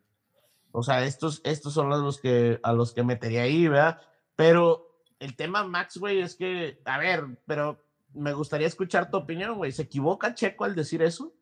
o 0.71 0.81
sea, 0.81 1.05
estos, 1.05 1.41
estos 1.43 1.73
son 1.73 1.89
los 1.89 2.19
que, 2.19 2.59
a 2.63 2.73
los 2.73 2.93
que 2.93 3.03
metería 3.03 3.43
ahí, 3.43 3.67
¿verdad? 3.67 4.01
Pero 4.35 4.99
el 5.19 5.35
tema 5.35 5.63
Max, 5.63 5.97
güey, 5.97 6.19
es 6.19 6.35
que, 6.35 6.81
a 6.85 6.97
ver, 6.97 7.25
pero 7.45 7.85
me 8.13 8.33
gustaría 8.33 8.67
escuchar 8.67 9.11
tu 9.11 9.17
opinión, 9.17 9.55
güey. 9.55 9.71
¿Se 9.71 9.83
equivoca 9.83 10.33
Checo 10.33 10.65
al 10.65 10.75
decir 10.75 11.03
eso? 11.03 11.33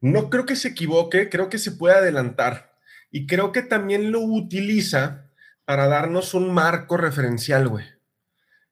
No 0.00 0.28
creo 0.28 0.44
que 0.44 0.56
se 0.56 0.68
equivoque, 0.68 1.28
creo 1.28 1.48
que 1.48 1.58
se 1.58 1.72
puede 1.72 1.96
adelantar. 1.96 2.76
Y 3.10 3.26
creo 3.26 3.52
que 3.52 3.62
también 3.62 4.12
lo 4.12 4.20
utiliza 4.20 5.30
para 5.64 5.86
darnos 5.86 6.34
un 6.34 6.52
marco 6.52 6.96
referencial, 6.96 7.68
güey. 7.68 7.84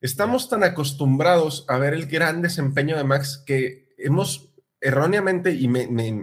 Estamos 0.01 0.49
tan 0.49 0.63
acostumbrados 0.63 1.65
a 1.69 1.79
ver 1.79 1.95
el 1.95 2.07
gran 2.07 2.43
desempeño 2.43 2.97
de 2.97 3.05
Max 3.05 3.43
que 3.47 3.95
hemos 3.99 4.46
erróneamente, 4.81 5.53
y 5.53 5.69
me, 5.69 5.83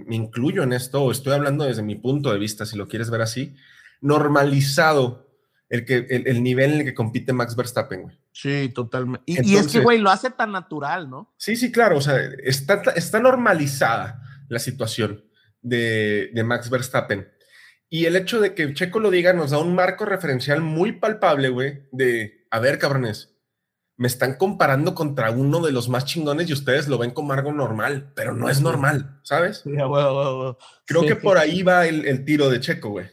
incluyo 0.10 0.64
en 0.64 0.74
esto, 0.74 1.04
o 1.04 1.12
estoy 1.12 1.34
hablando 1.34 1.66
desde 1.66 1.84
mi 1.84 1.96
punto 1.96 2.32
de 2.32 2.40
vista, 2.40 2.66
si 2.66 2.78
lo 2.78 2.88
quieres 2.88 3.10
ver 3.10 3.22
así, 3.22 3.56
normalizado 4.02 5.30
el, 5.70 5.86
que, 5.86 6.06
el, 6.10 6.44
nivel 6.44 6.74
en 6.74 6.80
el 6.80 6.86
que 6.86 6.94
compite 6.94 7.34
Max 7.34 7.56
Verstappen, 7.56 8.04
güey. 8.04 8.20
Sí, 8.32 8.72
totalmente. 8.74 9.24
Y, 9.26 9.56
es 9.56 9.68
que, 9.68 9.80
güey, 9.80 10.00
lo 10.00 10.10
hace 10.10 10.30
tan 10.30 10.52
natural, 10.52 11.10
¿no? 11.10 11.34
Sí, 11.38 11.56
sí, 11.56 11.72
claro, 11.72 11.98
o 11.98 12.02
sea, 12.02 12.18
está, 12.44 12.82
está 12.96 13.20
normalizada 13.20 14.22
la 14.50 14.60
situación 14.60 15.24
de, 15.62 16.32
Max 16.46 16.70
Verstappen. 16.70 17.28
Y 17.90 18.06
el 18.06 18.16
hecho 18.16 18.40
de 18.40 18.54
que 18.54 18.74
Checo 18.74 19.00
lo 19.00 19.12
diga 19.12 19.34
nos 19.34 19.52
da 19.52 19.60
un 19.60 19.76
marco 19.76 20.06
referencial 20.06 20.62
muy 20.62 20.94
palpable, 20.94 21.50
güey, 21.50 21.88
de, 21.92 22.46
a 22.50 22.60
ver, 22.60 22.80
cabrones, 22.80 23.33
me 24.04 24.10
están 24.10 24.36
comparando 24.36 24.94
contra 24.94 25.32
uno 25.32 25.62
de 25.62 25.72
los 25.72 25.88
más 25.88 26.04
chingones 26.04 26.50
y 26.50 26.54
ustedes 26.54 26.90
lo 26.90 26.98
ven 26.98 27.12
como 27.12 27.32
algo 27.32 27.54
normal, 27.54 28.12
pero 28.14 28.34
no 28.34 28.50
es 28.50 28.60
normal, 28.60 29.22
¿sabes? 29.24 29.64
Creo 29.64 31.06
que 31.08 31.16
por 31.16 31.38
ahí 31.38 31.64
va 31.64 31.88
el, 31.88 32.26
tiro 32.26 32.50
de 32.50 32.60
Checo, 32.60 32.90
güey. 32.90 33.08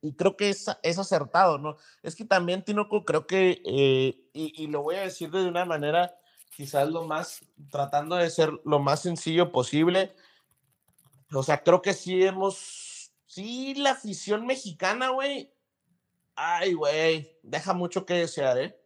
Y 0.00 0.14
creo 0.14 0.34
que 0.34 0.48
es, 0.48 0.64
es, 0.82 0.98
acertado, 0.98 1.58
¿no? 1.58 1.76
Es 2.02 2.16
que 2.16 2.24
también, 2.24 2.62
Tinoco, 2.62 3.04
creo 3.04 3.26
que, 3.26 3.60
eh, 3.66 4.30
y, 4.32 4.64
y, 4.64 4.66
lo 4.68 4.80
voy 4.80 4.94
a 4.94 5.02
decir 5.02 5.30
de 5.30 5.46
una 5.46 5.66
manera 5.66 6.14
quizás 6.56 6.88
lo 6.88 7.04
más, 7.04 7.40
tratando 7.70 8.16
de 8.16 8.30
ser 8.30 8.50
lo 8.64 8.78
más 8.78 9.02
sencillo 9.02 9.52
posible. 9.52 10.14
O 11.34 11.42
sea, 11.42 11.62
creo 11.62 11.82
que 11.82 11.92
sí 11.92 12.24
hemos, 12.24 13.12
sí, 13.26 13.74
la 13.74 13.90
afición 13.90 14.46
mexicana, 14.46 15.10
güey. 15.10 15.52
Ay, 16.34 16.72
güey, 16.72 17.38
deja 17.42 17.74
mucho 17.74 18.06
que 18.06 18.14
desear, 18.14 18.56
¿eh? 18.56 18.81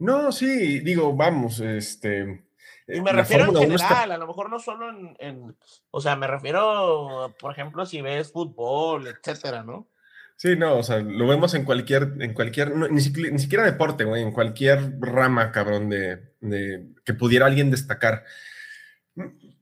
No, 0.00 0.32
sí, 0.32 0.80
digo, 0.80 1.14
vamos, 1.14 1.60
este. 1.60 2.42
Y 2.88 3.00
me 3.00 3.12
refiero 3.12 3.46
en 3.46 3.54
general, 3.54 4.10
a 4.10 4.18
lo 4.18 4.26
mejor 4.26 4.50
no 4.50 4.58
solo 4.58 4.90
en, 4.90 5.16
en, 5.20 5.56
o 5.90 6.00
sea, 6.00 6.16
me 6.16 6.26
refiero, 6.26 7.34
por 7.38 7.52
ejemplo, 7.52 7.86
si 7.86 8.00
ves 8.00 8.32
fútbol, 8.32 9.06
etcétera, 9.06 9.62
¿no? 9.62 9.88
Sí, 10.36 10.56
no, 10.56 10.78
o 10.78 10.82
sea, 10.82 11.00
lo 11.00 11.26
vemos 11.26 11.52
en 11.52 11.66
cualquier, 11.66 12.14
en 12.18 12.32
cualquier, 12.32 12.74
ni, 12.74 13.00
siquiera, 13.02 13.62
deporte, 13.62 14.04
güey, 14.04 14.22
en 14.22 14.32
cualquier 14.32 14.98
rama, 14.98 15.52
cabrón, 15.52 15.90
de, 15.90 16.32
que 17.04 17.12
pudiera 17.12 17.44
alguien 17.44 17.70
destacar. 17.70 18.24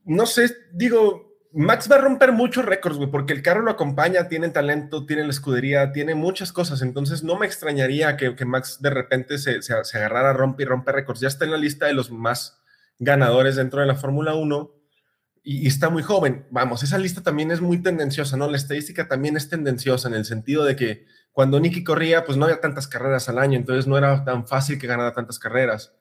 No 0.05 0.24
sé, 0.24 0.55
digo, 0.72 1.28
Max 1.53 1.90
va 1.90 1.96
a 1.96 2.01
romper 2.01 2.32
muchos 2.32 2.64
récords, 2.64 2.99
güey, 2.99 3.11
porque 3.11 3.32
el 3.32 3.42
carro 3.42 3.62
lo 3.62 3.70
acompaña, 3.70 4.28
tiene 4.28 4.51
talento, 4.51 5.07
tiene 5.07 5.24
la 5.24 5.30
escudería, 5.30 5.92
tiene 5.92 6.14
muchas 6.14 6.53
cosas, 6.53 6.82
entonces 6.82 7.24
no 7.24 7.38
me 7.38 7.46
extrañaría 7.46 8.16
que, 8.16 8.44
Max 8.44 8.78
de 8.80 8.90
repente 8.90 9.38
se, 9.38 9.62
se, 9.62 9.84
se 9.84 9.99
agarrara, 9.99 10.32
rompe 10.32 10.64
y 10.64 10.66
rompe 10.66 10.92
récords. 10.92 11.20
Ya 11.20 11.28
está 11.28 11.44
en 11.44 11.53
la 11.53 11.57
lista 11.57 11.86
de 11.86 11.94
los 11.94 12.11
más 12.11 12.61
ganadores 12.99 13.57
dentro 13.57 13.80
de 13.80 13.86
la 13.86 13.94
Fórmula 13.94 14.34
1 14.34 14.78
y, 15.42 15.66
está 15.66 15.88
muy 15.88 16.03
joven. 16.03 16.46
Vamos, 16.51 16.82
esa 16.82 16.99
lista 16.99 17.22
también 17.22 17.51
es 17.51 17.61
muy 17.61 17.80
tendenciosa, 17.82 18.36
¿no? 18.36 18.51
La 18.51 18.57
estadística 18.57 19.09
también 19.09 19.36
es 19.36 19.49
tendenciosa 19.49 20.09
en 20.09 20.14
el 20.14 20.24
sentido 20.24 20.64
de 20.64 20.76
que 20.76 21.07
cuando 21.32 21.61
Nicky 21.61 21.84
corría, 21.84 22.24
pues 22.24 22.36
no 22.36 22.44
había 22.44 22.61
tantas 22.61 22.88
carreras 22.88 23.28
al 23.28 23.38
año, 23.38 23.57
entonces 23.57 23.86
no 23.86 23.96
era 23.96 24.24
tan 24.24 24.46
fácil 24.46 24.78
que 24.78 24.86
ganara 24.86 25.12
tantas 25.12 25.38
carreras. 25.38 25.94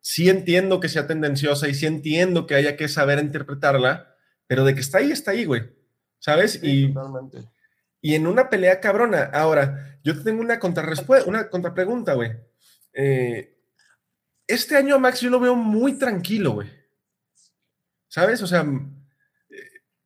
Sí 0.00 0.28
entiendo 0.28 0.80
que 0.80 0.88
sea 0.88 1.06
tendenciosa 1.06 1.68
y 1.68 1.74
sí 1.74 1.86
entiendo 1.86 2.46
que 2.46 2.54
haya 2.54 2.76
que 2.76 2.88
saber 2.88 3.18
interpretarla, 3.18 4.13
pero 4.54 4.64
de 4.64 4.72
que 4.72 4.82
está 4.82 4.98
ahí, 4.98 5.10
está 5.10 5.32
ahí, 5.32 5.46
güey. 5.46 5.64
¿Sabes? 6.20 6.62
y, 6.62 6.94
y 8.00 8.14
en 8.14 8.28
una 8.28 8.48
pelea 8.48 8.78
cabrona. 8.78 9.24
Ahora, 9.32 9.98
yo 10.04 10.22
tengo 10.22 10.40
una, 10.40 10.60
una 11.26 11.50
contrapregunta, 11.50 12.14
güey. 12.14 12.30
Eh, 12.92 13.58
este 14.46 14.76
año 14.76 15.00
Max 15.00 15.20
yo 15.20 15.28
lo 15.28 15.40
veo 15.40 15.56
muy 15.56 15.98
tranquilo, 15.98 16.52
güey. 16.52 16.70
¿Sabes? 18.06 18.42
O 18.42 18.46
sea, 18.46 18.64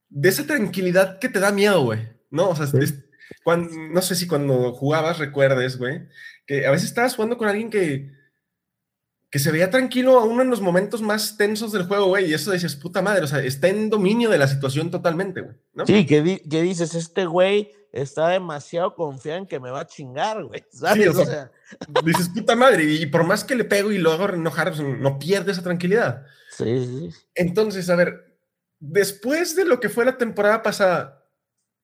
de 0.09 0.29
esa 0.31 0.47
tranquilidad 0.47 1.19
que 1.19 1.29
te 1.29 1.41
da 1.41 1.53
miedo, 1.53 1.83
güey. 1.83 2.09
¿No? 2.31 2.49
O 2.49 2.57
sea, 2.57 2.67
cuando, 3.45 3.71
no 3.71 4.01
sé 4.01 4.15
si 4.15 4.27
cuando 4.27 4.73
jugabas 4.73 5.19
recuerdes, 5.19 5.77
güey, 5.77 6.09
que 6.47 6.67
a 6.67 6.71
veces 6.71 6.89
estabas 6.89 7.15
jugando 7.15 7.37
con 7.37 7.49
alguien 7.49 7.69
que, 7.69 8.18
que 9.31 9.39
se 9.39 9.53
veía 9.53 9.71
tranquilo 9.71 10.19
aún 10.19 10.41
en 10.41 10.49
los 10.49 10.61
momentos 10.61 11.03
más 11.03 11.37
tensos 11.37 11.73
del 11.73 11.85
juego, 11.85 12.07
güey, 12.07 12.31
y 12.31 12.35
eso 12.35 12.51
dices, 12.51 12.77
puta 12.77 13.03
madre, 13.03 13.25
o 13.25 13.27
sea, 13.27 13.41
está 13.41 13.69
en 13.69 13.91
dominio 13.91 14.31
de 14.31 14.39
la 14.39 14.49
situación 14.49 14.91
totalmente, 14.91 15.43
güey. 15.43 15.57
¿no? 15.75 15.87
Sí, 15.87 16.07
que, 16.07 16.23
dices, 16.23 16.95
este 16.95 17.27
güey 17.27 17.71
está 17.93 18.29
demasiado 18.29 18.95
confiado 18.95 19.39
en 19.39 19.47
que 19.47 19.61
me 19.61 19.71
va 19.71 19.81
a 19.81 19.87
chingar, 19.87 20.43
güey. 20.45 20.65
¿sabes? 20.71 21.09
o, 21.09 21.25
sea, 21.27 21.51
dices, 22.05 22.31
puta 22.31 22.57
madre, 22.57 22.85
y 22.85 23.05
por 23.07 23.25
más 23.25 23.45
que 23.45 23.55
le 23.55 23.65
pego 23.65 23.93
y 23.93 23.99
lo 23.99 24.13
hago 24.13 24.31
enojar, 24.31 24.73
pues, 24.73 24.81
no 24.81 25.19
pierde 25.19 25.53
esa 25.53 25.63
tranquilidad. 25.63 26.25
Sí, 26.57 27.11
Entonces, 27.35 27.91
a 27.91 27.97
ver, 27.97 28.39
después 28.81 29.55
de 29.57 29.67
lo 29.67 29.79
que 29.79 29.91
fue 29.91 30.07
la 30.07 30.17
temporada 30.17 30.63
pasada, 30.63 31.18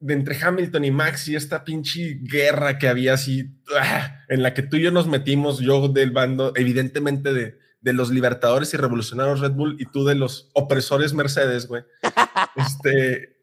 de 0.01 0.14
entre 0.14 0.36
Hamilton 0.40 0.84
y 0.84 0.90
Max 0.90 1.28
y 1.28 1.36
esta 1.36 1.64
pinche 1.64 2.18
guerra 2.22 2.78
que 2.78 2.88
había 2.88 3.14
así, 3.14 3.57
¡ah! 3.78 4.20
en 4.28 4.42
la 4.42 4.55
que 4.55 4.62
tú 4.62 4.76
y 4.76 4.82
yo 4.82 4.90
nos 4.90 5.07
metimos, 5.07 5.61
yo 5.61 5.88
del 5.88 6.11
bando, 6.11 6.53
evidentemente 6.57 7.32
de, 7.32 7.59
de 7.84 7.92
los 7.92 8.11
libertadores 8.11 8.72
y 8.72 8.78
revolucionarios 8.78 9.40
Red 9.40 9.53
Bull 9.53 9.76
y 9.78 9.84
tú 9.84 10.07
de 10.07 10.14
los 10.14 10.51
opresores 10.55 11.12
Mercedes, 11.12 11.68
güey. 11.68 11.84
este, 12.57 13.36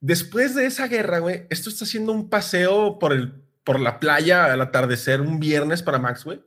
después 0.00 0.54
de 0.54 0.64
esa 0.64 0.88
guerra, 0.88 1.18
güey, 1.18 1.46
esto 1.50 1.68
está 1.68 1.84
haciendo 1.84 2.12
un 2.12 2.30
paseo 2.30 2.98
por, 2.98 3.12
el, 3.12 3.34
por 3.62 3.80
la 3.80 4.00
playa 4.00 4.46
al 4.50 4.62
atardecer 4.62 5.20
un 5.20 5.40
viernes 5.40 5.82
para 5.82 5.98
Max, 5.98 6.24
güey. 6.24 6.40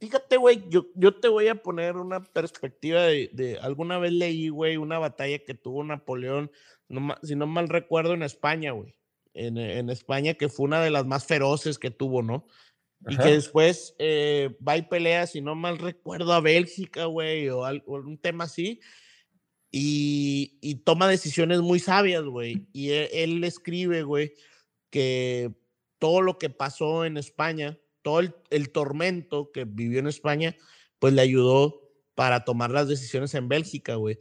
Fíjate, 0.00 0.36
güey, 0.36 0.64
yo, 0.68 0.86
yo 0.96 1.14
te 1.14 1.28
voy 1.28 1.46
a 1.46 1.62
poner 1.62 1.96
una 1.96 2.24
perspectiva 2.24 3.02
de, 3.02 3.58
alguna 3.62 3.98
vez 3.98 4.12
leí, 4.12 4.48
güey, 4.48 4.76
una 4.76 4.98
batalla 4.98 5.38
que 5.38 5.54
tuvo 5.54 5.84
Napoleón, 5.84 6.50
si 7.22 7.36
no 7.36 7.46
mal 7.46 7.68
recuerdo, 7.68 8.14
en 8.14 8.22
España, 8.22 8.72
güey. 8.72 8.94
En, 9.32 9.90
España, 9.90 10.34
que 10.34 10.48
fue 10.48 10.66
una 10.66 10.80
de 10.80 10.90
las 10.90 11.06
más 11.06 11.26
feroces 11.26 11.78
que 11.78 11.90
tuvo, 11.90 12.22
¿no? 12.22 12.46
Y 13.08 13.16
que 13.16 13.32
después 13.32 13.94
eh, 13.98 14.56
va 14.66 14.76
y 14.76 14.82
pelea, 14.82 15.26
si 15.26 15.40
no 15.40 15.54
mal 15.54 15.78
recuerdo, 15.78 16.32
a 16.32 16.40
Bélgica, 16.40 17.06
güey, 17.06 17.48
o, 17.48 17.64
un 17.86 18.16
tema 18.16 18.44
así, 18.44 18.80
y, 19.72 20.56
y, 20.60 20.76
toma 20.76 21.08
decisiones 21.08 21.60
muy 21.60 21.80
sabias, 21.80 22.22
güey. 22.22 22.66
Y 22.72 22.90
él, 22.90 23.08
él 23.12 23.44
escribe, 23.44 24.04
güey, 24.04 24.34
que 24.88 25.52
todo 25.98 26.22
lo 26.22 26.38
que 26.38 26.48
pasó 26.48 27.04
en 27.04 27.16
España 27.16 27.76
todo 28.04 28.20
el, 28.50 28.70
tormento 28.70 29.50
que 29.50 29.64
vivió 29.64 29.98
en 29.98 30.06
España, 30.06 30.54
pues 30.98 31.14
le 31.14 31.22
ayudó 31.22 31.90
para 32.14 32.44
tomar 32.44 32.70
las 32.70 32.86
decisiones 32.86 33.34
en 33.34 33.48
Bélgica, 33.48 33.94
güey. 33.94 34.18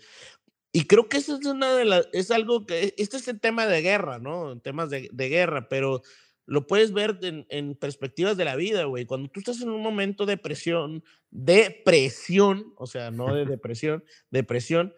Y 0.75 0.85
creo 0.85 1.07
que 1.07 1.17
eso 1.17 1.37
es 1.37 1.45
una 1.45 1.75
de 1.75 1.85
las, 1.85 2.09
es 2.13 2.31
algo 2.31 2.65
que, 2.65 2.95
este 2.97 3.17
es 3.17 3.27
el 3.27 3.39
tema 3.39 3.67
de 3.67 3.81
guerra, 3.81 4.17
¿no? 4.17 4.59
Temas 4.59 4.89
de, 4.89 5.09
guerra, 5.13 5.69
pero 5.69 6.01
lo 6.47 6.65
puedes 6.65 6.91
ver 6.91 7.19
en, 7.21 7.75
perspectivas 7.75 8.37
de 8.37 8.45
la 8.45 8.55
vida, 8.55 8.85
güey. 8.85 9.05
Cuando 9.05 9.29
tú 9.29 9.39
estás 9.39 9.61
en 9.61 9.69
un 9.69 9.83
momento 9.83 10.25
de 10.25 10.37
presión, 10.37 11.03
de 11.29 11.81
presión, 11.85 12.73
o 12.75 12.87
sea, 12.87 13.11
no 13.11 13.33
de 13.33 13.45
depresión, 13.45 14.03
depresión, 14.31 14.95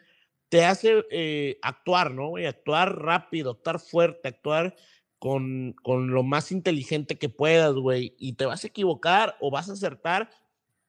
te 0.47 0.63
hace 0.63 1.03
eh, 1.11 1.59
actuar, 1.61 2.11
¿no? 2.11 2.29
Güey? 2.29 2.45
Actuar 2.45 2.97
rápido, 2.97 3.51
actuar 3.51 3.79
fuerte, 3.79 4.29
actuar 4.29 4.75
con, 5.19 5.75
lo 5.83 6.23
más 6.23 6.51
inteligente 6.51 7.17
que 7.17 7.29
puedas, 7.29 7.73
güey, 7.73 8.15
y 8.17 8.33
te 8.33 8.45
vas 8.45 8.63
a 8.63 8.67
equivocar 8.67 9.35
o 9.41 9.49
vas 9.51 9.69
a 9.69 9.73
acertar, 9.73 10.29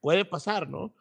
puede 0.01 0.25
pasar, 0.25 0.69
¿no? 0.69 0.95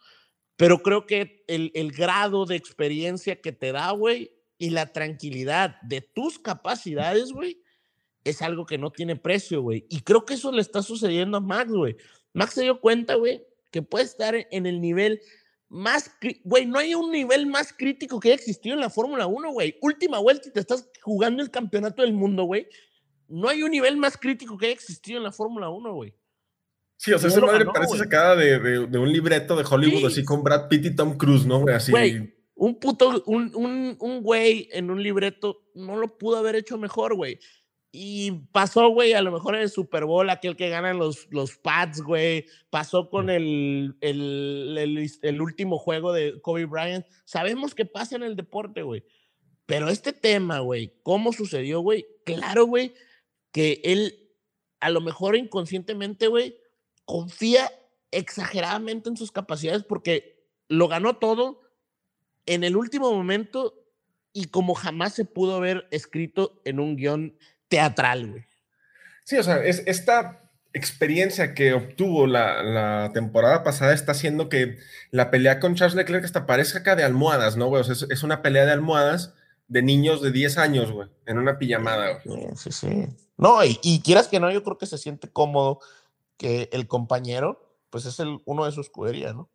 Pero 0.58 0.80
creo 0.80 1.06
que 1.06 1.43
el, 1.47 1.72
el 1.76 1.91
grado 1.91 2.45
de 2.45 2.56
experiencia 2.56 3.41
que 3.41 3.51
te 3.51 3.72
da, 3.72 3.91
güey, 3.91 4.32
y 4.58 4.70
la 4.70 4.91
tranquilidad 4.93 5.82
de 5.82 6.01
tus 6.01 6.39
capacidades, 6.39 7.32
güey, 7.32 7.62
es 8.24 8.41
algo 8.41 8.66
que 8.66 8.78
no 8.78 8.91
tiene 8.91 9.16
precio, 9.16 9.62
güey. 9.62 9.86
Y 9.89 10.01
creo 10.01 10.26
que 10.26 10.36
eso 10.36 10.51
le 10.51 10.62
está 10.62 10.82
sucediendo 10.82 11.38
a 11.38 11.41
Max, 11.41 11.72
güey. 11.72 11.95
Max 12.34 12.53
se 12.53 12.64
dio 12.64 12.80
cuenta, 12.80 13.16
güey, 13.16 13.45
que 13.72 13.82
puede 13.82 14.06
estar 14.06 14.36
en 14.36 14.66
el 14.66 14.82
nivel 14.82 15.22
más, 15.68 16.12
güey, 16.43 16.66
no 16.66 16.80
hay 16.80 16.95
un 16.95 17.12
nivel 17.12 17.47
más 17.47 17.74
crítico 17.74 18.20
que 18.20 18.30
haya 18.30 18.36
existido 18.36 18.76
en 18.76 18.82
la 18.82 18.89
Fórmula 18.89 19.28
1, 19.28 19.51
güey. 19.51 19.78
Última 19.82 20.20
vuelta 20.20 20.47
y 20.47 20.51
te 20.51 20.60
estás 20.60 20.89
jugando 21.01 21.43
el 21.43 21.51
campeonato 21.51 22.01
del 22.01 22.14
mundo, 22.14 22.43
güey. 22.43 22.68
No 23.28 23.49
hay 23.49 23.64
un 23.64 23.72
nivel 23.72 23.97
más 23.97 24.18
crítico 24.18 24.58
que 24.58 24.68
haya 24.68 24.76
existido 24.76 25.18
en 25.18 25.24
la 25.24 25.32
Fórmula 25.32 25.70
1, 25.70 25.93
güey. 25.93 26.14
Sí, 26.98 27.12
o 27.12 27.20
sea, 27.20 27.30
esa 27.30 27.41
madre 27.41 27.66
parece 27.66 27.98
sacada 27.98 28.36
de, 28.36 28.88
de, 28.88 28.98
un 28.98 29.12
libreto 29.12 29.56
de 29.56 29.66
Hollywood, 29.70 30.06
así 30.06 30.24
con 30.24 30.43
Brad 30.43 30.70
Pitt 30.70 30.86
y 30.86 30.96
Tom 30.96 31.18
Cruise, 31.18 31.46
¿no? 31.46 31.66
Así. 31.68 31.91
Güey, 31.91 32.34
un 32.56 32.80
puto, 32.80 33.22
un, 33.26 33.52
un, 33.54 33.98
un 34.00 34.24
güey 34.24 34.70
en 34.72 34.89
un 34.89 35.04
libreto 35.04 35.64
no 35.76 35.98
lo 35.98 36.18
pudo 36.18 36.38
haber 36.38 36.56
hecho 36.56 36.78
mejor, 36.78 37.16
güey. 37.16 37.39
Y 37.98 38.32
pasó, 38.52 38.89
güey, 38.89 39.14
a 39.14 39.22
lo 39.22 39.32
mejor 39.32 39.56
en 39.56 39.62
el 39.62 39.70
Super 39.70 40.04
Bowl, 40.04 40.30
aquel 40.30 40.58
que 40.58 40.68
ganan 40.68 40.98
los, 40.98 41.28
los 41.32 41.56
Pats, 41.58 42.02
güey. 42.02 42.46
Pasó 42.70 43.10
con 43.10 43.30
el, 43.30 43.96
el, 44.02 45.10
el, 45.22 45.41
último 45.41 45.78
juego 45.78 46.12
de 46.12 46.41
Kobe 46.41 46.66
Bryant. 46.66 47.06
Sabemos 47.24 47.74
que 47.74 47.86
pasa 47.86 48.18
en 48.18 48.24
el 48.24 48.36
deporte, 48.36 48.82
güey. 48.82 49.06
Pero 49.66 49.88
este 49.88 50.12
tema, 50.12 50.60
güey, 50.60 50.93
¿cómo 51.04 51.32
sucedió, 51.32 51.80
güey? 51.80 52.06
Claro, 52.26 52.66
güey, 52.66 52.93
que 53.54 53.80
él, 53.86 54.30
a 54.82 54.89
lo 54.89 55.00
mejor 55.00 55.38
inconscientemente, 55.38 56.28
güey, 56.28 56.58
confía 57.06 57.72
exageradamente 58.12 59.10
en 59.10 59.18
sus 59.18 59.32
capacidades 59.32 59.84
porque 59.84 60.43
lo 60.68 60.88
ganó 60.88 61.18
todo 61.18 61.62
en 62.45 62.64
el 62.64 62.76
último 62.76 63.12
momento 63.12 63.86
y 64.34 64.45
como 64.45 64.76
jamás 64.76 65.14
se 65.14 65.26
pudo 65.26 65.56
haber 65.56 65.88
escrito 65.91 66.62
en 66.66 66.80
un 66.80 66.95
guion 66.95 67.38
teatral, 67.68 68.30
güey. 68.30 68.45
Sí, 69.24 69.38
o 69.38 69.43
sea, 69.43 69.64
es, 69.64 69.82
esta 69.88 70.45
experiencia 70.74 71.53
que 71.53 71.74
obtuvo 71.74 72.28
la, 72.28 73.10
temporada 73.14 73.64
pasada 73.64 73.93
está 73.93 74.12
haciendo 74.12 74.49
que 74.49 74.78
la 75.10 75.32
pelea 75.32 75.60
con 75.62 75.76
Charles 75.76 75.95
Leclerc 75.95 76.26
hasta 76.26 76.45
parezca 76.45 76.80
acá 76.80 76.95
de 76.97 77.03
almohadas, 77.03 77.56
¿no, 77.56 77.68
güey? 77.68 77.82
O 77.82 77.84
sea, 77.86 78.08
es, 78.10 78.24
una 78.24 78.41
pelea 78.41 78.66
de 78.66 78.74
almohadas 78.74 79.34
de 79.70 79.82
niños 79.82 80.22
de 80.22 80.32
10 80.32 80.58
años, 80.58 80.91
güey, 80.91 81.08
en 81.26 81.38
una 81.38 81.58
pijamada, 81.58 82.20
güey. 82.24 82.47
Sí, 82.58 82.72
sí, 82.72 83.08
No, 83.38 83.60
y, 83.64 84.01
quieras 84.03 84.28
que 84.28 84.39
no, 84.39 84.51
yo 84.51 84.64
creo 84.64 84.78
que 84.78 84.86
se 84.86 84.97
siente 84.97 85.30
cómodo 85.30 85.80
que 86.38 86.70
el 86.72 86.88
compañero, 86.88 87.80
pues 87.90 88.06
es 88.06 88.20
el, 88.20 88.40
uno 88.46 88.66
de 88.66 88.72
su 88.72 88.82
escudería, 88.82 89.34
¿no? 89.34 89.50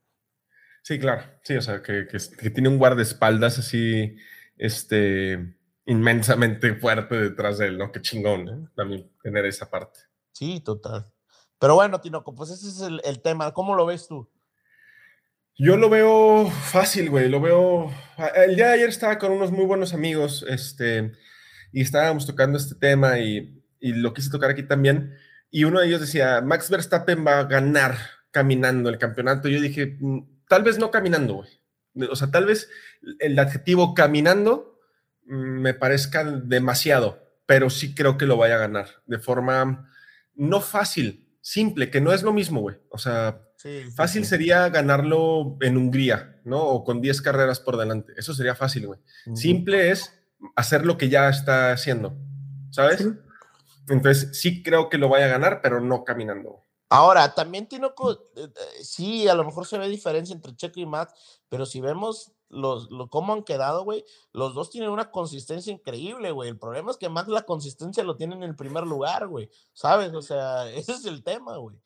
Sí, 0.83 0.99
claro, 0.99 1.24
sí, 1.43 1.57
o 1.57 1.62
sea, 1.62 1.83
que, 1.83 2.07
que 2.07 2.51
tiene 2.51 2.68
un 2.68 2.78
guardaespaldas 2.78 3.59
así, 3.59 4.16
este, 4.57 5.57
inmensamente 5.87 6.74
fuerte 6.74 7.16
detrás 7.16 7.59
de 7.59 7.66
él, 7.66 7.78
¿no? 7.78 7.91
Qué 7.91 8.01
chingón, 8.01 8.49
¿eh? 8.49 8.68
También 8.76 9.11
tener 9.22 9.45
esa 9.45 9.68
parte. 9.68 10.01
Sí, 10.33 10.61
total. 10.61 11.12
Pero 11.59 11.74
bueno, 11.74 12.01
Tinoco, 12.01 12.35
pues 12.35 12.51
ese 12.51 12.68
es 12.68 13.03
el, 13.05 13.20
tema. 13.22 13.53
¿Cómo 13.53 13.74
lo 13.74 13.85
ves 13.85 14.07
tú? 14.09 14.31
Yo 15.59 15.76
lo 15.76 15.91
veo 15.91 16.49
fácil, 16.49 17.11
güey. 17.11 17.28
Lo 17.28 17.41
veo. 17.41 17.91
El 18.35 18.57
día 18.57 18.68
de 18.68 18.74
ayer 18.74 18.89
estaba 18.89 19.18
con 19.18 19.33
unos 19.33 19.51
muy 19.51 19.66
buenos 19.66 19.93
amigos, 19.93 20.45
este, 20.49 21.12
y 21.72 21.83
estábamos 21.83 22.26
tocando 22.26 22.57
este 22.57 22.76
tema 22.76 23.18
y, 23.18 23.62
y 23.81 23.93
lo 23.93 24.14
quise 24.14 24.31
tocar 24.31 24.51
aquí 24.51 24.62
también. 24.62 25.14
Y 25.51 25.64
uno 25.64 25.80
de 25.80 25.86
ellos 25.86 26.01
decía: 26.01 26.40
Max 26.40 26.70
Verstappen 26.70 27.26
va 27.26 27.40
a 27.40 27.44
ganar 27.44 27.96
caminando 28.30 28.88
el 28.88 28.98
campeonato. 28.98 29.48
Yo 29.48 29.61
dije: 29.61 29.96
mm, 30.01 30.44
tal 30.48 30.62
vez 30.62 30.78
no 30.78 30.90
caminando, 30.90 31.34
güey. 31.34 31.48
O 32.11 32.16
sea, 32.16 32.30
tal 32.30 32.46
vez 32.46 32.68
el 33.18 33.38
adjetivo 33.38 33.94
caminando 33.94 34.78
me 35.24 35.74
parezca 35.74 36.24
demasiado, 36.24 37.22
pero 37.46 37.70
sí 37.70 37.94
creo 37.94 38.16
que 38.16 38.26
lo 38.26 38.36
vaya 38.36 38.57
a 38.57 38.59
ganar 38.59 38.88
de 39.07 39.18
forma 39.18 39.90
no 40.34 40.61
fácil, 40.61 41.28
simple, 41.40 41.90
que 41.90 42.01
no 42.01 42.12
es 42.12 42.22
lo 42.22 42.32
mismo, 42.32 42.61
güey. 42.61 42.76
O 42.88 42.98
sea, 42.98 43.42
fácil 43.94 44.24
sería 44.24 44.68
ganarlo 44.68 45.59
en 45.61 45.76
Hungría, 45.76 46.40
¿no? 46.44 46.61
O 46.62 46.84
con 46.84 47.01
10 47.01 47.20
carreras 47.22 47.61
por 47.61 47.76
delante. 47.76 48.12
Eso 48.16 48.34
sería 48.34 48.55
fácil, 48.55 48.86
güey. 48.86 49.01
Simple 49.34 49.90
es 49.90 50.18
hacer 50.57 50.86
lo 50.86 50.96
que 50.96 51.09
ya 51.09 51.28
está 51.28 51.72
haciendo, 51.72 52.16
¿sabes? 52.70 53.07
Entonces, 53.91 54.38
sí 54.38 54.62
creo 54.62 54.88
que 54.88 54.99
lo 54.99 55.09
vaya 55.09 55.26
a 55.26 55.28
ganar, 55.28 55.61
pero 55.62 55.80
no 55.80 56.05
caminando. 56.05 56.64
Ahora, 56.88 57.34
también 57.34 57.68
tiene, 57.68 57.86
eh, 57.86 57.91
eh, 58.36 58.49
sí, 58.82 59.28
a 59.28 59.34
lo 59.34 59.45
mejor 59.45 59.66
se 59.66 59.78
ve 59.78 59.88
diferencia 59.88 60.34
entre 60.34 60.57
Checo 60.57 60.80
y 60.80 60.86
Max, 60.86 61.12
pero 61.49 61.64
si 61.64 61.80
vemos 61.80 62.32
los, 62.49 62.88
cómo 63.11 63.32
han 63.32 63.45
quedado, 63.45 63.84
güey, 63.84 64.05
los 64.32 64.55
dos 64.55 64.70
tienen 64.70 64.91
una 64.91 65.11
consistencia 65.11 65.72
increíble, 65.72 66.32
güey. 66.32 66.51
El 66.51 66.59
problema 66.59 66.91
es 66.91 66.97
que 66.97 67.09
más 67.09 67.28
la 67.28 67.43
consistencia 67.43 68.03
lo 68.03 68.16
tienen 68.16 68.43
en 68.43 68.51
el 68.51 68.57
primer 68.57 68.84
lugar, 68.84 69.28
güey. 69.28 69.49
¿Sabes? 69.72 70.12
O 70.14 70.22
sea, 70.22 70.68
ese 70.70 70.93
es 70.93 71.05
el 71.05 71.22
tema, 71.22 71.57
güey. 71.59 71.76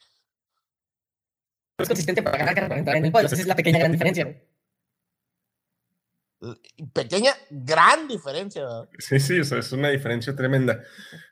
Es 1.79 1.89
consistente 1.89 2.23
para 2.23 2.39
ganar 2.39 2.55
cada 2.55 2.97
en 2.97 3.05
el 3.05 3.13
podio. 3.13 3.27
Esa 3.27 3.37
es 3.37 3.47
la 3.47 3.57
pequeña 3.57 3.81
gran 3.81 3.93
diferencia, 3.93 4.25
güey. 4.25 4.54
Pequeña, 6.93 7.33
gran 7.51 8.09
diferencia. 8.09 8.63
¿verdad? 8.63 8.89
Sí, 8.99 9.21
sí, 9.21 9.41
o 9.41 9.45
sea, 9.45 9.59
es 9.59 9.73
una 9.73 9.91
diferencia 9.91 10.35
tremenda. 10.35 10.83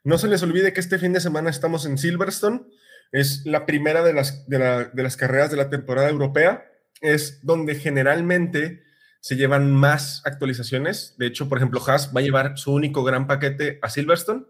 No 0.05 0.19
se 0.19 0.29
les 0.29 0.43
olvide 0.43 0.73
que 0.73 0.81
este 0.81 0.99
fin 0.99 1.13
de 1.13 1.21
semana 1.21 1.51
estamos 1.51 1.87
en 1.87 1.99
Silverstone. 1.99 2.63
Es 3.11 3.45
la 3.45 3.67
primera 3.67 4.03
de 4.03 4.13
las, 4.13 4.49
de, 4.49 4.89
de 4.93 5.03
las 5.03 5.17
carreras 5.17 5.51
de 5.51 5.57
la 5.57 5.71
temporada 5.71 6.09
europea. 6.09 6.65
Es 7.01 7.45
donde 7.45 7.75
generalmente 7.75 8.83
se 9.23 9.37
llevan 9.37 9.71
más 9.71 10.21
actualizaciones. 10.25 11.15
De 11.17 11.27
hecho, 11.27 11.49
por 11.49 11.59
ejemplo, 11.59 11.81
Haas 11.87 12.13
va 12.15 12.21
a 12.21 12.25
llevar 12.25 12.59
su 12.59 12.73
único 12.73 13.05
gran 13.05 13.29
paquete 13.29 13.79
a 13.81 13.89
Silverstone, 13.89 14.45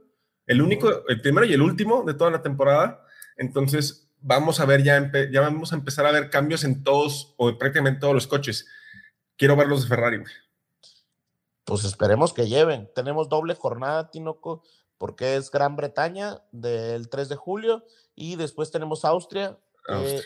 el 0.46 0.62
único, 0.62 1.06
el 1.08 1.20
primero 1.20 1.46
y 1.46 1.52
el 1.52 1.60
último 1.60 2.04
de 2.04 2.14
toda 2.14 2.30
la 2.30 2.42
temporada. 2.42 3.04
Entonces, 3.36 4.10
vamos 4.22 4.60
a 4.60 4.64
ver 4.64 4.82
ya, 4.82 5.10
ya 5.30 5.40
vamos 5.42 5.72
a 5.72 5.76
empezar 5.76 6.06
a 6.06 6.12
ver 6.12 6.30
cambios 6.30 6.64
en 6.64 6.82
todos 6.82 7.34
o 7.36 7.58
prácticamente 7.58 8.00
todos 8.00 8.14
los 8.14 8.26
coches. 8.26 8.66
Quiero 9.36 9.56
verlos 9.56 9.82
de 9.82 9.88
Ferrari. 9.88 10.22
Pues 11.64 11.84
esperemos 11.84 12.32
que 12.32 12.48
lleven. 12.48 12.90
Tenemos 12.94 13.28
doble 13.28 13.54
jornada, 13.54 14.10
Tinoco, 14.10 14.62
porque 14.98 15.36
es 15.36 15.50
Gran 15.50 15.76
Bretaña 15.76 16.42
del 16.52 17.08
3 17.08 17.28
de 17.28 17.36
julio 17.36 17.84
y 18.14 18.36
después 18.36 18.70
tenemos 18.70 19.04
Austria 19.04 19.58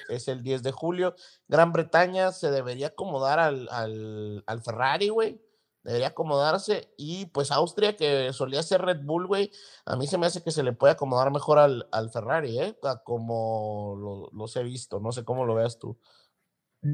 es 0.09 0.29
el 0.29 0.43
10 0.43 0.63
de 0.63 0.73
julio. 0.73 1.15
Gran 1.49 1.73
Bretaña 1.73 2.33
se 2.33 2.51
debería 2.51 2.89
acomodar 2.89 3.39
al, 3.39 3.69
al, 3.71 4.63
Ferrari, 4.63 5.09
güey. 5.09 5.41
Debería 5.83 6.09
acomodarse. 6.09 6.93
Y 6.97 7.27
pues 7.27 7.51
Austria, 7.51 7.97
que 7.97 8.33
solía 8.33 8.63
ser 8.63 8.83
Red 8.83 9.05
Bull, 9.05 9.27
güey, 9.27 9.53
a 9.85 9.97
mí 9.97 10.07
se 10.07 10.19
me 10.19 10.27
hace 10.27 10.43
que 10.43 10.51
se 10.51 10.63
le 10.63 10.73
puede 10.73 10.93
acomodar 10.93 11.31
mejor 11.31 11.59
al, 11.59 11.89
al 11.93 12.11
Ferrari, 12.11 12.59
¿eh? 12.59 12.79
como 13.05 14.29
los 14.33 14.57
he 14.57 14.63
visto. 14.63 15.01
No 15.01 15.13
sé 15.13 15.25
cómo 15.25 15.45
lo 15.45 15.55
veas 15.55 15.79
tú. 15.79 15.99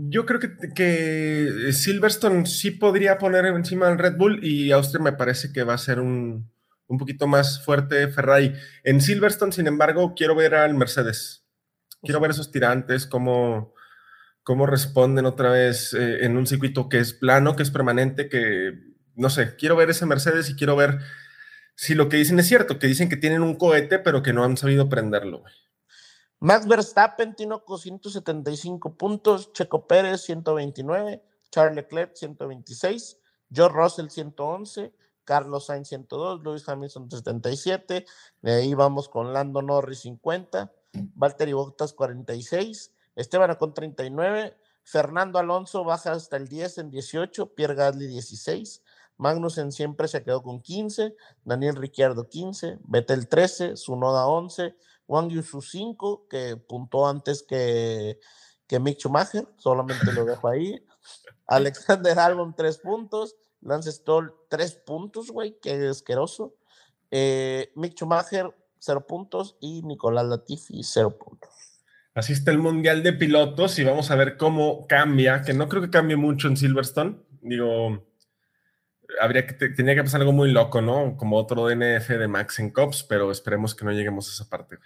Yo 0.09 0.27
creo 0.27 0.41
que, 0.41 0.51
que 0.75 1.73
Silverstone 1.73 2.47
sí 2.47 2.71
podría 2.71 3.19
poner 3.19 3.47
encima 3.47 3.89
al 3.89 3.99
Red 3.99 4.17
Bull 4.17 4.45
y 4.45 4.71
Austria 4.73 5.03
me 5.03 5.13
parece 5.13 5.53
que 5.53 5.65
va 5.65 5.75
a 5.75 5.79
ser 5.79 6.01
un, 6.01 6.51
un 6.87 6.99
poquito 6.99 7.27
más 7.27 7.65
fuerte 7.65 8.09
Ferrari. 8.09 8.55
En 8.85 9.01
Silverstone, 9.01 9.53
sin 9.53 9.67
embargo, 9.67 10.15
quiero 10.15 10.35
ver 10.35 10.55
al 10.55 10.75
Mercedes 10.75 11.43
quiero 12.03 12.21
ver 12.21 12.33
esos 12.33 12.51
tirantes, 12.51 13.07
cómo, 13.07 13.75
cómo 14.43 14.67
responden 14.67 15.25
otra 15.25 15.51
vez 15.51 15.95
eh, 15.95 16.25
en 16.25 16.37
un 16.37 16.47
circuito 16.47 16.89
que 16.89 16.99
es 16.99 17.15
plano, 17.15 17.57
que 17.57 17.63
es 17.63 17.71
permanente, 17.71 18.29
que, 18.29 18.73
no 19.15 19.31
sé, 19.31 19.57
quiero 19.57 19.77
ver 19.77 19.91
ese 19.91 20.07
Mercedes 20.07 20.51
y 20.51 20.57
quiero 20.57 20.77
ver 20.77 20.99
si 21.75 21.95
lo 21.95 22.09
que 22.09 22.19
dicen 22.19 22.39
es 22.39 22.49
cierto, 22.49 22.79
que 22.79 22.87
dicen 22.87 23.09
que 23.09 23.17
tienen 23.17 23.43
un 23.43 23.57
cohete, 23.57 23.99
pero 23.99 24.23
que 24.23 24.33
no 24.33 24.45
han 24.45 24.57
sabido 24.57 24.89
prenderlo. 24.89 25.45
Max 26.43 26.67
Verstappen 26.67 27.37
tiene 27.37 27.55
175 27.65 28.97
puntos, 28.97 29.53
Checo 29.53 29.87
Pérez 29.87 30.23
129, 30.23 31.23
Charles 31.53 31.77
Leclerc 31.77 32.17
126, 32.17 33.17
George 33.49 33.77
Russell 33.77 34.09
111, 34.09 34.93
Carlos 35.23 35.67
Sainz 35.67 35.87
102, 35.91 36.43
Lewis 36.43 36.69
Hamilton 36.69 37.09
77, 37.09 38.07
de 38.41 38.53
ahí 38.53 38.75
vamos 38.75 39.09
con 39.09 39.33
Lando 39.33 39.63
Norris 39.63 40.01
50, 40.01 40.73
Valtteri 41.15 41.53
Bottas 41.53 41.93
46, 41.93 42.93
Esteban 43.15 43.53
Acon 43.53 43.73
39, 43.73 44.57
Fernando 44.83 45.39
Alonso 45.39 45.85
baja 45.85 46.11
hasta 46.11 46.39
el 46.39 46.49
10 46.49 46.79
en 46.79 46.91
18, 46.91 47.55
Pierre 47.55 47.77
Gasly 47.77 48.09
16, 48.09 48.83
Magnussen 49.17 49.71
siempre 49.71 50.09
se 50.09 50.25
quedó 50.25 50.43
con 50.43 50.61
15, 50.61 51.15
Daniel 51.45 51.77
Ricciardo 51.77 52.29
15, 52.29 52.81
Vettel 52.83 53.29
13, 53.29 53.77
Sunoda 53.77 54.27
11, 54.27 54.75
Wang 55.07 55.31
Yusu 55.31 55.61
5, 55.61 56.29
que 56.29 56.57
puntó 56.57 57.07
antes 57.07 57.43
que, 57.43 58.19
que 58.67 58.81
Mick 58.81 58.99
Schumacher, 58.99 59.47
solamente 59.57 60.13
lo 60.13 60.25
dejo 60.25 60.49
ahí. 60.49 60.85
Alexander 61.47 62.19
Albon 62.19 62.55
3 62.55 62.79
puntos, 62.79 63.37
Lance 63.61 63.93
Stoll 63.93 64.35
3 64.49 64.75
puntos, 64.87 65.31
güey, 65.31 65.59
qué 65.61 65.89
asqueroso. 65.89 66.55
Eh, 67.11 67.73
Mick 67.75 67.95
Schumacher 67.95 68.55
cero 68.83 69.07
puntos 69.07 69.57
y 69.61 69.83
Nicolás 69.83 70.27
Latifi, 70.27 70.83
cero 70.83 71.17
puntos. 71.17 71.51
Así 72.15 72.33
está 72.33 72.51
el 72.51 72.59
Mundial 72.59 73.03
de 73.03 73.13
Pilotos 73.13 73.79
y 73.79 73.85
vamos 73.85 74.11
a 74.11 74.17
ver 74.17 74.37
cómo 74.37 74.87
cambia, 74.89 75.43
que 75.43 75.55
no 75.55 75.69
creo 75.69 75.83
que 75.83 75.91
cambie 75.91 76.17
mucho 76.17 76.49
en 76.49 76.57
Silverstone. 76.57 77.17
Digo, 77.41 78.05
habría 79.21 79.47
que, 79.47 79.55
tenía 79.71 79.95
que 79.95 80.03
pasar 80.03 80.21
algo 80.21 80.33
muy 80.33 80.51
loco, 80.51 80.81
¿no? 80.81 81.17
Como 81.17 81.37
otro 81.37 81.67
DNF 81.67 82.09
de 82.09 82.29
Max 82.29 82.59
en 82.59 82.71
Cops, 82.71 83.03
pero 83.03 83.31
esperemos 83.31 83.75
que 83.75 83.85
no 83.85 83.93
lleguemos 83.93 84.29
a 84.29 84.33
esa 84.33 84.51
parte. 84.51 84.79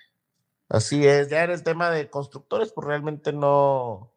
Así 0.68 1.06
es, 1.06 1.28
ya 1.28 1.44
en 1.44 1.50
el 1.50 1.62
tema 1.62 1.90
de 1.90 2.10
constructores, 2.10 2.72
pues 2.72 2.86
realmente 2.86 3.32
no, 3.32 4.12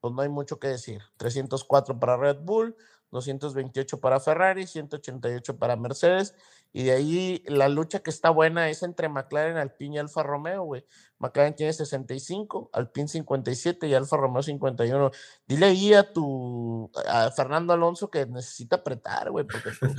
pues 0.00 0.14
no 0.14 0.22
hay 0.22 0.28
mucho 0.28 0.58
que 0.58 0.68
decir. 0.68 1.02
304 1.16 1.98
para 1.98 2.16
Red 2.16 2.38
Bull, 2.40 2.76
228 3.10 4.00
para 4.00 4.20
Ferrari, 4.20 4.66
188 4.66 5.58
para 5.58 5.76
Mercedes. 5.76 6.34
Y 6.72 6.84
de 6.84 6.92
ahí 6.92 7.42
la 7.46 7.68
lucha 7.68 8.00
que 8.00 8.10
está 8.10 8.30
buena 8.30 8.68
es 8.68 8.82
entre 8.82 9.08
McLaren, 9.08 9.56
Alpine 9.56 9.96
y 9.96 9.98
Alfa 9.98 10.22
Romeo, 10.22 10.62
güey. 10.64 10.84
McLaren 11.18 11.54
tiene 11.54 11.72
65, 11.72 12.70
Alpine 12.72 13.08
57 13.08 13.86
y 13.86 13.94
Alfa 13.94 14.16
Romeo 14.18 14.42
51. 14.42 15.10
Dile 15.46 15.66
ahí 15.66 15.94
a 15.94 16.12
tu 16.12 16.90
a 17.08 17.30
Fernando 17.30 17.72
Alonso 17.72 18.10
que 18.10 18.26
necesita 18.26 18.76
apretar, 18.76 19.30
güey, 19.30 19.46
porque 19.46 19.70
pues, 19.78 19.96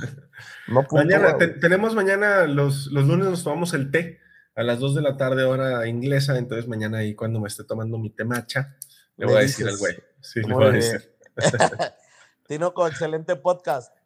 Mañana, 0.92 1.36
tenemos 1.60 1.94
mañana, 1.94 2.44
los, 2.44 2.86
los 2.86 3.06
lunes 3.06 3.26
nos 3.26 3.42
tomamos 3.42 3.74
el 3.74 3.90
té 3.90 4.20
a 4.54 4.62
las 4.62 4.80
2 4.80 4.96
de 4.96 5.02
la 5.02 5.16
tarde, 5.16 5.44
hora 5.44 5.86
inglesa. 5.86 6.36
Entonces, 6.38 6.68
mañana 6.68 6.98
ahí, 6.98 7.14
cuando 7.14 7.40
me 7.40 7.48
esté 7.48 7.64
tomando 7.64 7.98
mi 7.98 8.10
té 8.10 8.24
macha, 8.24 8.76
le 9.16 9.26
voy 9.26 9.36
a 9.36 9.40
decir 9.40 9.66
al 9.68 9.76
güey. 9.76 9.96
Sí, 10.20 10.42
le 10.42 10.54
voy 10.54 10.66
a 10.66 10.70
decir. 10.70 11.14
Tinoco, 12.46 12.86
excelente 12.86 13.36
podcast. 13.36 13.97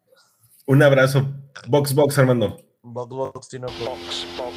Un 0.66 0.82
abrazo. 0.82 1.26
Box, 1.68 1.92
box, 1.92 2.18
Armando. 2.18 2.56
Box, 2.82 3.08
box, 3.10 3.48
Tinoco. 3.48 3.72
Box, 3.84 4.26
box, 4.36 4.51